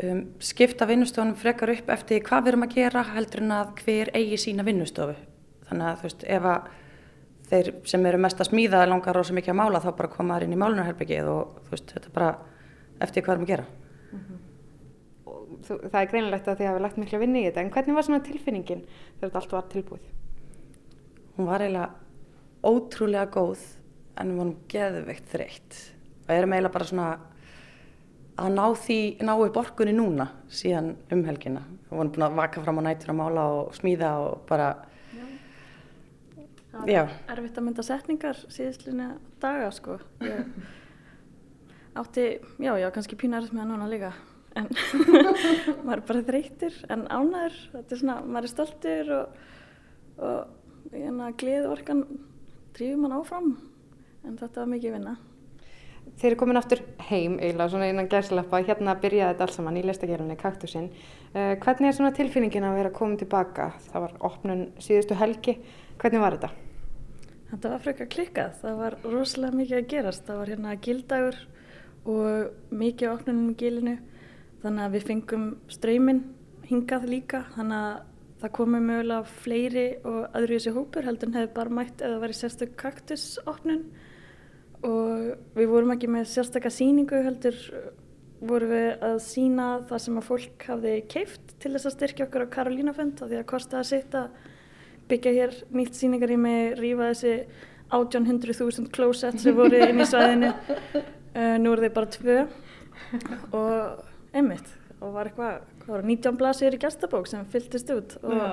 um, 0.05 0.21
skipta 0.43 0.89
vinnustofunum 0.89 1.39
frekar 1.39 1.73
upp 1.75 1.91
eftir 1.95 2.23
hvað 2.27 2.45
við 2.45 2.53
erum 2.53 2.67
að 2.67 2.77
gera 2.77 3.07
heldur 3.15 3.45
en 3.45 3.57
að 3.57 3.73
hver 3.81 4.13
eigi 4.17 4.39
sína 4.41 4.67
vinnustofu. 4.67 5.17
Þannig 5.71 5.89
að 5.89 5.99
þú 6.01 6.09
veist, 6.09 6.27
ef 6.37 6.49
að 6.51 6.71
þeir 7.51 7.73
sem 7.93 8.07
eru 8.07 8.21
mest 8.23 8.43
að 8.43 8.51
smíða 8.51 8.85
langar 8.89 9.17
rosa 9.17 9.35
mikið 9.35 9.55
að 9.55 9.59
mála 9.61 9.83
þá 9.83 9.91
bara 9.99 10.13
koma 10.13 10.37
þær 10.37 10.47
inn 10.47 10.55
í 10.55 10.61
málunarherbyggið 10.61 11.31
og 11.31 11.57
þú 11.65 11.75
veist, 11.75 11.95
þetta 11.95 12.11
er 12.11 12.17
bara 12.19 12.31
eftir 13.07 13.25
hvað 13.27 13.33
við 13.33 13.37
erum 13.37 13.49
að 13.49 13.53
gera. 13.53 13.67
Mm 14.11 14.21
-hmm. 14.21 14.39
þú, 15.67 15.75
það 15.89 16.01
er 16.01 16.11
greinilegt 16.13 16.49
að 16.49 16.59
þið 16.59 16.71
hafa 16.71 16.85
lagt 16.85 16.97
miklu 16.97 17.17
að 17.17 17.25
vinna 17.25 17.39
í 17.39 17.45
þetta, 17.49 17.61
en 17.61 17.71
hvernig 17.71 17.95
var 17.95 18.05
svona 18.07 18.27
tilfinningin 18.29 18.85
þegar 18.87 19.29
þetta 19.29 19.39
allt 19.39 19.53
var 19.53 19.67
tilbúið? 19.73 20.07
Hún 21.37 21.47
var 21.47 21.63
eiginlega 21.63 21.91
ótrúlega 22.63 23.27
góð 23.31 23.61
en 24.17 24.31
við 24.31 24.37
vorum 24.37 24.57
geðveikt 24.69 25.29
þreytt 25.33 25.77
og 26.29 26.35
erum 26.35 26.53
eiginlega 26.53 26.73
bara 26.73 26.85
svona 26.85 27.19
að 28.41 28.55
ná 28.57 28.65
því, 28.83 28.99
ná 29.27 29.33
upp 29.37 29.59
orkunni 29.61 29.95
núna 29.97 30.31
síðan 30.53 30.95
um 31.13 31.25
helgina. 31.27 31.63
Við 31.89 31.97
vorum 31.99 32.13
búin 32.15 32.27
að 32.27 32.39
vaka 32.39 32.65
fram 32.65 32.81
á 32.81 32.83
nættur 32.87 33.13
að 33.13 33.19
mála 33.21 33.47
og 33.59 33.75
smíða 33.77 34.11
og 34.25 34.43
bara, 34.49 34.69
já. 35.13 35.27
já. 36.89 37.03
Erfitt 37.35 37.61
að 37.61 37.67
mynda 37.67 37.85
setningar 37.87 38.43
síðustlunni 38.49 39.09
daga 39.43 39.71
sko. 39.77 39.99
Ég 40.25 40.45
átti, 42.01 42.27
já, 42.63 42.73
já, 42.81 42.89
kannski 42.95 43.19
pínarist 43.21 43.55
með 43.55 43.65
það 43.65 43.73
núna 43.75 43.91
líka. 43.91 44.13
En 44.59 44.67
maður 45.85 45.99
er 45.99 46.07
bara 46.09 46.27
þreytir 46.27 46.79
en 46.91 47.07
ánæður, 47.07 47.59
þetta 47.75 47.95
er 47.95 48.03
svona, 48.03 48.19
maður 48.27 48.49
er 48.49 48.53
stoltur 48.55 49.13
og, 49.15 49.43
og 50.27 50.95
hérna 50.95 51.31
gleði 51.39 51.71
orkan 51.71 52.07
drífum 52.75 53.05
mann 53.05 53.19
áfram 53.21 53.53
en 54.27 54.39
þetta 54.41 54.65
var 54.65 54.73
mikið 54.73 54.97
vinna. 54.97 55.19
Þeir 56.21 56.35
eru 56.35 56.37
komin 56.43 56.61
aftur 56.61 56.83
heim 57.09 57.39
eiginlega 57.41 57.73
svona 57.73 57.87
innan 57.89 58.09
gæslappa, 58.13 58.59
hérna 58.67 58.93
byrjaði 59.01 59.33
þetta 59.33 59.45
alls 59.47 59.55
saman 59.57 59.79
í 59.81 59.85
listagerðinni 59.89 60.35
Kaktusinn. 60.37 60.91
Uh, 61.33 61.55
hvernig 61.63 61.89
er 61.89 61.95
svona 61.97 62.11
tilfinningin 62.13 62.67
að 62.69 62.77
vera 62.77 62.91
komin 62.93 63.17
tilbaka? 63.23 63.71
Það 63.87 64.05
var 64.05 64.19
opnun 64.29 64.67
síðustu 64.85 65.17
helgi, 65.17 65.55
hvernig 66.03 66.21
var 66.21 66.37
þetta? 66.37 66.51
Þetta 67.55 67.73
var 67.73 67.83
frekar 67.87 68.11
klikkað, 68.13 68.53
það 68.61 68.77
var 68.83 68.99
rosalega 69.07 69.61
mikið 69.63 69.79
að 69.79 69.89
gerast. 69.95 70.27
Það 70.27 70.43
var 70.43 70.53
hérna 70.53 70.77
gildagur 70.85 71.41
og 72.11 72.77
mikið 72.83 73.15
opnunum 73.15 73.49
í 73.55 73.57
gilinu, 73.65 73.97
þannig 74.61 74.85
að 74.85 74.99
við 74.99 75.09
fengum 75.09 75.49
ströyminn 75.73 76.23
hingað 76.69 77.09
líka, 77.15 77.43
þannig 77.57 77.81
að 77.81 78.07
það 78.45 78.55
komið 78.61 78.87
mögulega 78.91 79.35
fleiri 79.41 79.89
og 80.05 80.21
í 80.37 80.47
þessi 80.53 80.77
hópur 80.77 81.09
heldur 81.09 81.29
en 81.33 81.41
hefði 81.41 81.53
bara 81.57 81.77
mætt 81.81 82.05
eða 82.05 82.21
verið 82.23 82.43
sérstök 82.43 82.77
kaktusopnun 82.81 83.83
og 84.87 85.57
við 85.57 85.73
vorum 85.73 85.95
ekki 85.95 86.09
með 86.11 86.29
sérstakka 86.31 86.73
síningu 86.73 87.21
heldur 87.25 87.59
vorum 88.41 88.73
við 88.73 89.03
að 89.05 89.19
sína 89.25 89.67
það 89.89 90.03
sem 90.05 90.21
að 90.21 90.29
fólk 90.31 90.65
hafði 90.71 90.95
keift 91.13 91.53
til 91.61 91.75
þess 91.75 91.91
að 91.91 91.97
styrkja 91.97 92.27
okkur 92.29 92.47
á 92.49 92.53
Karolínafönd 92.55 93.21
því 93.21 93.41
að 93.41 93.51
kosta 93.51 93.81
að 93.83 93.91
setja 93.91 94.23
byggja 95.11 95.33
hér 95.37 95.57
nýtt 95.75 95.99
síningar 95.99 96.33
í 96.33 96.39
mig, 96.41 96.79
rýfa 96.79 97.11
þessi 97.11 97.35
1800.000 97.91 98.91
closets 98.95 99.45
sem 99.45 99.57
voru 99.57 99.81
inn 99.83 100.03
í 100.03 100.09
svæðinu. 100.09 100.55
Uh, 101.31 101.55
nú 101.63 101.71
eru 101.71 101.85
þeir 101.85 101.93
bara 101.95 102.09
tvö. 102.11 102.33
Og 103.55 104.01
einmitt 104.35 104.73
og 104.99 105.13
var 105.15 105.29
eitthvað, 105.29 105.61
hvað 105.85 105.93
var 105.95 106.03
19 106.09 106.39
blasir 106.41 106.75
í 106.75 106.81
gestabók 106.83 107.29
sem 107.31 107.45
fylltist 107.53 107.93
út. 107.95 108.17
Og 108.27 108.35
Já. 108.35 108.49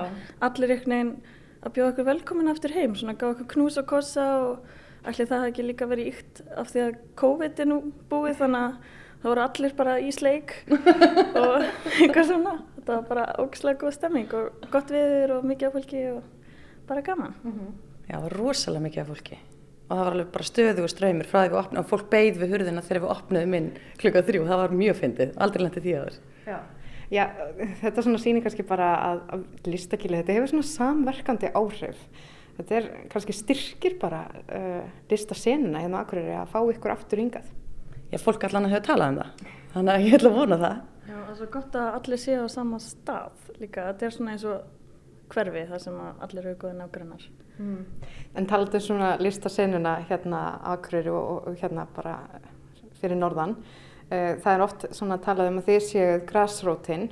allir 0.46 0.74
einhvern 0.76 0.94
veginn 0.94 1.10
að 1.58 1.74
bjóða 1.74 1.88
okkur 1.90 2.06
velkomin 2.06 2.52
aftur 2.52 2.76
heim, 2.76 2.94
svona 2.94 3.16
gaf 3.18 3.34
okkur 3.34 3.48
knús 3.56 3.80
og 3.82 3.88
kossa 3.90 4.28
og 4.44 4.70
allir 5.04 5.28
það 5.30 5.48
ekki 5.48 5.66
líka 5.66 5.88
verið 5.90 6.12
ykt 6.12 6.40
af 6.56 6.72
því 6.72 6.84
að 6.84 6.96
COVID 7.20 7.60
er 7.62 7.70
nú 7.70 7.80
búið 8.10 8.40
þannig 8.42 8.64
að 8.64 8.96
það 9.18 9.28
voru 9.30 9.44
allir 9.44 9.76
bara 9.78 9.98
í 9.98 10.10
sleik 10.14 10.54
og 11.42 11.68
eitthvað 11.98 12.30
svona 12.30 12.54
þetta 12.76 12.96
var 12.96 13.04
bara 13.10 13.28
ógislega 13.42 13.82
góð 13.82 13.94
stemming 13.98 14.34
og 14.38 14.66
gott 14.72 14.90
viður 14.94 15.36
og 15.38 15.46
mikið 15.50 15.68
af 15.68 15.78
fólki 15.78 16.02
og 16.12 16.22
bara 16.88 17.02
gaman 17.02 17.34
mm 17.42 17.52
-hmm. 17.52 17.76
Já, 18.08 18.14
það 18.14 18.22
var 18.22 18.38
rosalega 18.38 18.82
mikið 18.82 19.02
af 19.02 19.08
fólki 19.08 19.38
og 19.88 19.96
það 19.96 20.04
var 20.04 20.12
alveg 20.12 20.32
bara 20.32 20.44
stöðu 20.44 20.82
og 20.82 20.90
ströymir 20.90 21.26
frá 21.26 21.38
því 21.42 21.50
við 21.50 21.60
opnaðum 21.60 21.84
og 21.84 21.90
fólk 21.90 22.10
beigð 22.10 22.40
við 22.40 22.50
hurðina 22.52 22.82
þegar 22.82 23.02
við 23.02 23.10
opnaðum 23.10 23.54
inn 23.54 23.70
klukka 23.96 24.22
þrjú, 24.22 24.46
það 24.46 24.60
var 24.62 24.70
mjög 24.70 24.96
fyndið, 24.96 25.30
aldrei 25.36 25.62
lendið 25.62 25.82
því 25.82 25.94
að 25.96 26.04
það 26.04 26.18
Já. 26.48 26.58
Já, 27.08 27.24
þetta 27.80 28.04
svona 28.04 28.20
sýnir 28.20 28.44
kannski 28.44 28.64
bara 28.68 28.88
að, 29.00 29.20
að 29.32 29.68
listakilið, 29.72 30.20
þetta 30.20 30.34
hefur 30.36 30.50
svona 30.52 30.68
samverkandi 30.68 31.50
áhrif. 31.56 32.02
Þetta 32.58 32.74
er 32.74 32.86
kannski 33.12 33.34
styrkir 33.36 33.94
bara 34.00 34.24
uh, 34.50 34.86
listasenuna 35.10 35.84
hérna 35.84 36.00
á 36.00 36.02
Akureyri 36.02 36.34
að 36.34 36.48
fá 36.50 36.58
ykkur 36.72 36.94
aftur 36.94 37.22
yngað. 37.22 37.52
Já, 38.10 38.18
fólk 38.18 38.48
allan 38.48 38.66
að 38.66 38.74
höfða 38.74 38.86
talað 38.88 39.12
um 39.12 39.20
það, 39.20 39.52
þannig 39.74 39.92
að 39.92 40.06
ég 40.06 40.16
ætla 40.18 40.32
að 40.32 40.38
vona 40.40 40.58
það. 40.62 40.80
Já, 41.08 41.14
það 41.14 41.30
er 41.30 41.38
svo 41.38 41.48
gott 41.54 41.76
að 41.78 41.90
allir 41.98 42.20
séu 42.22 42.40
á 42.42 42.48
sama 42.50 42.80
stað 42.82 43.50
líka, 43.60 43.84
þetta 43.92 44.08
er 44.08 44.16
svona 44.16 44.34
eins 44.34 44.46
og 44.48 45.28
hverfi 45.32 45.64
þar 45.68 45.82
sem 45.84 46.00
allir 46.08 46.48
eru 46.48 46.58
góðin 46.62 46.82
ágrinnar. 46.82 47.28
Mm. 47.58 47.84
En 48.38 48.48
talaðu 48.48 48.78
um 48.78 48.84
svona 48.86 49.10
listasenuna 49.20 49.94
hérna 50.08 50.40
á 50.62 50.74
Akureyri 50.74 51.12
og, 51.12 51.48
og, 51.48 51.60
hérna 51.60 51.86
bara 51.94 52.16
fyrir 52.98 53.18
norðan. 53.18 53.54
Eh, 54.08 54.34
það 54.42 54.52
er 54.54 54.64
oft 54.64 54.88
svona 54.96 55.18
talað 55.22 55.52
um 55.52 55.60
að 55.60 55.70
þið 55.70 55.80
séuð 55.88 56.18
grassrótin. 56.30 57.08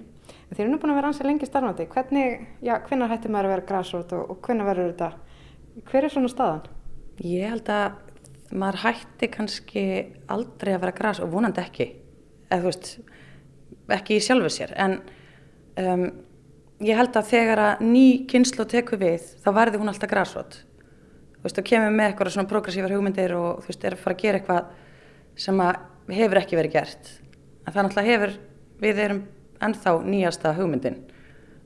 Þið 0.51 0.63
eru 0.65 0.73
nú 0.73 0.81
búin 0.81 0.95
að 0.95 1.01
vera 1.01 1.13
ansið 1.13 1.31
lengi 1.31 1.49
starfandi. 1.49 1.89
Hvernig, 1.93 2.47
já, 2.65 2.77
hvernig 2.89 3.13
hættir 3.13 3.35
maður 3.35 3.51
að 3.51 3.55
vera 3.57 3.69
grassrót 3.71 4.17
og, 4.17 4.31
og 4.33 4.43
hvernig 4.47 4.69
verður 4.71 4.93
þetta? 4.93 5.26
Hver 5.85 6.07
er 6.07 6.13
svona 6.13 6.31
staðan? 6.33 6.63
Ég 7.25 7.51
held 7.51 7.69
að 7.73 7.99
maður 8.57 8.83
hætti 8.85 9.29
kannski 9.33 9.85
aldrei 10.33 10.75
að 10.75 10.83
vera 10.85 10.97
grass 10.97 11.23
og 11.25 11.33
vonandi 11.33 11.63
ekki. 11.63 11.89
Eða 12.49 12.63
þú 12.63 12.71
veist, 12.71 12.93
ekki 13.99 14.17
í 14.17 14.23
sjálfu 14.25 14.53
sér. 14.53 14.73
En 14.81 14.97
um, 15.83 16.07
ég 16.87 16.97
held 16.97 17.19
að 17.19 17.31
þegar 17.33 17.63
að 17.65 17.85
ný 17.89 18.07
kynslu 18.31 18.67
tekur 18.71 19.03
við, 19.03 19.29
þá 19.45 19.51
verður 19.59 19.83
hún 19.83 19.93
alltaf 19.93 20.13
grassrót. 20.13 20.59
Þú 21.37 21.45
veist, 21.45 21.61
þá 21.61 21.71
kemur 21.73 21.95
með 21.99 22.11
eitthvað 22.11 22.33
svona 22.37 22.51
progressívar 22.51 22.97
hugmyndir 22.97 23.37
og 23.37 23.63
þú 23.65 23.73
veist, 23.73 23.85
er 23.85 23.99
að 23.99 24.03
fara 24.05 24.17
að 24.17 24.25
gera 24.25 24.41
eitthvað 24.41 24.75
sem 25.37 25.63
að 25.63 25.85
hefur 26.17 26.41
ekki 26.41 26.59
verið 26.59 26.77
gert 26.79 27.09
en 27.67 27.75
það 27.75 27.87
náttúrulega 27.87 28.13
hefur, 28.13 28.35
við 28.83 29.01
erum 29.03 29.23
ennþá 29.67 29.95
nýjasta 30.07 30.53
hugmyndin 30.57 31.01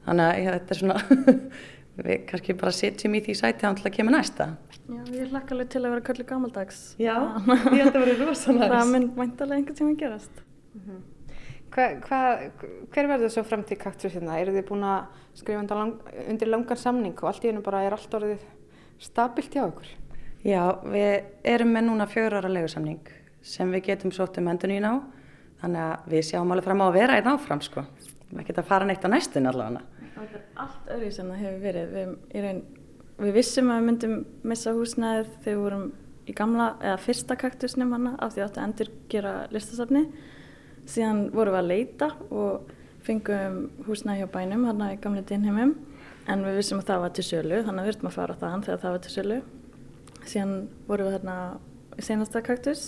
þannig 0.06 0.24
að 0.30 0.54
þetta 0.56 0.74
er 0.74 0.80
svona 0.80 0.96
við 1.98 2.26
kannski 2.30 2.56
bara 2.58 2.72
setjum 2.74 3.14
í 3.18 3.22
því 3.24 3.36
sæti 3.38 3.64
að 3.64 3.72
náttúrulega 3.72 3.96
kemur 3.96 4.16
næsta 4.16 4.46
Já, 4.90 5.00
ég 5.14 5.30
hlakka 5.30 5.54
alveg 5.54 5.70
til 5.70 5.82
að 5.82 5.92
vera 5.94 6.04
kallið 6.06 6.28
gammaldags 6.30 6.80
Já, 7.00 7.14
ég 7.74 7.82
held 7.84 7.94
að 7.94 8.04
vera 8.04 8.26
rosalega 8.28 8.70
Það 8.74 8.92
mynd 8.94 9.18
mæntalega 9.18 9.58
einhvern 9.60 9.78
tíma 9.80 9.96
gerast 10.00 10.42
mm 10.74 10.82
-hmm. 10.86 11.00
hva, 11.74 11.86
hva, 12.06 12.20
Hver 12.94 13.10
verður 13.12 13.28
þessu 13.28 13.44
framtíð 13.44 13.78
kaktur 13.78 14.10
hérna? 14.10 14.38
Eru 14.40 14.52
þið 14.52 14.68
búin 14.68 14.84
að 14.84 15.04
skrifa 15.34 15.74
lang, 15.74 15.94
undir 16.28 16.48
langan 16.48 16.76
samning 16.76 17.16
og 17.22 17.28
allt 17.28 17.44
í 17.44 17.48
hennu 17.48 17.62
bara 17.62 17.82
er 17.82 17.92
allt 17.92 18.14
orðið 18.14 18.44
stabilt 18.98 19.54
hjá 19.54 19.66
ykkur? 19.66 19.88
Já, 20.44 20.80
við 20.84 21.24
erum 21.44 21.72
með 21.72 21.84
núna 21.84 22.06
fjögur 22.06 22.38
ára 22.40 22.48
legusamning 22.48 23.08
sem 23.42 23.70
við 23.72 23.84
getum 23.84 24.12
sótt 24.12 24.38
um 24.38 24.48
endun 24.48 24.70
í 24.70 24.80
ná 24.80 25.02
þannig 25.60 25.80
að 25.80 26.12
við 26.12 26.22
sjáum 26.30 26.52
alveg 26.52 26.64
fram 26.64 26.80
á 26.80 26.86
að 26.88 26.96
vera 26.96 27.16
einn 27.18 27.28
áfram 27.28 27.60
sko, 27.60 27.84
við 28.30 28.46
getum 28.46 28.64
að 28.64 28.70
fara 28.70 28.86
neitt 28.88 29.04
á 29.04 29.08
næstun 29.12 29.46
allavega. 29.50 29.82
Það 30.20 30.34
er 30.36 30.42
allt 30.60 30.88
öðru 30.92 31.10
sem 31.16 31.28
það 31.30 31.38
hefur 31.40 31.60
verið, 31.64 31.92
við, 31.94 32.42
raun, 32.44 32.58
við 33.24 33.36
vissum 33.38 33.70
að 33.70 33.78
við 33.78 33.86
myndum 33.86 34.16
missa 34.52 34.74
húsnæðið 34.76 35.30
þegar 35.44 35.54
við 35.54 35.62
vorum 35.64 35.86
í 36.28 36.34
gamla 36.36 36.66
eða 36.82 36.98
fyrsta 37.00 37.36
kaktusnum 37.40 37.94
hana 37.96 38.12
af 38.20 38.34
því 38.34 38.42
að 38.42 38.50
þetta 38.50 38.66
endur 38.66 38.90
gera 39.12 39.32
listasafni 39.54 40.02
síðan 40.90 41.22
vorum 41.32 41.56
við 41.56 41.60
að 41.62 41.70
leita 41.70 42.10
og 42.28 42.74
fengum 43.06 43.62
húsnæði 43.86 44.20
hjá 44.20 44.32
bænum 44.34 44.66
hana 44.68 44.90
í 44.92 44.98
gamle 45.00 45.24
dinheimum 45.24 45.72
en 46.28 46.44
við 46.44 46.60
vissum 46.60 46.82
að 46.82 46.90
það 46.90 47.04
var 47.04 47.14
til 47.16 47.26
sölu 47.30 47.62
þannig 47.64 47.80
að 47.80 47.88
við 47.88 47.92
verðum 47.94 48.10
að 48.10 48.16
fara 48.18 48.38
það 48.42 48.64
þegar 48.66 48.82
það 48.82 48.96
var 48.96 49.04
til 49.06 49.14
sölu. 49.14 49.38
Síðan 50.28 50.56
vorum 50.86 51.08
við 51.08 51.16
hérna 51.16 51.36
í 51.96 52.04
senasta 52.04 52.42
kaktus. 52.44 52.82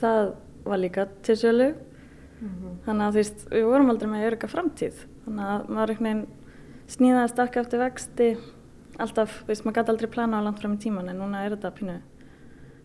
Það 0.00 0.22
var 0.64 0.80
líka 0.80 1.04
til 1.26 1.36
sjölu 1.36 1.68
mm 1.74 2.48
-hmm. 2.48 2.78
þannig 2.86 3.04
að 3.04 3.12
þú 3.12 3.20
veist, 3.20 3.44
við 3.50 3.64
vorum 3.68 3.90
aldrei 3.90 4.10
með 4.10 4.26
örygga 4.30 4.48
framtíð. 4.48 5.06
Þannig 5.24 5.44
að 5.44 5.68
maður 5.68 5.90
einhvern 5.90 6.08
veginn 6.08 6.26
snýðaði 6.90 7.32
stakka 7.32 7.62
eftir 7.62 7.82
vexti 7.82 8.28
alltaf, 9.00 9.40
þú 9.42 9.50
veist, 9.50 9.64
maður 9.64 9.78
gæti 9.78 9.94
aldrei 9.94 10.10
plana 10.16 10.40
á 10.40 10.46
langt 10.46 10.60
fram 10.62 10.76
í 10.76 10.82
tíman 10.84 11.10
en 11.10 11.20
núna 11.22 11.44
er 11.44 11.56
þetta 11.56 11.72
pínu 11.78 11.96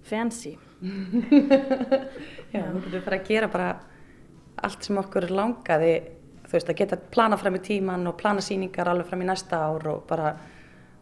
fancy 0.10 0.56
Já, 2.54 2.64
þú 2.64 2.86
getur 2.86 3.04
bara 3.06 3.20
að 3.20 3.28
gera 3.28 3.52
bara 3.52 3.70
allt 4.64 4.88
sem 4.88 5.00
okkur 5.00 5.30
langaði 5.32 5.94
þú 6.46 6.56
veist, 6.56 6.72
að 6.72 6.80
geta 6.82 7.02
plana 7.12 7.38
fram 7.40 7.60
í 7.60 7.64
tíman 7.66 8.08
og 8.10 8.18
plana 8.20 8.44
síningar 8.44 8.90
alveg 8.90 9.12
fram 9.12 9.26
í 9.26 9.30
næsta 9.30 9.60
ár 9.68 9.92
og 9.92 10.08
bara, 10.10 10.34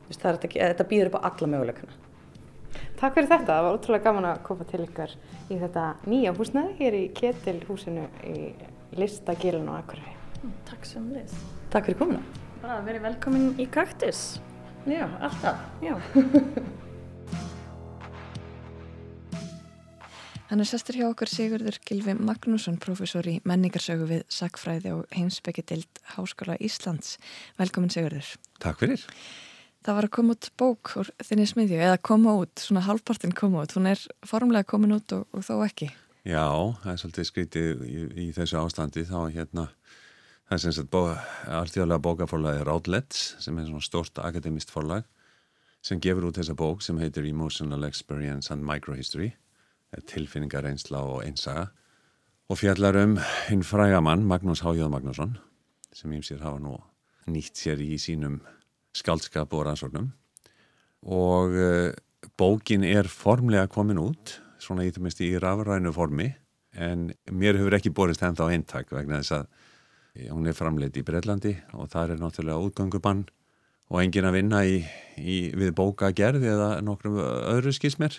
þú 0.03 0.11
veist, 0.11 0.25
þetta, 0.25 0.51
þetta 0.57 0.89
býður 0.89 1.11
upp 1.11 1.19
á 1.21 1.27
alla 1.29 1.53
möguleikana 1.53 2.03
Takk 2.97 3.13
fyrir 3.13 3.29
þetta, 3.29 3.51
það 3.51 3.65
var 3.65 3.77
útrúlega 3.77 4.05
gaman 4.07 4.27
að 4.31 4.41
koma 4.47 4.65
til 4.69 4.81
ykkar 4.83 5.13
í 5.53 5.59
þetta 5.61 5.85
nýja 6.09 6.33
húsnaði 6.37 6.73
hér 6.79 6.97
í 6.97 7.03
Ketilhúsinu 7.17 8.07
í 8.25 8.41
Listagilun 8.97 9.69
og 9.69 9.79
Akureyri. 9.83 10.17
Takk 10.67 10.89
sem 10.89 11.07
leys. 11.13 11.37
Takk 11.73 11.89
fyrir 11.89 12.01
komuna. 12.01 12.46
Bara 12.61 12.79
að 12.79 12.87
vera 12.89 13.03
velkomin 13.03 13.51
í 13.61 13.67
Kaktus. 13.69 14.41
Já, 14.89 15.05
alltaf. 15.21 15.59
Já. 15.83 15.93
Hann 20.47 20.63
er 20.63 20.67
sestur 20.69 20.95
hjá 20.95 21.09
okkur 21.09 21.27
Sigurður 21.27 21.75
Gilvi 21.83 22.13
Magnússon, 22.15 22.77
professor 22.79 23.27
í 23.27 23.41
menningarsögu 23.45 24.07
við 24.07 24.21
Sakfræði 24.31 24.93
og 24.95 25.03
heimsbyggjadild 25.11 25.99
Háskóla 26.15 26.55
Íslands. 26.63 27.17
Velkomin 27.59 27.91
Sigurður. 27.91 28.29
Takk 28.63 28.79
fyrir. 28.79 29.03
Það 29.83 29.97
var 29.99 30.07
að 30.07 30.15
koma 30.17 30.33
út 30.37 30.47
bók 30.59 30.93
úr 31.03 31.11
þinni 31.27 31.45
smiðju 31.51 31.77
eða 31.83 31.99
koma 32.09 32.33
út, 32.39 32.55
svona 32.63 32.85
halvpartin 32.87 33.35
koma 33.35 33.67
út. 33.67 33.75
Hún 33.75 33.91
er 33.91 33.99
formlega 34.25 34.65
komin 34.71 34.95
út 34.97 35.13
og, 35.19 35.27
og 35.35 35.45
þó 35.45 35.59
ekki. 35.67 35.91
Já, 36.27 36.47
það 36.81 36.89
er 36.91 36.97
svolítið 37.03 37.27
skrítið 37.29 37.83
í, 37.87 38.07
í 38.25 38.31
þessu 38.35 38.57
ástandi. 38.63 39.05
Þá 39.07 39.19
hérna, 39.35 39.67
það 40.47 40.55
er 40.55 40.63
sem 40.63 40.75
sagt 40.75 40.97
alltíðarlega 40.97 42.03
bókaforlagi 42.03 42.65
Routledge 42.67 43.43
sem 43.43 43.57
er 43.57 43.67
svona 43.67 43.83
stort 43.83 44.19
akademist 44.23 44.71
forlag 44.71 45.07
sem 45.85 45.99
gefur 46.03 46.29
út 46.29 46.39
þessa 46.39 46.55
bók 46.57 46.83
sem 46.83 46.99
heitir 46.99 47.27
Emotional 47.27 47.83
Experience 47.87 48.51
and 48.53 48.65
Microhistory 48.65 49.33
tilfinningar, 50.07 50.67
einsla 50.67 51.03
og 51.03 51.23
einsaga 51.25 51.69
og 52.47 52.59
fjallar 52.59 52.95
um 53.03 53.17
hinn 53.47 53.63
frægamann 53.63 54.25
Magnús 54.27 54.63
Hájóð 54.63 54.91
Magnússon 54.91 55.37
sem 55.95 56.11
ég 56.15 56.23
sér 56.23 56.43
hafa 56.45 56.61
nú 56.63 56.77
nýtt 57.27 57.59
sér 57.59 57.81
í 57.83 57.97
sínum 57.99 58.39
skaldskap 58.95 59.53
og 59.53 59.67
rannsóknum. 59.67 60.11
Og 61.07 61.53
uh, 61.53 61.91
bókin 62.39 62.85
er 62.87 63.09
formlega 63.11 63.67
komin 63.71 63.99
út 64.01 64.37
svona 64.63 64.87
í 64.87 64.91
það 64.93 65.05
mest 65.05 65.23
í 65.23 65.31
rafrænu 65.39 65.93
formi 65.95 66.31
en 66.77 67.11
mér 67.31 67.59
hefur 67.59 67.77
ekki 67.77 67.93
borist 67.95 68.23
ennþá 68.25 68.49
eintak 68.53 68.91
vegna 68.93 69.21
þess 69.21 69.35
að 69.39 69.47
hún 70.31 70.47
er 70.49 70.55
framleitt 70.57 70.97
í 70.97 71.05
Breitlandi 71.05 71.55
og 71.77 71.91
það 71.93 72.13
er 72.15 72.21
náttúrulega 72.21 72.69
útgangubann 72.69 73.25
og 73.87 74.01
engin 74.01 74.27
að 74.27 74.37
vinna 74.39 74.63
í, 74.67 74.79
í, 75.17 75.37
við 75.55 75.73
bókagerði 75.77 76.51
eða 76.51 76.69
nokkrum 76.83 77.19
öðru 77.21 77.73
skismer. 77.75 78.15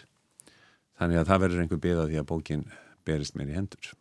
Þannig 0.99 1.20
að 1.20 1.30
það 1.30 1.42
verður 1.44 1.64
einhver 1.64 1.82
byggða 1.82 2.07
því 2.09 2.20
að 2.20 2.28
bókin 2.30 2.64
berist 3.07 3.36
mér 3.38 3.53
í 3.53 3.59
hendur. 3.59 3.92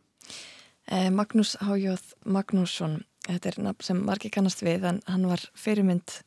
Eh, 0.87 1.09
Magnús 1.13 1.57
Hájóð 1.59 2.13
Magnússon 2.23 3.01
þetta 3.27 3.51
er 3.51 3.59
nafn 3.65 3.85
sem 3.85 3.99
margir 4.07 4.33
kannast 4.33 4.63
við 4.63 4.87
en 4.87 5.01
hann 5.09 5.27
var 5.27 5.43
fyrirmynd 5.57 6.21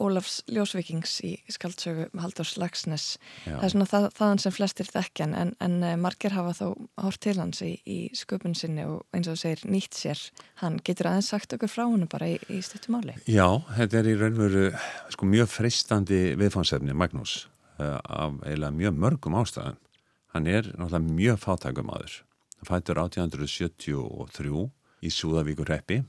Ólafs 0.00 0.40
Ljósvikings 0.50 1.18
í 1.26 1.34
skaldsögu 1.52 2.08
Haldurs 2.20 2.54
Lagsnes. 2.60 3.06
Það 3.44 3.64
er 3.66 3.72
svona 3.74 3.88
það, 3.90 4.06
þaðan 4.16 4.42
sem 4.44 4.54
flestir 4.56 4.88
þekkjan 4.90 5.34
en, 5.36 5.52
en 5.62 5.76
eh, 5.86 5.96
margir 6.00 6.34
hafa 6.34 6.54
þó 6.56 6.66
hort 7.04 7.20
til 7.24 7.36
hans 7.40 7.60
í, 7.66 7.72
í 7.84 7.98
sköpun 8.16 8.56
sinni 8.58 8.86
og 8.88 9.04
eins 9.16 9.28
og 9.30 9.38
segir 9.40 9.64
nýtt 9.68 9.98
sér. 9.98 10.22
Hann 10.62 10.80
getur 10.86 11.10
aðeins 11.10 11.30
sagt 11.34 11.56
okkur 11.56 11.72
frá 11.72 11.84
hann 11.84 12.08
bara 12.10 12.30
í, 12.32 12.38
í 12.48 12.62
stuttumáli. 12.64 13.18
Já, 13.30 13.46
þetta 13.76 14.00
er 14.00 14.10
í 14.10 14.16
raunveru 14.20 14.66
sko, 15.12 15.28
mjög 15.28 15.52
freistandi 15.52 16.22
viðfánsefni 16.40 16.96
Magnús 16.96 17.44
uh, 17.80 17.98
af 18.00 18.40
eiginlega 18.46 18.76
mjög 18.76 19.00
mörgum 19.04 19.38
ástæðum. 19.40 19.78
Hann 20.34 20.46
er 20.46 20.70
náttúrulega 20.76 21.18
mjög 21.20 21.42
fátækum 21.42 21.92
aður. 21.92 22.20
Hann 22.60 22.70
fættur 22.70 23.02
1873 23.02 24.66
í 25.00 25.12
Súðavíkur 25.12 25.70
reppi 25.70 26.02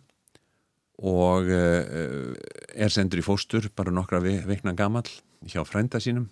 og 1.01 1.49
uh, 1.49 2.33
er 2.73 2.93
sendur 2.93 3.21
í 3.21 3.25
fóstur 3.25 3.67
bara 3.75 3.93
nokkra 3.93 4.21
veikna 4.21 4.75
gammal 4.77 5.07
hjá 5.49 5.63
frænda 5.65 6.01
sínum. 6.01 6.29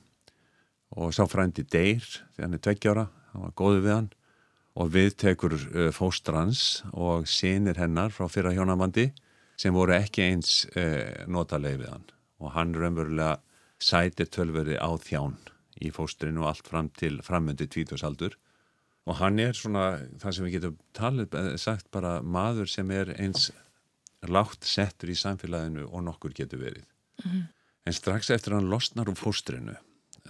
Og 0.97 1.13
sá 1.13 1.26
frændi 1.30 1.65
deyr 1.65 2.05
þegar 2.05 2.45
hann 2.45 2.57
er 2.57 2.63
tveggjára, 2.65 3.05
hann 3.34 3.45
var 3.47 3.55
góðu 3.57 3.84
við 3.86 3.95
hann. 3.95 4.11
Og 4.80 4.91
við 4.93 5.15
tekur 5.22 5.57
uh, 5.57 5.89
fóstrans 5.95 6.84
og 6.93 7.28
sinir 7.30 7.82
hennar 7.82 8.13
frá 8.13 8.30
fyrra 8.32 8.53
hjónamandi 8.53 9.09
sem 9.59 9.76
voru 9.76 9.91
ekki 9.97 10.24
eins 10.24 10.61
notalegi 11.28 11.82
við 11.82 11.89
hann. 11.91 12.05
Og 12.39 12.53
hann 12.55 12.72
raunverulega 12.72 13.41
sætir 13.84 14.30
tölveri 14.32 14.78
á 14.80 14.88
þján 14.95 15.36
í 15.84 15.91
fóstrinu 15.91 16.45
og 16.45 16.53
allt 16.53 16.70
fram 16.72 16.88
til 16.95 17.20
framundi 17.26 17.67
tvítusaldur 17.67 18.38
og 19.09 19.17
hann 19.17 19.39
er 19.41 19.57
svona 19.57 19.86
það 20.22 20.36
sem 20.36 20.45
við 20.45 20.55
getum 20.57 20.78
talið, 20.97 21.36
eh, 21.39 21.57
sagt 21.57 21.89
bara 21.91 22.20
maður 22.22 22.70
sem 22.70 22.91
er 22.91 23.13
eins 23.17 23.49
látt 24.28 24.65
settur 24.67 25.09
í 25.09 25.17
samfélaginu 25.17 25.88
og 25.88 26.03
nokkur 26.03 26.34
getur 26.36 26.59
verið. 26.59 26.86
Mm 27.24 27.32
-hmm. 27.32 27.47
En 27.86 27.93
strax 27.93 28.30
eftir 28.30 28.53
hann 28.53 28.70
losnar 28.70 29.09
úr 29.09 29.15
fóstrinu 29.15 29.76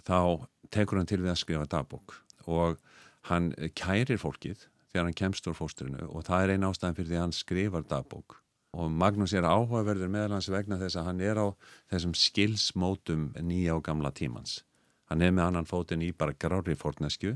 þá 0.05 0.47
tekur 0.69 0.97
hann 0.97 1.05
til 1.05 1.21
við 1.21 1.31
að 1.31 1.41
skrifa 1.41 1.65
dagbók 1.65 2.21
og 2.45 2.77
hann 3.21 3.51
kærir 3.75 4.17
fólkið 4.17 4.67
þegar 4.91 5.03
hann 5.03 5.13
kemst 5.13 5.47
úr 5.47 5.57
fóstrinu 5.57 6.07
og 6.09 6.25
það 6.25 6.43
er 6.43 6.49
einn 6.49 6.63
ástæðan 6.63 6.95
fyrir 6.95 7.09
því 7.09 7.17
að 7.17 7.25
hann 7.25 7.31
skrifar 7.31 7.83
dagbók 7.83 8.39
og 8.77 8.91
Magnús 8.93 9.33
er 9.33 9.47
áhugaverður 9.47 10.11
meðal 10.13 10.35
hans 10.37 10.49
vegna 10.49 10.77
þess 10.77 10.99
að 10.99 11.07
hann 11.09 11.21
er 11.25 11.41
á 11.41 11.47
þessum 11.91 12.13
skilsmótum 12.13 13.31
nýja 13.41 13.75
og 13.75 13.83
gamla 13.87 14.11
tímans. 14.13 14.63
Hann 15.09 15.23
er 15.25 15.33
með 15.33 15.47
annan 15.47 15.69
fótin 15.69 16.05
í 16.05 16.11
bara 16.13 16.37
grári 16.37 16.75
fórnesku 16.77 17.33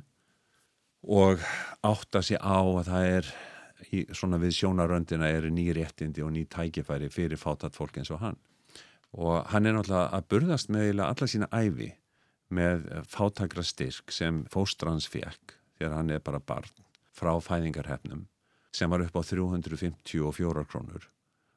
og 1.03 1.41
átta 1.81 2.21
sig 2.21 2.37
á 2.37 2.61
að 2.61 2.85
það 2.91 3.07
er 3.17 3.31
í, 3.91 4.05
svona 4.15 4.39
við 4.41 4.55
sjónaröndina 4.57 5.29
eru 5.33 5.51
ný 5.53 5.67
réttindi 5.75 6.23
og 6.23 6.33
ný 6.35 6.45
tækifæri 6.49 7.09
fyrir 7.11 7.39
fátat 7.41 7.75
fólk 7.75 7.99
eins 7.99 8.11
og 8.13 8.21
hann. 8.23 8.39
Og 9.13 9.43
hann 9.51 9.67
er 9.67 9.75
náttúrulega 9.75 10.09
að 10.15 10.29
burðast 10.31 10.71
með 10.73 11.03
alla 11.05 11.29
sína 11.29 11.49
æfi 11.53 11.91
með 12.53 12.87
fátakra 13.09 13.63
styrk 13.65 14.13
sem 14.13 14.43
fóstrans 14.53 15.07
fekk 15.09 15.57
þegar 15.77 15.97
hann 15.97 16.13
er 16.13 16.23
bara 16.23 16.39
barn 16.39 16.71
frá 17.13 17.33
fæðingarhefnum 17.41 18.27
sem 18.73 18.89
var 18.89 19.03
upp 19.05 19.17
á 19.17 19.21
354 19.21 20.65
krónur. 20.65 21.09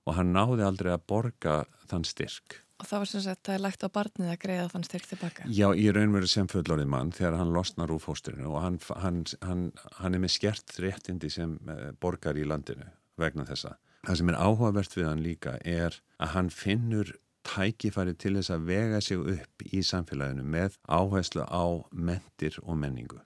Og 0.06 0.14
hann 0.18 0.34
náði 0.36 0.66
aldrei 0.66 0.92
að 0.92 1.06
borga 1.08 1.56
þann 1.88 2.04
styrk 2.04 2.60
Og 2.76 2.84
það 2.84 3.00
var 3.00 3.08
sem 3.08 3.22
sagt, 3.24 3.42
það 3.48 3.54
er 3.54 3.62
lagt 3.64 3.84
á 3.84 3.88
barnið 3.88 4.30
að 4.34 4.40
greiða 4.42 4.68
þann 4.74 4.84
styrk 4.84 5.06
tilbaka? 5.08 5.46
Já, 5.48 5.66
í 5.72 5.86
raunveru 5.96 6.28
sem 6.28 6.48
fullorðið 6.52 6.90
mann 6.92 7.12
þegar 7.16 7.38
hann 7.40 7.52
losnar 7.54 7.92
úr 7.94 8.02
fósturinu 8.04 8.50
og 8.50 8.58
hann, 8.60 8.76
hann, 9.00 9.22
hann, 9.48 9.62
hann 9.96 10.16
er 10.16 10.20
með 10.20 10.34
skert 10.34 10.74
réttindi 10.84 11.30
sem 11.32 11.56
eh, 11.72 11.86
borgar 12.00 12.36
í 12.36 12.44
landinu 12.44 12.90
vegna 13.16 13.46
þessa. 13.48 13.78
Það 14.04 14.18
sem 14.20 14.32
er 14.32 14.36
áhugavert 14.38 14.96
við 14.98 15.08
hann 15.08 15.22
líka 15.24 15.54
er 15.64 15.96
að 16.20 16.34
hann 16.34 16.50
finnur 16.52 17.14
tækifæri 17.46 18.12
til 18.20 18.34
þess 18.36 18.52
að 18.52 18.66
vega 18.68 19.00
sig 19.00 19.22
upp 19.36 19.64
í 19.64 19.80
samfélaginu 19.86 20.44
með 20.44 20.76
áherslu 20.84 21.46
á 21.48 21.64
mentir 21.90 22.58
og 22.62 22.76
menningu. 22.82 23.22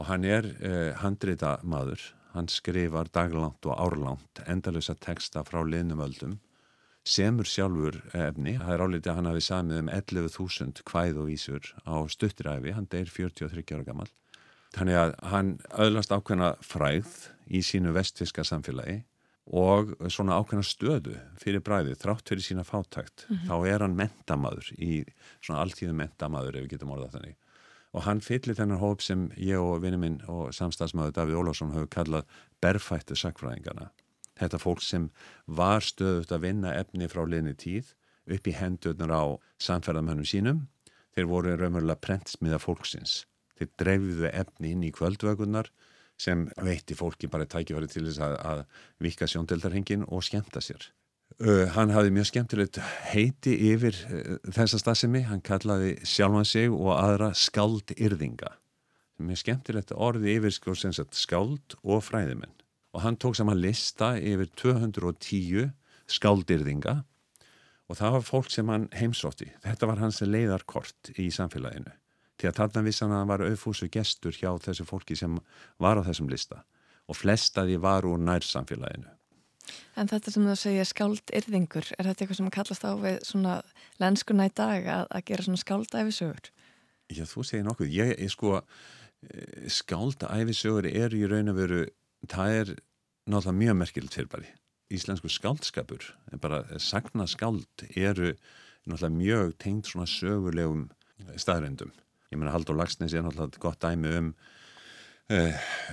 Og 0.00 0.08
hann 0.08 0.24
er 0.24 0.48
eh, 0.64 0.94
handrita 0.96 1.58
maður, 1.60 2.00
hann 2.32 2.48
skrifar 2.48 3.12
daglangt 3.12 3.68
og 3.68 3.76
árlangt 3.76 4.40
endalösa 4.48 4.96
texta 4.96 5.44
frá 5.44 5.60
liðnumöldum 5.60 6.38
semur 7.04 7.48
sjálfur 7.48 7.98
efni. 8.14 8.56
Það 8.60 8.74
er 8.74 8.82
álítið 8.86 9.10
að 9.10 9.16
hann 9.18 9.30
hafi 9.30 9.44
samið 9.46 9.80
um 9.82 9.92
11.000 9.92 10.82
kvæð 10.88 11.22
og 11.22 11.30
vísur 11.30 11.70
á 11.82 11.96
stuttiræfi, 12.10 12.74
hann 12.76 12.88
deyr 12.90 13.10
43 13.10 13.74
ára 13.74 13.86
gammal. 13.86 14.10
Þannig 14.72 14.98
að 14.98 15.14
hann 15.28 15.54
öðlast 15.84 16.14
ákveðna 16.14 16.54
fræð 16.64 17.10
í 17.52 17.60
sínu 17.66 17.92
vestfiska 17.92 18.44
samfélagi 18.46 19.02
og 19.52 19.92
svona 20.08 20.38
ákveðna 20.38 20.64
stöðu 20.64 21.16
fyrir 21.42 21.64
bræði, 21.66 21.98
þrátt 21.98 22.30
fyrir 22.30 22.46
sína 22.46 22.64
fátækt. 22.64 23.26
Mm 23.28 23.36
-hmm. 23.36 23.48
Þá 23.50 23.68
er 23.74 23.80
hann 23.82 23.96
mentamaður 23.98 24.72
í 24.78 25.04
svona 25.42 25.60
alltíðu 25.60 25.92
mentamaður 25.98 26.56
ef 26.56 26.62
við 26.62 26.70
getum 26.76 26.94
orðað 26.94 27.18
þannig. 27.18 27.36
Og 27.92 28.02
hann 28.02 28.20
fyllir 28.20 28.56
þennan 28.56 28.80
hóp 28.80 29.02
sem 29.02 29.30
ég 29.36 29.60
og 29.60 29.82
vinni 29.82 29.98
minn 29.98 30.22
og 30.28 30.54
samstagsmaður 30.54 31.12
Davíð 31.12 31.36
Ólásson 31.36 31.74
hafa 31.74 31.86
kallað 31.86 32.24
berfættu 32.60 33.14
sakfræðingana 33.14 33.90
þetta 34.42 34.60
fólk 34.62 34.82
sem 34.84 35.08
var 35.46 35.84
stöðut 35.84 36.32
að 36.34 36.46
vinna 36.46 36.74
efni 36.78 37.08
frá 37.10 37.24
liðni 37.26 37.54
tíð 37.58 37.94
upp 38.32 38.46
í 38.46 38.54
hendurnar 38.54 39.12
á 39.14 39.24
samferðamönnum 39.62 40.28
sínum 40.28 40.64
þeir 41.16 41.28
voru 41.30 41.56
raunverulega 41.56 42.00
prentsmiða 42.02 42.60
fólksins. 42.62 43.22
Þeir 43.58 43.70
dreifðu 43.80 44.30
efni 44.32 44.72
inn 44.74 44.86
í 44.86 44.92
kvöldvögunar 44.94 45.70
sem 46.20 46.46
veitti 46.62 46.96
fólki 46.96 47.28
bara 47.30 47.48
tækifæri 47.48 47.90
til 47.90 48.06
þess 48.06 48.22
að, 48.22 48.34
að 48.46 48.64
vika 49.02 49.28
sjóndeldarhengin 49.28 50.06
og 50.08 50.24
skemta 50.26 50.62
sér. 50.62 50.90
Uh, 51.40 51.64
hann 51.74 51.90
hafði 51.94 52.12
mjög 52.12 52.28
skemmtilegt 52.28 52.78
heiti 53.08 53.54
yfir 53.72 53.96
uh, 54.12 54.34
þessa 54.52 54.78
stafsemi 54.82 55.24
hann 55.26 55.40
kallaði 55.44 55.94
sjálfan 56.06 56.46
sig 56.46 56.68
og 56.68 56.92
aðra 56.92 57.30
skaldyrðinga 57.32 58.50
mjög 59.22 59.40
skemmtilegt 59.40 59.94
orði 59.96 60.36
yfir 60.36 60.52
sko, 60.52 60.74
skáld 60.76 61.78
og 61.82 62.04
fræðimenn 62.04 62.52
og 62.92 63.04
hann 63.04 63.16
tók 63.16 63.36
saman 63.36 63.60
lista 63.60 64.12
yfir 64.20 64.50
210 64.60 65.72
skáldirðinga 66.12 66.98
og 67.88 67.98
það 67.98 68.14
var 68.16 68.26
fólk 68.26 68.52
sem 68.52 68.68
hann 68.72 68.88
heimsótti. 68.96 69.50
Þetta 69.64 69.88
var 69.88 70.00
hans 70.00 70.20
leiðarkort 70.24 71.12
í 71.20 71.28
samfélaginu. 71.32 71.92
Til 72.40 72.48
að 72.50 72.58
þarna 72.60 72.84
vissan 72.86 73.12
að 73.12 73.20
hann 73.20 73.32
var 73.32 73.44
auðfúsu 73.46 73.88
gestur 73.92 74.36
hjá 74.36 74.50
þessu 74.64 74.86
fólki 74.88 75.16
sem 75.18 75.36
var 75.82 76.00
á 76.00 76.02
þessum 76.06 76.30
lista 76.32 76.62
og 77.10 77.18
flestaði 77.18 77.76
var 77.82 78.06
úr 78.08 78.20
nærsamfélaginu. 78.22 79.10
En 79.96 80.08
þetta 80.08 80.32
sem 80.32 80.46
þú 80.46 80.54
segja 80.58 80.86
skáldirðingur, 80.88 81.90
er 81.98 82.08
þetta 82.08 82.24
eitthvað 82.24 82.38
sem 82.38 82.50
kallast 82.54 82.86
á 82.86 82.92
við 82.98 83.18
svona 83.26 83.58
lenskuna 84.02 84.48
í 84.48 84.52
dag 84.56 84.88
að, 84.88 85.04
að 85.10 85.24
gera 85.28 85.46
svona 85.46 85.62
skáldæfisögur? 85.62 86.50
Já, 87.12 87.24
þú 87.28 87.44
segir 87.46 87.66
nokkuð. 87.66 87.92
Ég, 87.92 88.12
ég 88.16 88.32
sko, 88.32 88.62
eh, 89.28 89.68
skáldæfisögur 89.76 90.88
eru 90.88 91.20
í 91.20 91.28
raun 91.30 91.52
og 91.52 91.58
veru 91.60 91.82
það 92.30 92.56
er 92.60 92.74
náttúrulega 93.26 93.58
mjög 93.58 93.78
merkilegt 93.80 94.16
fyrir 94.18 94.30
bara 94.32 94.50
íslensku 94.92 95.30
skáldskapur 95.32 96.04
en 96.32 96.42
bara 96.42 96.62
sagna 96.78 97.26
skáld 97.26 97.86
eru 97.96 98.32
náttúrulega 98.86 99.16
mjög 99.16 99.54
tengt 99.58 99.90
svona 99.90 100.06
sögulegum 100.06 100.88
staðrindum 101.36 101.92
ég 102.32 102.38
meina 102.38 102.54
Haldur 102.54 102.78
Lagsnes 102.78 103.14
er 103.14 103.24
náttúrulega 103.26 103.62
gott 103.62 103.82
dæmi 103.82 104.16
um 104.18 104.34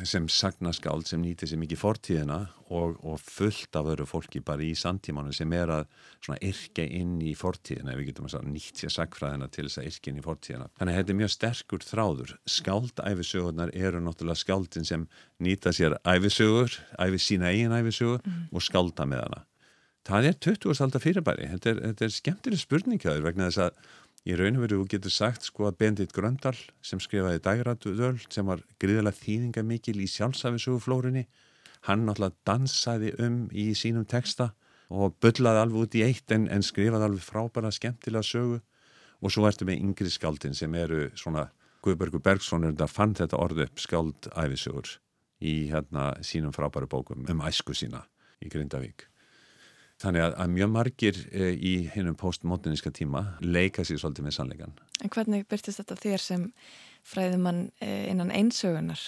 sem 0.03 0.25
sagnaskáld 0.27 1.07
sem 1.07 1.21
nýti 1.21 1.47
sér 1.47 1.59
mikið 1.61 1.79
fortíðina 1.79 2.37
og, 2.75 2.97
og 3.05 3.19
fullt 3.23 3.75
af 3.77 3.87
öru 3.93 4.07
fólki 4.09 4.41
bara 4.43 4.65
í 4.65 4.73
samtímanu 4.75 5.31
sem 5.35 5.53
er 5.55 5.71
að 5.73 5.85
svona 6.17 6.39
yrkja 6.43 6.85
inn 6.99 7.15
í 7.23 7.35
fortíðina 7.37 7.93
ef 7.93 8.01
við 8.01 8.09
getum 8.09 8.27
að 8.27 8.47
nýtt 8.49 8.81
sér 8.81 8.93
sagfræðina 8.97 9.47
til 9.53 9.67
þess 9.67 9.81
að 9.81 9.89
yrkja 9.91 10.11
inn 10.11 10.19
í 10.19 10.25
fortíðina. 10.25 10.69
Þannig 10.79 10.93
að 10.95 10.99
þetta 10.99 11.13
er 11.13 11.19
mjög 11.21 11.33
sterkur 11.35 11.85
þráður. 11.87 12.33
Skáldæfisögurnar 12.57 13.75
eru 13.77 14.01
náttúrulega 14.03 14.43
skáldin 14.43 14.89
sem 14.89 15.05
nýta 15.39 15.73
sér 15.75 15.99
æfisögur, 16.03 16.79
æfi 16.99 17.21
sína 17.23 17.53
eigin 17.53 17.77
æfisögur 17.77 18.19
mm. 18.25 18.49
og 18.51 18.65
skálda 18.65 19.07
með 19.07 19.23
hana. 19.27 19.45
Það 20.09 20.25
er 20.29 20.37
20. 20.41 20.83
aldar 20.83 21.03
fyrirbæri. 21.03 21.47
Þetta 21.53 21.69
er, 21.69 21.81
þetta 21.89 22.05
er 22.05 22.13
skemmtileg 22.15 22.61
spurningkjöður 22.63 23.25
vegna 23.27 23.49
þess 23.49 23.65
að 23.67 23.97
Í 24.27 24.35
raun 24.35 24.57
og 24.59 24.65
veru, 24.65 24.81
þú 24.81 24.87
getur 24.91 25.13
sagt 25.13 25.45
sko 25.47 25.69
að 25.69 25.77
Bendit 25.79 26.13
Gröndal 26.15 26.57
sem 26.83 26.99
skrifaði 26.99 27.39
Dægradöl 27.45 28.17
sem 28.27 28.47
var 28.49 28.63
gríðilega 28.81 29.15
þýðinga 29.15 29.63
mikil 29.63 29.95
í 30.03 30.07
sjálfsafisuguflórunni, 30.11 31.23
hann 31.87 32.03
náttúrulega 32.07 32.35
dansaði 32.47 33.13
um 33.23 33.45
í 33.55 33.69
sínum 33.79 34.07
texta 34.09 34.51
og 34.89 35.15
byllaði 35.23 35.63
alveg 35.63 35.85
út 35.85 35.95
í 35.95 36.03
eitt 36.03 36.33
en, 36.35 36.49
en 36.51 36.65
skrifaði 36.65 37.07
alveg 37.07 37.23
frábæra 37.23 37.71
skemmtilega 37.71 38.25
sögu 38.25 38.59
og 39.19 39.33
svo 39.33 39.45
ertu 39.47 39.67
með 39.67 39.85
yngri 39.85 40.11
skaldin 40.11 40.57
sem 40.57 40.75
eru 40.75 41.07
svona 41.19 41.47
Guðbergur 41.85 42.23
Bergson 42.23 42.65
er 42.65 42.73
þetta 42.73 42.89
fann 42.91 43.15
þetta 43.15 43.39
orðu 43.39 43.63
upp 43.67 43.79
skaldæfisugur 43.79 44.97
í 45.39 45.53
hérna 45.71 46.11
sínum 46.27 46.51
frábæru 46.55 46.89
bókum 46.91 47.23
um 47.31 47.45
æsku 47.47 47.75
sína 47.77 48.03
í 48.43 48.51
Grindavík. 48.51 49.05
Þannig 49.99 50.23
að, 50.23 50.33
að 50.39 50.51
mjög 50.55 50.69
margir 50.71 51.17
e, 51.27 51.51
í 51.59 51.73
hennum 51.91 52.15
postmoderníska 52.19 52.91
tíma 52.95 53.25
leika 53.43 53.83
sér 53.83 53.99
svolítið 53.99 54.29
með 54.29 54.35
sannleikan. 54.37 54.75
En 55.03 55.11
hvernig 55.11 55.47
byrtist 55.51 55.81
þetta 55.81 55.97
þér 55.99 56.23
sem 56.23 56.45
fræðumann 57.07 57.65
e, 57.83 57.89
innan 58.11 58.31
einsögunar? 58.31 59.03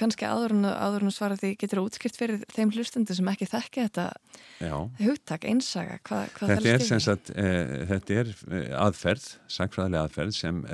Kanski 0.00 0.26
áður 0.26 0.56
en 0.56 1.12
svara 1.14 1.36
því 1.38 1.52
getur 1.60 1.78
það 1.82 1.90
útskrift 1.90 2.16
fyrir 2.18 2.40
þeim 2.50 2.72
hlustundu 2.74 3.14
sem 3.14 3.28
ekki 3.30 3.46
þekki 3.52 3.84
þetta 3.84 4.06
Já. 4.64 4.74
hugtak, 5.04 5.44
einsaga, 5.46 6.00
Hva, 6.08 6.24
hvað 6.34 6.54
þetta 6.56 6.72
er, 6.72 7.04
sagt, 7.04 7.30
e, 7.30 7.52
þetta 7.92 8.18
er 8.22 8.32
aðferð, 8.80 9.28
sagfræðilega 9.60 10.08
aðferð 10.08 10.34
sem 10.40 10.64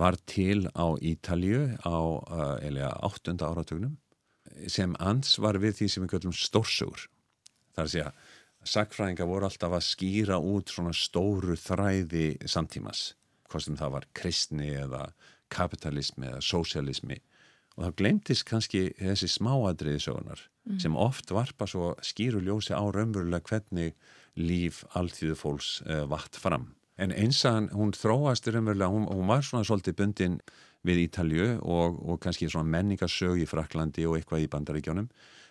var 0.00 0.16
til 0.30 0.64
á 0.72 0.86
Ítalju 1.04 1.62
á 1.84 1.98
eða 2.64 2.90
áttunda 3.04 3.52
áratugnum 3.52 3.98
sem 4.70 4.96
ans 4.98 5.36
var 5.42 5.60
við 5.62 5.82
því 5.82 5.92
sem 5.92 6.04
við 6.06 6.14
kallum 6.16 6.34
stórsugur 6.34 7.10
Það 7.80 7.86
er 7.86 7.88
að 7.88 7.94
segja, 7.94 8.12
sakfræðinga 8.68 9.26
voru 9.30 9.48
alltaf 9.48 9.72
að 9.72 9.86
skýra 9.86 10.36
út 10.44 10.68
svona 10.68 10.92
stóru 10.96 11.56
þræði 11.56 12.26
samtímas, 12.44 13.14
hvort 13.48 13.64
sem 13.64 13.78
það 13.80 13.94
var 13.96 14.08
kristni 14.16 14.68
eða 14.76 15.06
kapitalismi 15.50 16.28
eða 16.28 16.42
sósialismi 16.44 17.16
og 17.76 17.86
það 17.86 17.96
glemtist 18.02 18.44
kannski 18.48 18.82
þessi 18.98 19.30
smáadriði 19.30 20.02
sögunar 20.04 20.42
mm. 20.68 20.80
sem 20.82 20.96
oft 21.00 21.32
varpa 21.32 21.66
svo 21.70 21.94
skýru 22.04 22.42
ljósi 22.44 22.76
á 22.76 22.84
raunverulega 22.84 23.46
hvernig 23.48 23.96
líf 24.36 24.82
alltíðu 24.98 25.38
fólks 25.38 25.78
uh, 25.86 26.04
vatt 26.10 26.36
fram. 26.38 26.74
En 27.00 27.14
einsagan, 27.16 27.70
hún 27.72 27.94
þróast 27.96 28.46
raunverulega, 28.50 28.92
hún, 28.92 29.08
hún 29.08 29.30
var 29.30 29.46
svona 29.46 29.64
svolítið 29.64 29.96
bundin 29.96 30.40
við 30.84 31.06
Ítalju 31.06 31.48
og, 31.64 31.96
og 32.04 32.20
kannski 32.20 32.50
svona 32.50 32.68
menningarsög 32.68 33.40
í 33.40 33.48
Fraklandi 33.48 34.04
og 34.08 34.18
eitthvað 34.18 34.44
í 34.44 34.50
bandaríkjónum 34.52 35.08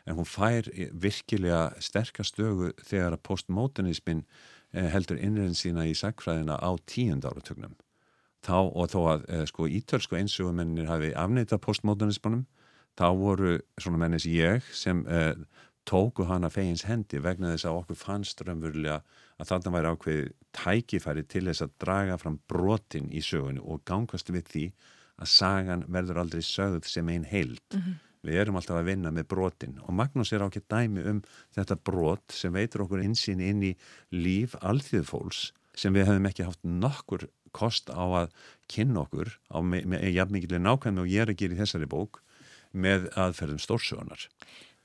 en 0.10 0.18
hún 0.18 0.28
fær 0.28 0.68
virkilega 0.92 1.70
sterkastögu 1.84 2.74
þegar 2.82 3.16
að 3.16 3.26
postmodernismin 3.30 4.24
eh, 4.74 4.90
heldur 4.90 5.22
innræðin 5.22 5.58
sína 5.58 5.86
í 5.86 5.94
sagfræðina 5.98 6.58
á 6.58 6.72
tíund 6.90 7.28
áratögnum 7.30 7.78
þá 8.46 8.58
og 8.66 8.90
þó 8.94 9.00
að 9.14 9.26
eh, 9.30 9.46
sko 9.50 9.70
ítölsku 9.70 10.18
einsögumennir 10.20 10.90
hafi 10.90 11.14
afneitað 11.14 11.64
postmodernismunum 11.68 12.46
þá 13.00 13.08
voru 13.20 13.58
svona 13.80 14.02
mennis 14.02 14.26
ég 14.28 14.66
sem 14.76 15.06
eh, 15.08 15.36
tóku 15.90 16.26
hana 16.30 16.50
fegins 16.54 16.86
hendi 16.86 17.22
vegna 17.24 17.54
þess 17.54 17.70
að 17.70 17.80
okkur 17.82 18.00
fannst 18.00 18.44
raunverulega 18.46 19.00
að 19.40 19.52
þarna 19.52 19.74
væri 19.76 19.94
ákveði 19.94 20.28
tækifæri 20.58 21.26
til 21.30 21.46
þess 21.48 21.66
að 21.66 21.76
draga 21.82 22.18
fram 22.22 22.38
brotin 22.52 23.10
í 23.10 23.24
sögunni 23.26 23.64
og 23.64 23.86
gangast 23.90 24.30
við 24.34 24.52
því 24.54 24.66
að 25.20 25.32
sagan 25.34 25.86
verður 25.92 26.22
aldrei 26.24 26.44
sögð 26.46 26.88
sem 26.88 27.10
einn 27.12 27.26
heild. 27.28 27.64
Mm 27.74 27.82
-hmm. 27.82 27.96
Við 28.26 28.42
erum 28.42 28.58
alltaf 28.60 28.82
að 28.82 28.90
vinna 28.90 29.12
með 29.16 29.30
brotin 29.32 29.78
og 29.86 29.94
Magnús 29.96 30.34
er 30.36 30.44
ákveð 30.44 30.66
dæmi 30.72 31.06
um 31.08 31.22
þetta 31.56 31.78
brot 31.88 32.36
sem 32.36 32.54
veitur 32.56 32.84
okkur 32.84 33.04
einsýn 33.06 33.44
inn 33.44 33.64
í 33.64 33.74
líf 34.12 34.58
alþjóðfólks 34.60 35.50
sem 35.80 35.96
við 35.96 36.10
hefum 36.10 36.28
ekki 36.28 36.48
haft 36.48 36.66
nokkur 36.68 37.30
kost 37.56 37.88
á 37.88 38.04
að 38.04 38.34
kynna 38.72 39.06
okkur 39.06 39.32
á 39.48 39.58
jafn 39.64 40.36
mikilvæg 40.36 40.66
nákvæmlega 40.66 41.06
og 41.06 41.14
ég 41.14 41.24
er 41.24 41.32
að 41.32 41.40
gera 41.40 41.56
í 41.56 41.62
þessari 41.62 41.90
bók 41.90 42.20
með 42.76 43.08
aðferðum 43.18 43.62
stórsögunar. 43.64 44.28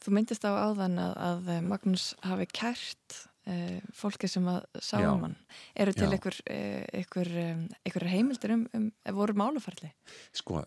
Þú 0.04 0.14
myndist 0.14 0.46
á 0.46 0.52
áðan 0.54 0.98
að, 1.00 1.14
að 1.26 1.50
Magnús 1.66 2.06
hafi 2.24 2.46
kært 2.52 3.24
Uh, 3.44 3.76
fólki 3.92 4.24
sem 4.30 4.46
að 4.48 4.62
sá 4.80 5.02
um 5.04 5.26
hann. 5.26 5.34
Eru 5.76 5.92
til 5.92 6.06
einhver, 6.08 6.36
einhver, 6.48 7.28
einhver 7.84 8.06
heimildir 8.08 8.54
um, 8.54 8.62
um 8.72 8.86
voru 9.18 9.34
málufarli? 9.36 9.90
Sko, 10.32 10.62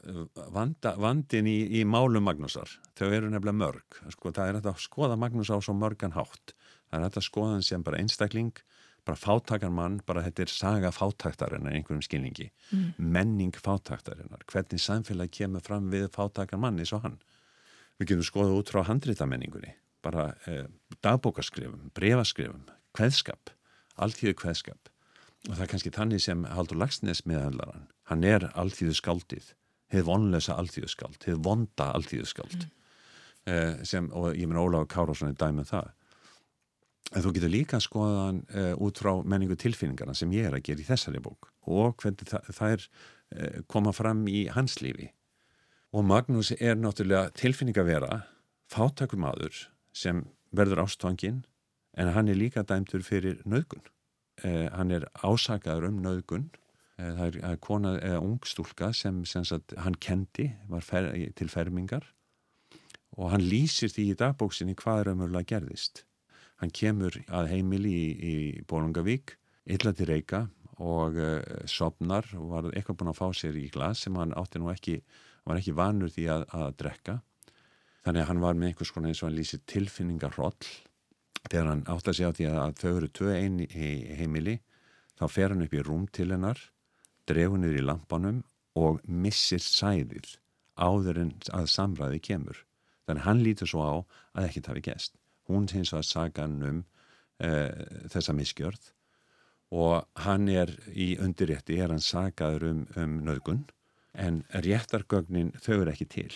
vanda, 0.53 0.91
vandin 1.01 1.49
í, 1.49 1.55
í 1.79 1.81
málum 1.89 2.27
Magnúsar, 2.29 2.69
þau 2.93 3.07
eru 3.07 3.31
nefnilega 3.33 3.57
mörg. 3.63 3.97
Sko, 4.13 4.29
það 4.35 4.51
er 4.51 4.59
að 4.61 4.83
skoða 4.83 5.17
Magnús 5.17 5.49
á 5.49 5.57
svo 5.57 5.73
mörgan 5.73 6.13
hátt, 6.13 6.53
það 6.91 7.07
er 7.07 7.17
að 7.17 7.25
skoða 7.25 7.55
hann 7.55 7.65
sem 7.65 7.87
bara 7.87 8.03
einstakling, 8.03 8.53
bara 9.07 9.17
fátakar 9.17 9.73
mann 9.73 9.97
bara 10.05 10.21
þetta 10.27 10.45
er 10.45 10.53
saga 10.53 10.93
fátaktarinnar 10.93 11.73
einhverjum 11.73 12.05
skilningi, 12.05 12.51
mm. 12.75 12.93
menning 13.01 13.57
fátaktarinnar, 13.57 14.45
hvernig 14.51 14.85
samfélag 14.85 15.33
kemur 15.33 15.65
fram 15.65 15.89
við 15.89 16.11
fátakar 16.13 16.61
mann 16.61 16.77
eins 16.77 16.93
og 16.93 17.07
hann. 17.07 17.17
Við 17.97 18.13
getum 18.13 18.29
skoðað 18.29 18.61
út 18.61 18.75
frá 18.75 18.83
handritamenningunni 18.91 19.73
bara 20.07 20.31
eh, 20.47 20.65
dagbókarskrifum, 21.05 21.91
brefaskrifum, 21.97 22.63
kveðskap, 22.97 23.51
alltíðu 23.99 24.37
kveðskap 24.41 24.91
og 25.47 25.53
það 25.53 25.63
er 25.63 25.71
kannski 25.71 25.93
þannig 25.95 26.23
sem 26.23 26.47
Haldur 26.51 26.79
Lagsnes 26.81 27.23
meðhandlaran, 27.27 27.85
hann. 28.09 28.25
Er 28.27 28.49
alltíðu 28.57 28.95
skaldið, 28.97 29.51
hefð 29.93 30.09
vonlösa 30.09 30.57
alltíðu 30.59 30.89
skald, 30.91 31.19
hefð 31.23 31.43
vonda 31.45 31.91
alltíðu 31.95 32.27
skald 32.27 32.57
mm. 32.57 32.73
eh, 33.53 33.85
sem, 33.87 34.09
og 34.11 34.33
ég 34.35 34.49
minn 34.49 34.59
Óláf 34.59 34.89
Kárásson 34.91 35.31
er 35.31 35.37
dæmið 35.39 35.63
um 35.63 35.69
það. 35.71 35.93
En 37.15 37.23
þú 37.23 37.33
getur 37.37 37.53
líka 37.53 37.79
skoðaðan 37.79 38.41
eh, 38.51 38.73
út 38.83 38.99
frá 38.99 39.13
menningu 39.23 39.55
tilfinningarna 39.59 40.15
sem 40.17 40.33
ég 40.35 40.49
er 40.49 40.57
að 40.57 40.65
gera 40.67 40.83
í 40.83 40.87
þessari 40.89 41.23
bók. 41.23 41.51
Og 41.71 41.95
hvernig 42.01 42.27
það, 42.27 42.49
það 42.57 42.73
er 42.75 42.87
eh, 42.87 43.61
koma 43.71 43.93
fram 43.95 44.25
í 44.27 44.47
hans 44.51 44.81
lífi. 44.83 45.07
Og 45.95 46.03
Magnús 46.03 46.51
er 46.57 46.75
náttúrulega 46.75 47.31
tilfinningavera 47.39 48.25
fátakumadur 48.67 49.55
sem 49.97 50.23
verður 50.55 50.85
ástfangin 50.85 51.43
en 51.97 52.13
hann 52.13 52.29
er 52.29 52.37
líka 52.37 52.63
dæmtur 52.63 53.03
fyrir 53.05 53.41
nöðgun. 53.45 53.85
Eh, 54.45 54.67
hann 54.69 54.93
er 54.93 55.07
ásakaður 55.25 55.89
um 55.89 56.01
nöðgun. 56.03 56.49
Eh, 56.97 57.13
það 57.17 57.39
er 57.41 57.57
kona 57.61 57.95
eða 57.97 58.21
ung 58.21 58.39
stúlka 58.45 58.91
sem, 58.93 59.23
sem 59.25 59.45
sagt, 59.45 59.73
hann 59.77 59.97
kendi, 60.01 60.51
fer, 60.81 61.09
til 61.35 61.49
fermingar 61.49 62.05
og 63.17 63.31
hann 63.33 63.41
lýsir 63.41 63.89
því 63.89 64.11
í 64.11 64.17
dagbóksinni 64.19 64.75
hvað 64.77 65.07
raunverulega 65.07 65.55
gerðist. 65.55 66.03
Hann 66.61 66.73
kemur 66.73 67.15
að 67.27 67.49
heimili 67.53 67.93
í, 67.93 68.07
í 68.13 68.35
Bólungavík, 68.69 69.33
illa 69.73 69.93
til 69.93 70.09
reyka 70.09 70.43
og 70.77 71.17
uh, 71.17 71.41
sopnar 71.65 72.27
og 72.37 72.51
var 72.51 72.67
eitthvað 72.71 72.99
búin 72.99 73.11
að 73.13 73.17
fá 73.17 73.27
sér 73.33 73.57
í 73.57 73.67
glas 73.73 74.03
sem 74.05 74.17
hann 74.17 74.35
átti 74.37 74.61
nú 74.61 74.69
ekki, 74.69 74.99
var 75.45 75.57
ekki 75.57 75.73
vanur 75.77 76.13
því 76.13 76.27
að, 76.33 76.45
að 76.53 76.75
drekka 76.81 77.17
Þannig 78.07 78.23
að 78.23 78.29
hann 78.29 78.39
var 78.39 78.55
með 78.55 78.69
einhvers 78.69 78.91
konar 78.95 79.11
eins 79.11 79.19
og 79.19 79.27
hann 79.27 79.35
lýsir 79.35 79.59
tilfinningarroll 79.67 80.67
þegar 81.49 81.65
hann 81.67 81.81
átt 81.91 82.07
að 82.07 82.15
segja 82.15 82.29
á 82.31 82.37
því 82.37 82.45
að 82.53 82.77
þau 82.79 82.91
eru 82.93 83.09
tvö 83.19 83.33
einn 83.35 83.57
í 83.65 83.89
heimili 84.15 84.53
þá 85.19 85.25
fer 85.33 85.51
hann 85.51 85.65
upp 85.65 85.75
í 85.75 85.83
rúm 85.83 86.05
til 86.15 86.29
hennar 86.31 86.61
drefur 87.27 87.59
niður 87.59 87.81
í 87.81 87.83
lampanum 87.83 88.39
og 88.79 89.03
missir 89.11 89.59
sæðið 89.59 90.37
áður 90.79 91.21
en 91.25 91.35
að 91.51 91.69
samræði 91.73 92.23
kemur. 92.29 92.63
Þannig 93.03 93.25
að 93.25 93.27
hann 93.27 93.43
lítur 93.43 93.73
svo 93.73 93.83
á 93.83 93.95
að 94.39 94.47
ekkert 94.53 94.71
hafi 94.71 94.87
gæst. 94.87 95.19
Hún 95.51 95.67
hins 95.75 95.91
að 95.91 96.07
saga 96.07 96.47
hann 96.47 96.59
um 96.63 96.81
uh, 97.43 97.71
þessa 98.07 98.39
miskjörð 98.39 98.91
og 99.75 100.23
hann 100.23 100.47
er 100.47 100.71
í 100.95 101.17
undirrétti, 101.19 101.75
er 101.75 101.91
hann 101.91 101.99
sagaður 101.99 102.69
um, 102.71 102.85
um 102.95 103.23
nöðgun 103.27 103.65
en 104.15 104.45
réttargögnin 104.63 105.57
þau 105.59 105.81
eru 105.81 105.91
ekki 105.91 106.07
til 106.21 106.31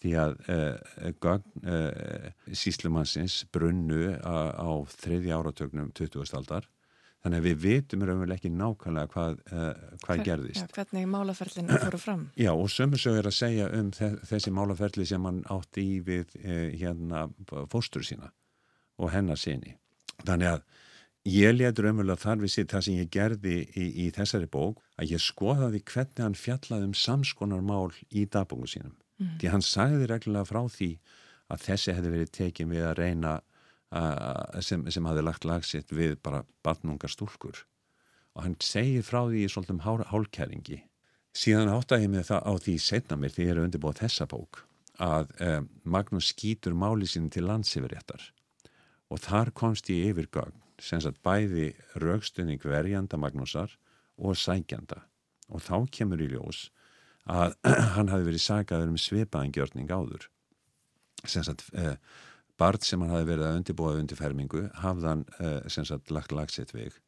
því 0.00 0.12
að 0.20 0.36
uh, 0.48 1.08
gögn 1.20 1.64
uh, 1.68 2.28
síslumansins 2.56 3.42
brunnu 3.52 4.16
á, 4.24 4.56
á 4.56 4.70
þriðja 4.96 5.40
áratögnum 5.40 5.90
20. 5.96 6.24
aldar 6.38 6.68
þannig 7.20 7.40
að 7.42 7.46
við 7.48 7.56
vitum 7.66 8.04
raunveruleg 8.08 8.40
ekki 8.40 8.52
nákvæmlega 8.54 9.12
hvað, 9.12 9.40
uh, 9.52 9.66
hvað 10.00 10.22
Hver, 10.22 10.26
gerðist. 10.30 10.62
Já, 10.62 10.76
hvernig 10.78 11.08
málaferlinu 11.12 11.80
fóru 11.84 12.00
fram? 12.00 12.26
Já, 12.46 12.52
og 12.54 12.70
sömursög 12.72 13.18
er 13.20 13.28
að 13.28 13.36
segja 13.36 13.66
um 13.76 13.90
þessi 13.92 14.54
málaferli 14.56 15.08
sem 15.08 15.28
hann 15.28 15.42
átti 15.52 15.84
í 15.84 15.98
við 16.06 16.32
hérna 16.80 17.26
fóstur 17.72 18.06
sína 18.06 18.32
og 19.00 19.12
hennar 19.12 19.40
síni. 19.40 19.76
Þannig 20.24 20.54
að 20.54 20.64
ég 21.28 21.52
letur 21.52 21.90
raunverulega 21.90 22.24
þar 22.24 22.40
við 22.40 22.54
sitt 22.54 22.72
það 22.72 22.86
sem 22.86 22.98
ég 23.02 23.12
gerði 23.12 23.58
í, 23.76 23.86
í 24.06 24.08
þessari 24.16 24.48
bók 24.48 24.80
að 24.96 25.12
ég 25.12 25.24
skoðaði 25.24 25.84
hvernig 25.92 26.24
hann 26.24 26.40
fjallaði 26.40 26.88
um 26.88 26.96
samskonarmál 26.96 27.92
í 28.08 28.24
dagbóku 28.24 28.72
sínum 28.72 28.96
Mm. 29.20 29.36
Því 29.40 29.52
hann 29.52 29.64
sagði 29.64 30.08
reglulega 30.10 30.48
frá 30.48 30.62
því 30.72 30.90
að 31.50 31.64
þessi 31.66 31.94
hefði 31.96 32.12
verið 32.14 32.34
tekið 32.38 32.70
við 32.74 32.86
að 32.88 32.98
reyna 33.00 33.38
sem, 34.62 34.84
sem 34.86 35.06
hafði 35.08 35.24
lagt 35.26 35.46
lagsitt 35.48 35.90
við 35.90 36.14
bara 36.22 36.44
barnungar 36.62 37.10
stúlkur 37.10 37.64
og 38.36 38.44
hann 38.44 38.54
segir 38.62 39.02
frá 39.02 39.24
því 39.26 39.42
í 39.42 39.50
svolítum 39.50 39.82
hálkæringi. 39.82 40.84
Síðan 41.34 41.72
áttæði 41.74 42.06
ég 42.06 42.12
með 42.12 42.28
það 42.28 42.46
á 42.46 42.52
því 42.62 42.74
setna 42.82 43.18
mér 43.18 43.34
því 43.34 43.46
ég 43.46 43.52
er 43.52 43.62
undirbúið 43.64 44.02
þessa 44.04 44.26
bók 44.30 44.62
að 45.00 45.32
um, 45.42 45.68
Magnús 45.82 46.30
skýtur 46.30 46.76
máli 46.78 47.08
sín 47.08 47.30
til 47.32 47.46
landsifréttar 47.48 48.30
og 49.10 49.22
þar 49.24 49.50
komst 49.56 49.90
ég 49.90 50.12
yfir 50.12 50.28
gang 50.30 50.54
sem 50.80 51.00
sagt 51.02 51.22
bæði 51.26 51.72
raugstunning 52.02 52.62
verjanda 52.62 53.18
Magnúsar 53.18 53.74
og 54.20 54.38
sækjanda 54.38 55.02
og 55.50 55.64
þá 55.66 55.76
kemur 55.90 56.22
í 56.22 56.30
ljós 56.30 56.68
að 57.30 57.56
hann 57.96 58.10
hafi 58.12 58.26
verið 58.28 58.44
sagaður 58.44 58.94
um 58.94 58.98
svipaðangjörning 59.00 59.92
áður. 59.92 60.26
Sem 61.28 61.44
sagt 61.46 61.66
eh, 61.76 61.96
barð 62.60 62.84
sem 62.86 63.02
hann 63.04 63.14
hafi 63.14 63.28
verið 63.28 63.48
að 63.48 63.60
undirbúa 63.60 63.94
undir 64.00 64.18
fermingu 64.18 64.66
hafðan 64.82 65.26
eh, 65.38 65.60
sem 65.72 65.86
sagt 65.88 66.12
lagt 66.14 66.34
lagsitt 66.34 66.74
veg 66.76 66.98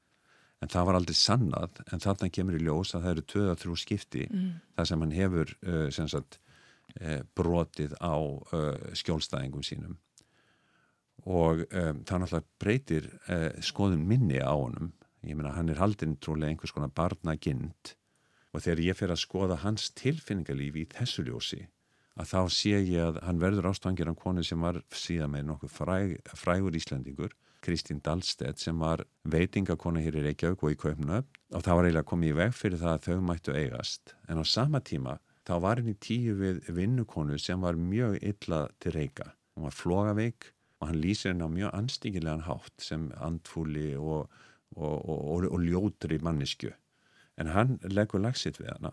en 0.63 0.71
það 0.71 0.89
var 0.89 0.99
aldrei 0.99 1.19
sannað 1.19 1.83
en 1.91 2.03
þarna 2.03 2.31
kemur 2.33 2.57
í 2.57 2.63
ljós 2.63 2.95
að 2.95 3.05
það 3.05 3.13
eru 3.13 3.27
töða 3.35 3.59
þrjú 3.59 3.77
skipti 3.83 4.25
mm. 4.29 4.49
þar 4.77 4.89
sem 4.89 5.05
hann 5.05 5.15
hefur 5.17 5.55
eh, 5.67 5.87
sem 5.95 6.09
sagt 6.11 6.39
eh, 7.01 7.21
brotið 7.39 7.97
á 7.99 8.15
eh, 8.15 8.93
skjólstæðingum 9.01 9.65
sínum. 9.67 9.97
Og 11.27 11.65
eh, 11.71 11.93
það 12.07 12.23
náttúrulega 12.23 12.63
breytir 12.63 13.09
skoðun 13.63 14.07
minni 14.07 14.39
á 14.43 14.55
honum. 14.55 14.93
Ég 15.27 15.39
meina 15.39 15.55
hann 15.55 15.71
er 15.71 15.83
haldinn 15.83 16.17
trúlega 16.23 16.51
einhvers 16.51 16.75
konar 16.75 16.95
barnagind 16.95 17.95
og 18.53 18.65
þegar 18.65 18.85
ég 18.87 18.99
fer 18.99 19.13
að 19.13 19.23
skoða 19.23 19.61
hans 19.63 19.91
tilfinningalífi 19.99 20.85
í 20.85 20.91
þessu 20.93 21.25
ljósi 21.27 21.63
að 22.21 22.29
þá 22.29 22.41
sé 22.53 22.75
ég 22.77 22.99
að 23.07 23.21
hann 23.25 23.41
verður 23.41 23.71
ástangir 23.71 24.11
af 24.11 24.19
konu 24.21 24.45
sem 24.45 24.61
var 24.61 24.83
síðan 24.93 25.33
með 25.33 25.47
nokkuð 25.49 25.73
fræg, 25.73 26.17
frægur 26.37 26.77
Íslandingur 26.77 27.37
Kristín 27.63 28.03
Dahlstedt 28.03 28.59
sem 28.59 28.79
var 28.83 29.05
veitingakona 29.33 30.03
hér 30.03 30.19
í 30.19 30.25
Reykjavík 30.27 30.65
og 30.67 30.75
í 30.75 30.79
Kaupnöfn 30.83 31.29
og 31.55 31.63
það 31.65 31.79
var 31.79 31.89
eiginlega 31.89 32.11
komið 32.11 32.33
í 32.33 32.39
veg 32.41 32.57
fyrir 32.59 32.81
það 32.81 32.97
að 32.97 33.05
þau 33.07 33.27
mættu 33.29 33.55
eigast. 33.55 34.15
En 34.29 34.43
á 34.43 34.45
sama 34.45 34.81
tíma 34.83 35.19
þá 35.47 35.55
var 35.63 35.81
henni 35.81 35.95
tíu 36.03 36.35
við 36.41 36.59
vinnukonu 36.75 37.39
sem 37.39 37.63
var 37.63 37.79
mjög 37.79 38.19
illa 38.21 38.67
til 38.83 38.97
reyka 38.97 39.31
hún 39.55 39.69
var 39.69 39.77
flogaveik 39.77 40.51
og 40.81 40.91
hann 40.91 41.03
lýsir 41.03 41.33
henni 41.33 41.47
á 41.47 41.51
mjög 41.57 41.75
anstíkilegan 41.79 42.47
hátt 42.49 42.83
sem 42.83 43.11
andfúli 43.23 43.93
og, 43.97 44.31
og, 44.77 44.97
og, 45.09 45.47
og 45.53 45.61
ljótri 45.63 46.19
mannisku 46.23 46.73
en 47.41 47.53
hann 47.55 47.79
leggur 47.89 48.23
lagsitt 48.23 48.61
við 48.61 48.73
hana 48.75 48.93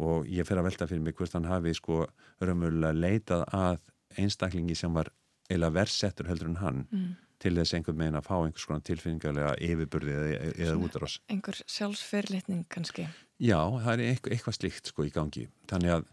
og 0.00 0.26
ég 0.26 0.46
fer 0.46 0.58
að 0.58 0.68
velta 0.68 0.88
fyrir 0.90 1.04
mig 1.04 1.14
hvort 1.18 1.34
hann 1.36 1.46
hafi 1.48 1.74
sko 1.76 2.04
raunverulega 2.42 2.96
leitað 2.98 3.44
að 3.54 3.76
einstaklingi 4.18 4.76
sem 4.78 4.94
var 4.94 5.10
eila 5.50 5.70
versettur 5.74 6.28
heldur 6.30 6.50
en 6.50 6.60
hann 6.62 6.80
mm. 6.88 7.12
til 7.42 7.54
þess 7.58 7.76
einhvern 7.76 8.00
megin 8.00 8.18
að 8.18 8.26
fá 8.26 8.34
einhvers 8.38 8.66
konar 8.68 8.84
tilfinningarlega 8.88 9.54
yfirburði 9.68 10.16
eða, 10.16 10.50
eða 10.66 10.76
útrás. 10.86 11.18
Einhver 11.30 11.60
sjálfsfyrirlitning 11.70 12.64
kannski? 12.72 13.06
Já, 13.38 13.58
það 13.84 13.92
er 13.94 14.04
eitthvað, 14.08 14.36
eitthvað 14.36 14.58
slíkt 14.58 14.90
sko 14.90 15.06
í 15.06 15.14
gangi. 15.14 15.46
Þannig 15.70 15.96
að, 15.98 16.06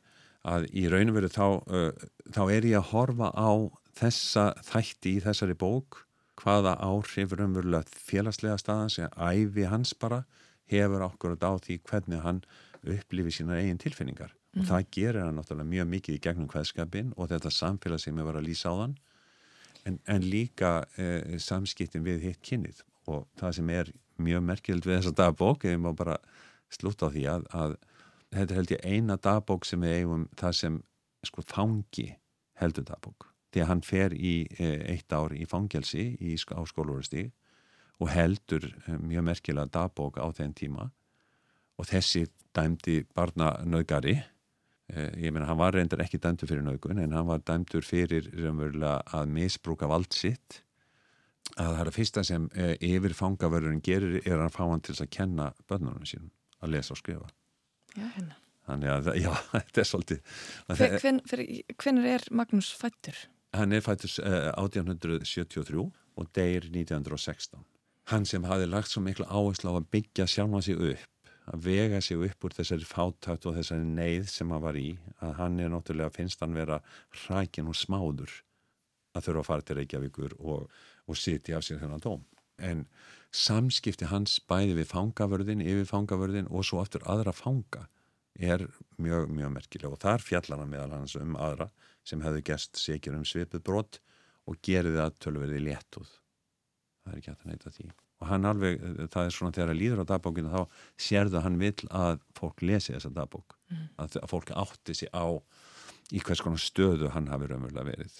að 0.53 0.67
í 0.73 0.85
raun 0.91 1.13
og 1.13 1.17
veru 1.17 1.31
þá, 1.31 1.45
uh, 1.47 2.07
þá 2.35 2.41
er 2.49 2.69
ég 2.69 2.77
að 2.81 2.89
horfa 2.91 3.31
á 3.33 3.51
þessa 4.01 4.47
þætti 4.67 5.17
í 5.17 5.23
þessari 5.25 5.57
bók 5.57 6.03
hvaða 6.41 6.75
áhrif 6.81 7.33
raunverulega 7.37 8.01
félagslega 8.07 8.59
staðan 8.59 8.93
sem 8.93 9.17
æfi 9.17 9.67
hans 9.69 9.93
bara 9.97 10.23
hefur 10.72 11.07
okkur 11.07 11.38
dá 11.39 11.51
því 11.61 11.82
hvernig 11.89 12.24
hann 12.26 12.43
upplifir 12.82 13.36
sína 13.36 13.59
eigin 13.59 13.82
tilfinningar. 13.82 14.36
Mm. 14.51 14.61
og 14.61 14.67
það 14.67 14.88
gerir 14.91 15.24
hann 15.24 15.38
náttúrulega 15.39 15.72
mjög 15.72 15.86
mikið 15.88 16.15
í 16.17 16.22
gegnum 16.26 16.47
hvaðskapin 16.51 17.13
og 17.15 17.30
þetta 17.32 17.51
samfélag 17.55 18.01
sem 18.03 18.17
var 18.19 18.36
að 18.36 18.49
lýsa 18.49 18.74
á 18.76 18.76
þann. 18.82 18.95
En, 19.88 19.99
en 20.11 20.26
líka 20.28 20.72
eh, 20.99 21.38
samskiptin 21.39 22.03
við 22.03 22.26
hitt 22.28 22.41
kynnið. 22.43 22.82
Og 23.07 23.24
það 23.39 23.55
sem 23.57 23.72
er 23.72 23.91
mjög 24.22 24.43
merkjöld 24.49 24.86
við 24.86 24.97
þessa 24.99 25.13
dagbók, 25.22 25.63
ég 25.65 25.80
má 25.80 25.93
bara 25.95 26.17
slúta 26.69 27.07
á 27.07 27.13
því 27.15 27.24
að, 27.32 27.47
að 27.55 27.78
þetta 28.36 28.57
held 28.59 28.74
ég 28.76 28.86
eina 28.86 29.17
dagbók 29.17 29.65
sem 29.65 29.82
við 29.82 30.01
eigum 30.01 30.28
það 30.38 30.57
sem 30.59 30.80
sko 31.32 31.45
þangi 31.47 32.07
heldur 32.59 32.89
dagbók. 32.91 33.30
Því 33.51 33.63
að 33.63 33.72
hann 33.72 33.86
fer 33.88 34.15
í 34.15 34.36
eh, 34.59 34.84
eitt 34.91 35.15
ár 35.15 35.32
í 35.32 35.47
fangelsi 35.47 36.11
í, 36.19 36.36
á 36.36 36.61
skólurustíð 36.67 37.32
og 38.01 38.09
heldur 38.09 38.65
eh, 38.65 38.97
mjög 38.97 39.25
merkilega 39.29 39.69
dagbók 39.69 40.17
á 40.17 40.25
þenn 40.33 40.55
tíma. 40.57 40.89
Og 41.77 41.87
þessi 41.89 42.25
dæmdi 42.55 43.01
barnanöðgari 43.15 44.17
eh, 44.17 45.11
ég 45.21 45.33
meina 45.33 45.47
hann 45.49 45.61
var 45.61 45.75
reyndar 45.77 46.01
ekki 46.03 46.19
dæmdur 46.21 46.49
fyrir 46.49 46.65
nöðgun 46.65 47.01
en 47.03 47.15
hann 47.15 47.29
var 47.29 47.43
dæmdur 47.45 47.85
fyrir 47.85 48.29
að 48.33 49.31
misbrúka 49.31 49.89
vald 49.89 50.11
sitt. 50.17 50.63
Að 51.59 51.73
það 51.75 51.81
er 51.81 51.89
að 51.89 51.97
fyrsta 51.97 52.23
sem 52.25 52.47
eh, 52.55 52.75
yfir 52.79 53.15
fangavörðurinn 53.17 53.83
gerir 53.85 54.21
er 54.23 54.39
að 54.39 54.53
fá 54.55 54.63
hann 54.65 54.83
til 54.85 54.95
að 54.97 55.11
kenna 55.13 55.51
börnunum 55.69 56.07
sínum 56.07 56.31
að 56.61 56.77
lesa 56.77 56.95
og 56.95 57.01
skrifa. 57.01 57.27
Já, 57.97 58.05
hérna. 58.15 58.37
Þannig 58.69 58.91
að, 58.93 59.11
já, 59.25 59.31
þetta 59.51 59.81
er 59.81 59.87
svolítið 59.89 60.19
Hvernig 61.81 62.09
er 62.13 62.27
Magnús 62.29 62.69
fættur? 62.77 63.17
Hann 63.57 63.73
er 63.75 63.83
fættur 63.83 64.13
uh, 64.23 64.53
1873 64.61 65.81
og 65.81 66.29
deyr 66.37 66.69
1916 66.69 67.65
hann 68.09 68.25
sem 68.25 68.43
hafi 68.49 68.67
lagt 68.69 68.91
svo 68.91 69.03
miklu 69.05 69.27
áherslu 69.29 69.71
á 69.71 69.77
að 69.77 69.89
byggja 69.93 70.27
sjálfa 70.27 70.61
sig 70.65 70.79
upp 70.91 71.11
að 71.51 71.65
vega 71.65 72.01
sig 72.01 72.21
upp 72.21 72.45
úr 72.45 72.55
þessari 72.55 72.87
fátætt 72.87 73.47
og 73.49 73.57
þessari 73.57 73.87
neyð 73.87 74.27
sem 74.31 74.51
hann 74.53 74.63
var 74.63 74.77
í 74.77 74.89
að 75.19 75.33
hann 75.39 75.59
er 75.59 75.71
náttúrulega, 75.73 76.13
finnst 76.13 76.41
hann 76.43 76.55
vera 76.55 76.81
hrækin 77.23 77.69
og 77.71 77.77
smáður 77.77 78.33
að 79.15 79.25
þurfa 79.25 79.41
að 79.41 79.47
fara 79.49 79.65
til 79.67 79.77
Reykjavíkur 79.79 80.35
og, 80.39 80.69
og 81.07 81.17
sitja 81.19 81.57
af 81.57 81.65
sér 81.67 81.81
þennan 81.81 82.03
dóm. 82.03 82.21
En 82.61 82.85
samskipti 83.35 84.07
hans 84.11 84.37
bæði 84.47 84.77
við 84.79 84.91
fangavörðin, 84.91 85.65
yfir 85.65 85.89
fangavörðin 85.89 86.47
og 86.51 86.65
svo 86.67 86.79
aftur 86.83 87.03
aðra 87.09 87.33
fanga 87.35 87.87
er 88.39 88.67
mjög, 89.01 89.27
mjög 89.33 89.53
merkileg. 89.57 89.91
Og 89.91 89.99
þar 89.99 90.23
fjallar 90.23 90.63
hann 90.63 90.71
meðal 90.71 90.95
hans 90.99 91.17
um 91.19 91.35
aðra 91.35 91.71
sem 92.07 92.23
hefðu 92.23 92.45
gæst 92.47 92.79
sekjur 92.79 93.17
um 93.17 93.27
svipið 93.27 93.65
brott 93.65 93.99
og 94.47 94.61
gerði 94.63 94.99
það 95.01 95.17
tölverði 95.25 95.65
léttuð 95.67 96.20
það 97.01 97.13
er 97.13 97.19
ekki 97.19 97.31
hægt 97.31 97.45
að 97.45 97.51
neyta 97.51 97.73
því. 97.75 97.87
Og 98.21 98.27
hann 98.29 98.45
alveg, 98.45 98.81
það 99.13 99.27
er 99.27 99.35
svona 99.35 99.55
þegar 99.57 99.73
að 99.73 99.79
líður 99.81 100.01
á 100.05 100.11
dagbókinu 100.11 100.51
þá 100.53 100.61
sérðu 101.01 101.39
að 101.39 101.45
hann 101.47 101.61
vil 101.61 101.75
að 101.89 102.19
fólk 102.37 102.65
lesi 102.65 102.93
þessa 102.93 103.13
dagbók. 103.15 103.55
Mm. 103.71 103.85
að, 104.03 104.19
að 104.21 104.33
fólk 104.33 104.51
átti 104.63 104.97
sig 104.97 105.13
á 105.15 105.25
í 106.11 106.19
hvers 106.19 106.43
konar 106.43 106.61
stöðu 106.61 107.13
hann 107.15 107.31
hafi 107.31 107.49
raunverulega 107.49 107.87
verið. 107.87 108.19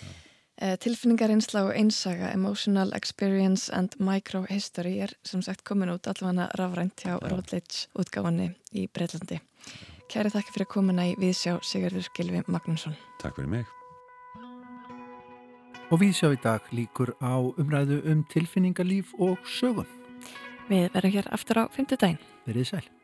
Ja. 0.00 0.14
Eh, 0.58 0.74
Tilfinningarins 0.82 1.52
og 1.54 1.70
einsaga 1.70 2.32
Emotional 2.34 2.90
Experience 2.96 3.70
and 3.70 3.94
Microhistory 4.02 4.96
er 5.04 5.14
sem 5.22 5.42
sagt 5.42 5.62
komin 5.62 5.92
út 5.92 6.10
allavega 6.10 6.48
rafrænt 6.58 7.04
hjá 7.04 7.14
Routledge 7.22 7.86
útgáfanni 7.94 8.50
í 8.74 8.88
Breitlandi 8.90 9.38
Kæri 10.08 10.32
þakki 10.34 10.56
fyrir 10.56 10.72
komuna 10.72 11.06
í 11.06 11.16
Viðsjá 11.20 11.60
Sigurður 11.62 12.10
Gilvi 12.16 12.42
Magnússon. 12.48 12.98
Takk 13.22 13.38
fyrir 13.38 13.58
mig 13.60 13.77
Og 15.88 16.02
við 16.02 16.18
sjá 16.18 16.28
í 16.34 16.38
dag 16.44 16.66
líkur 16.76 17.14
á 17.24 17.40
umræðu 17.40 18.02
um 18.12 18.20
tilfinningarlíf 18.28 19.14
og 19.16 19.40
sögun. 19.48 19.88
Við 20.68 20.90
verðum 20.92 21.14
hér 21.16 21.32
aftur 21.32 21.62
á 21.62 21.72
5. 21.72 21.96
daginn. 21.96 22.20
Verðið 22.44 22.72
sæl. 22.74 22.97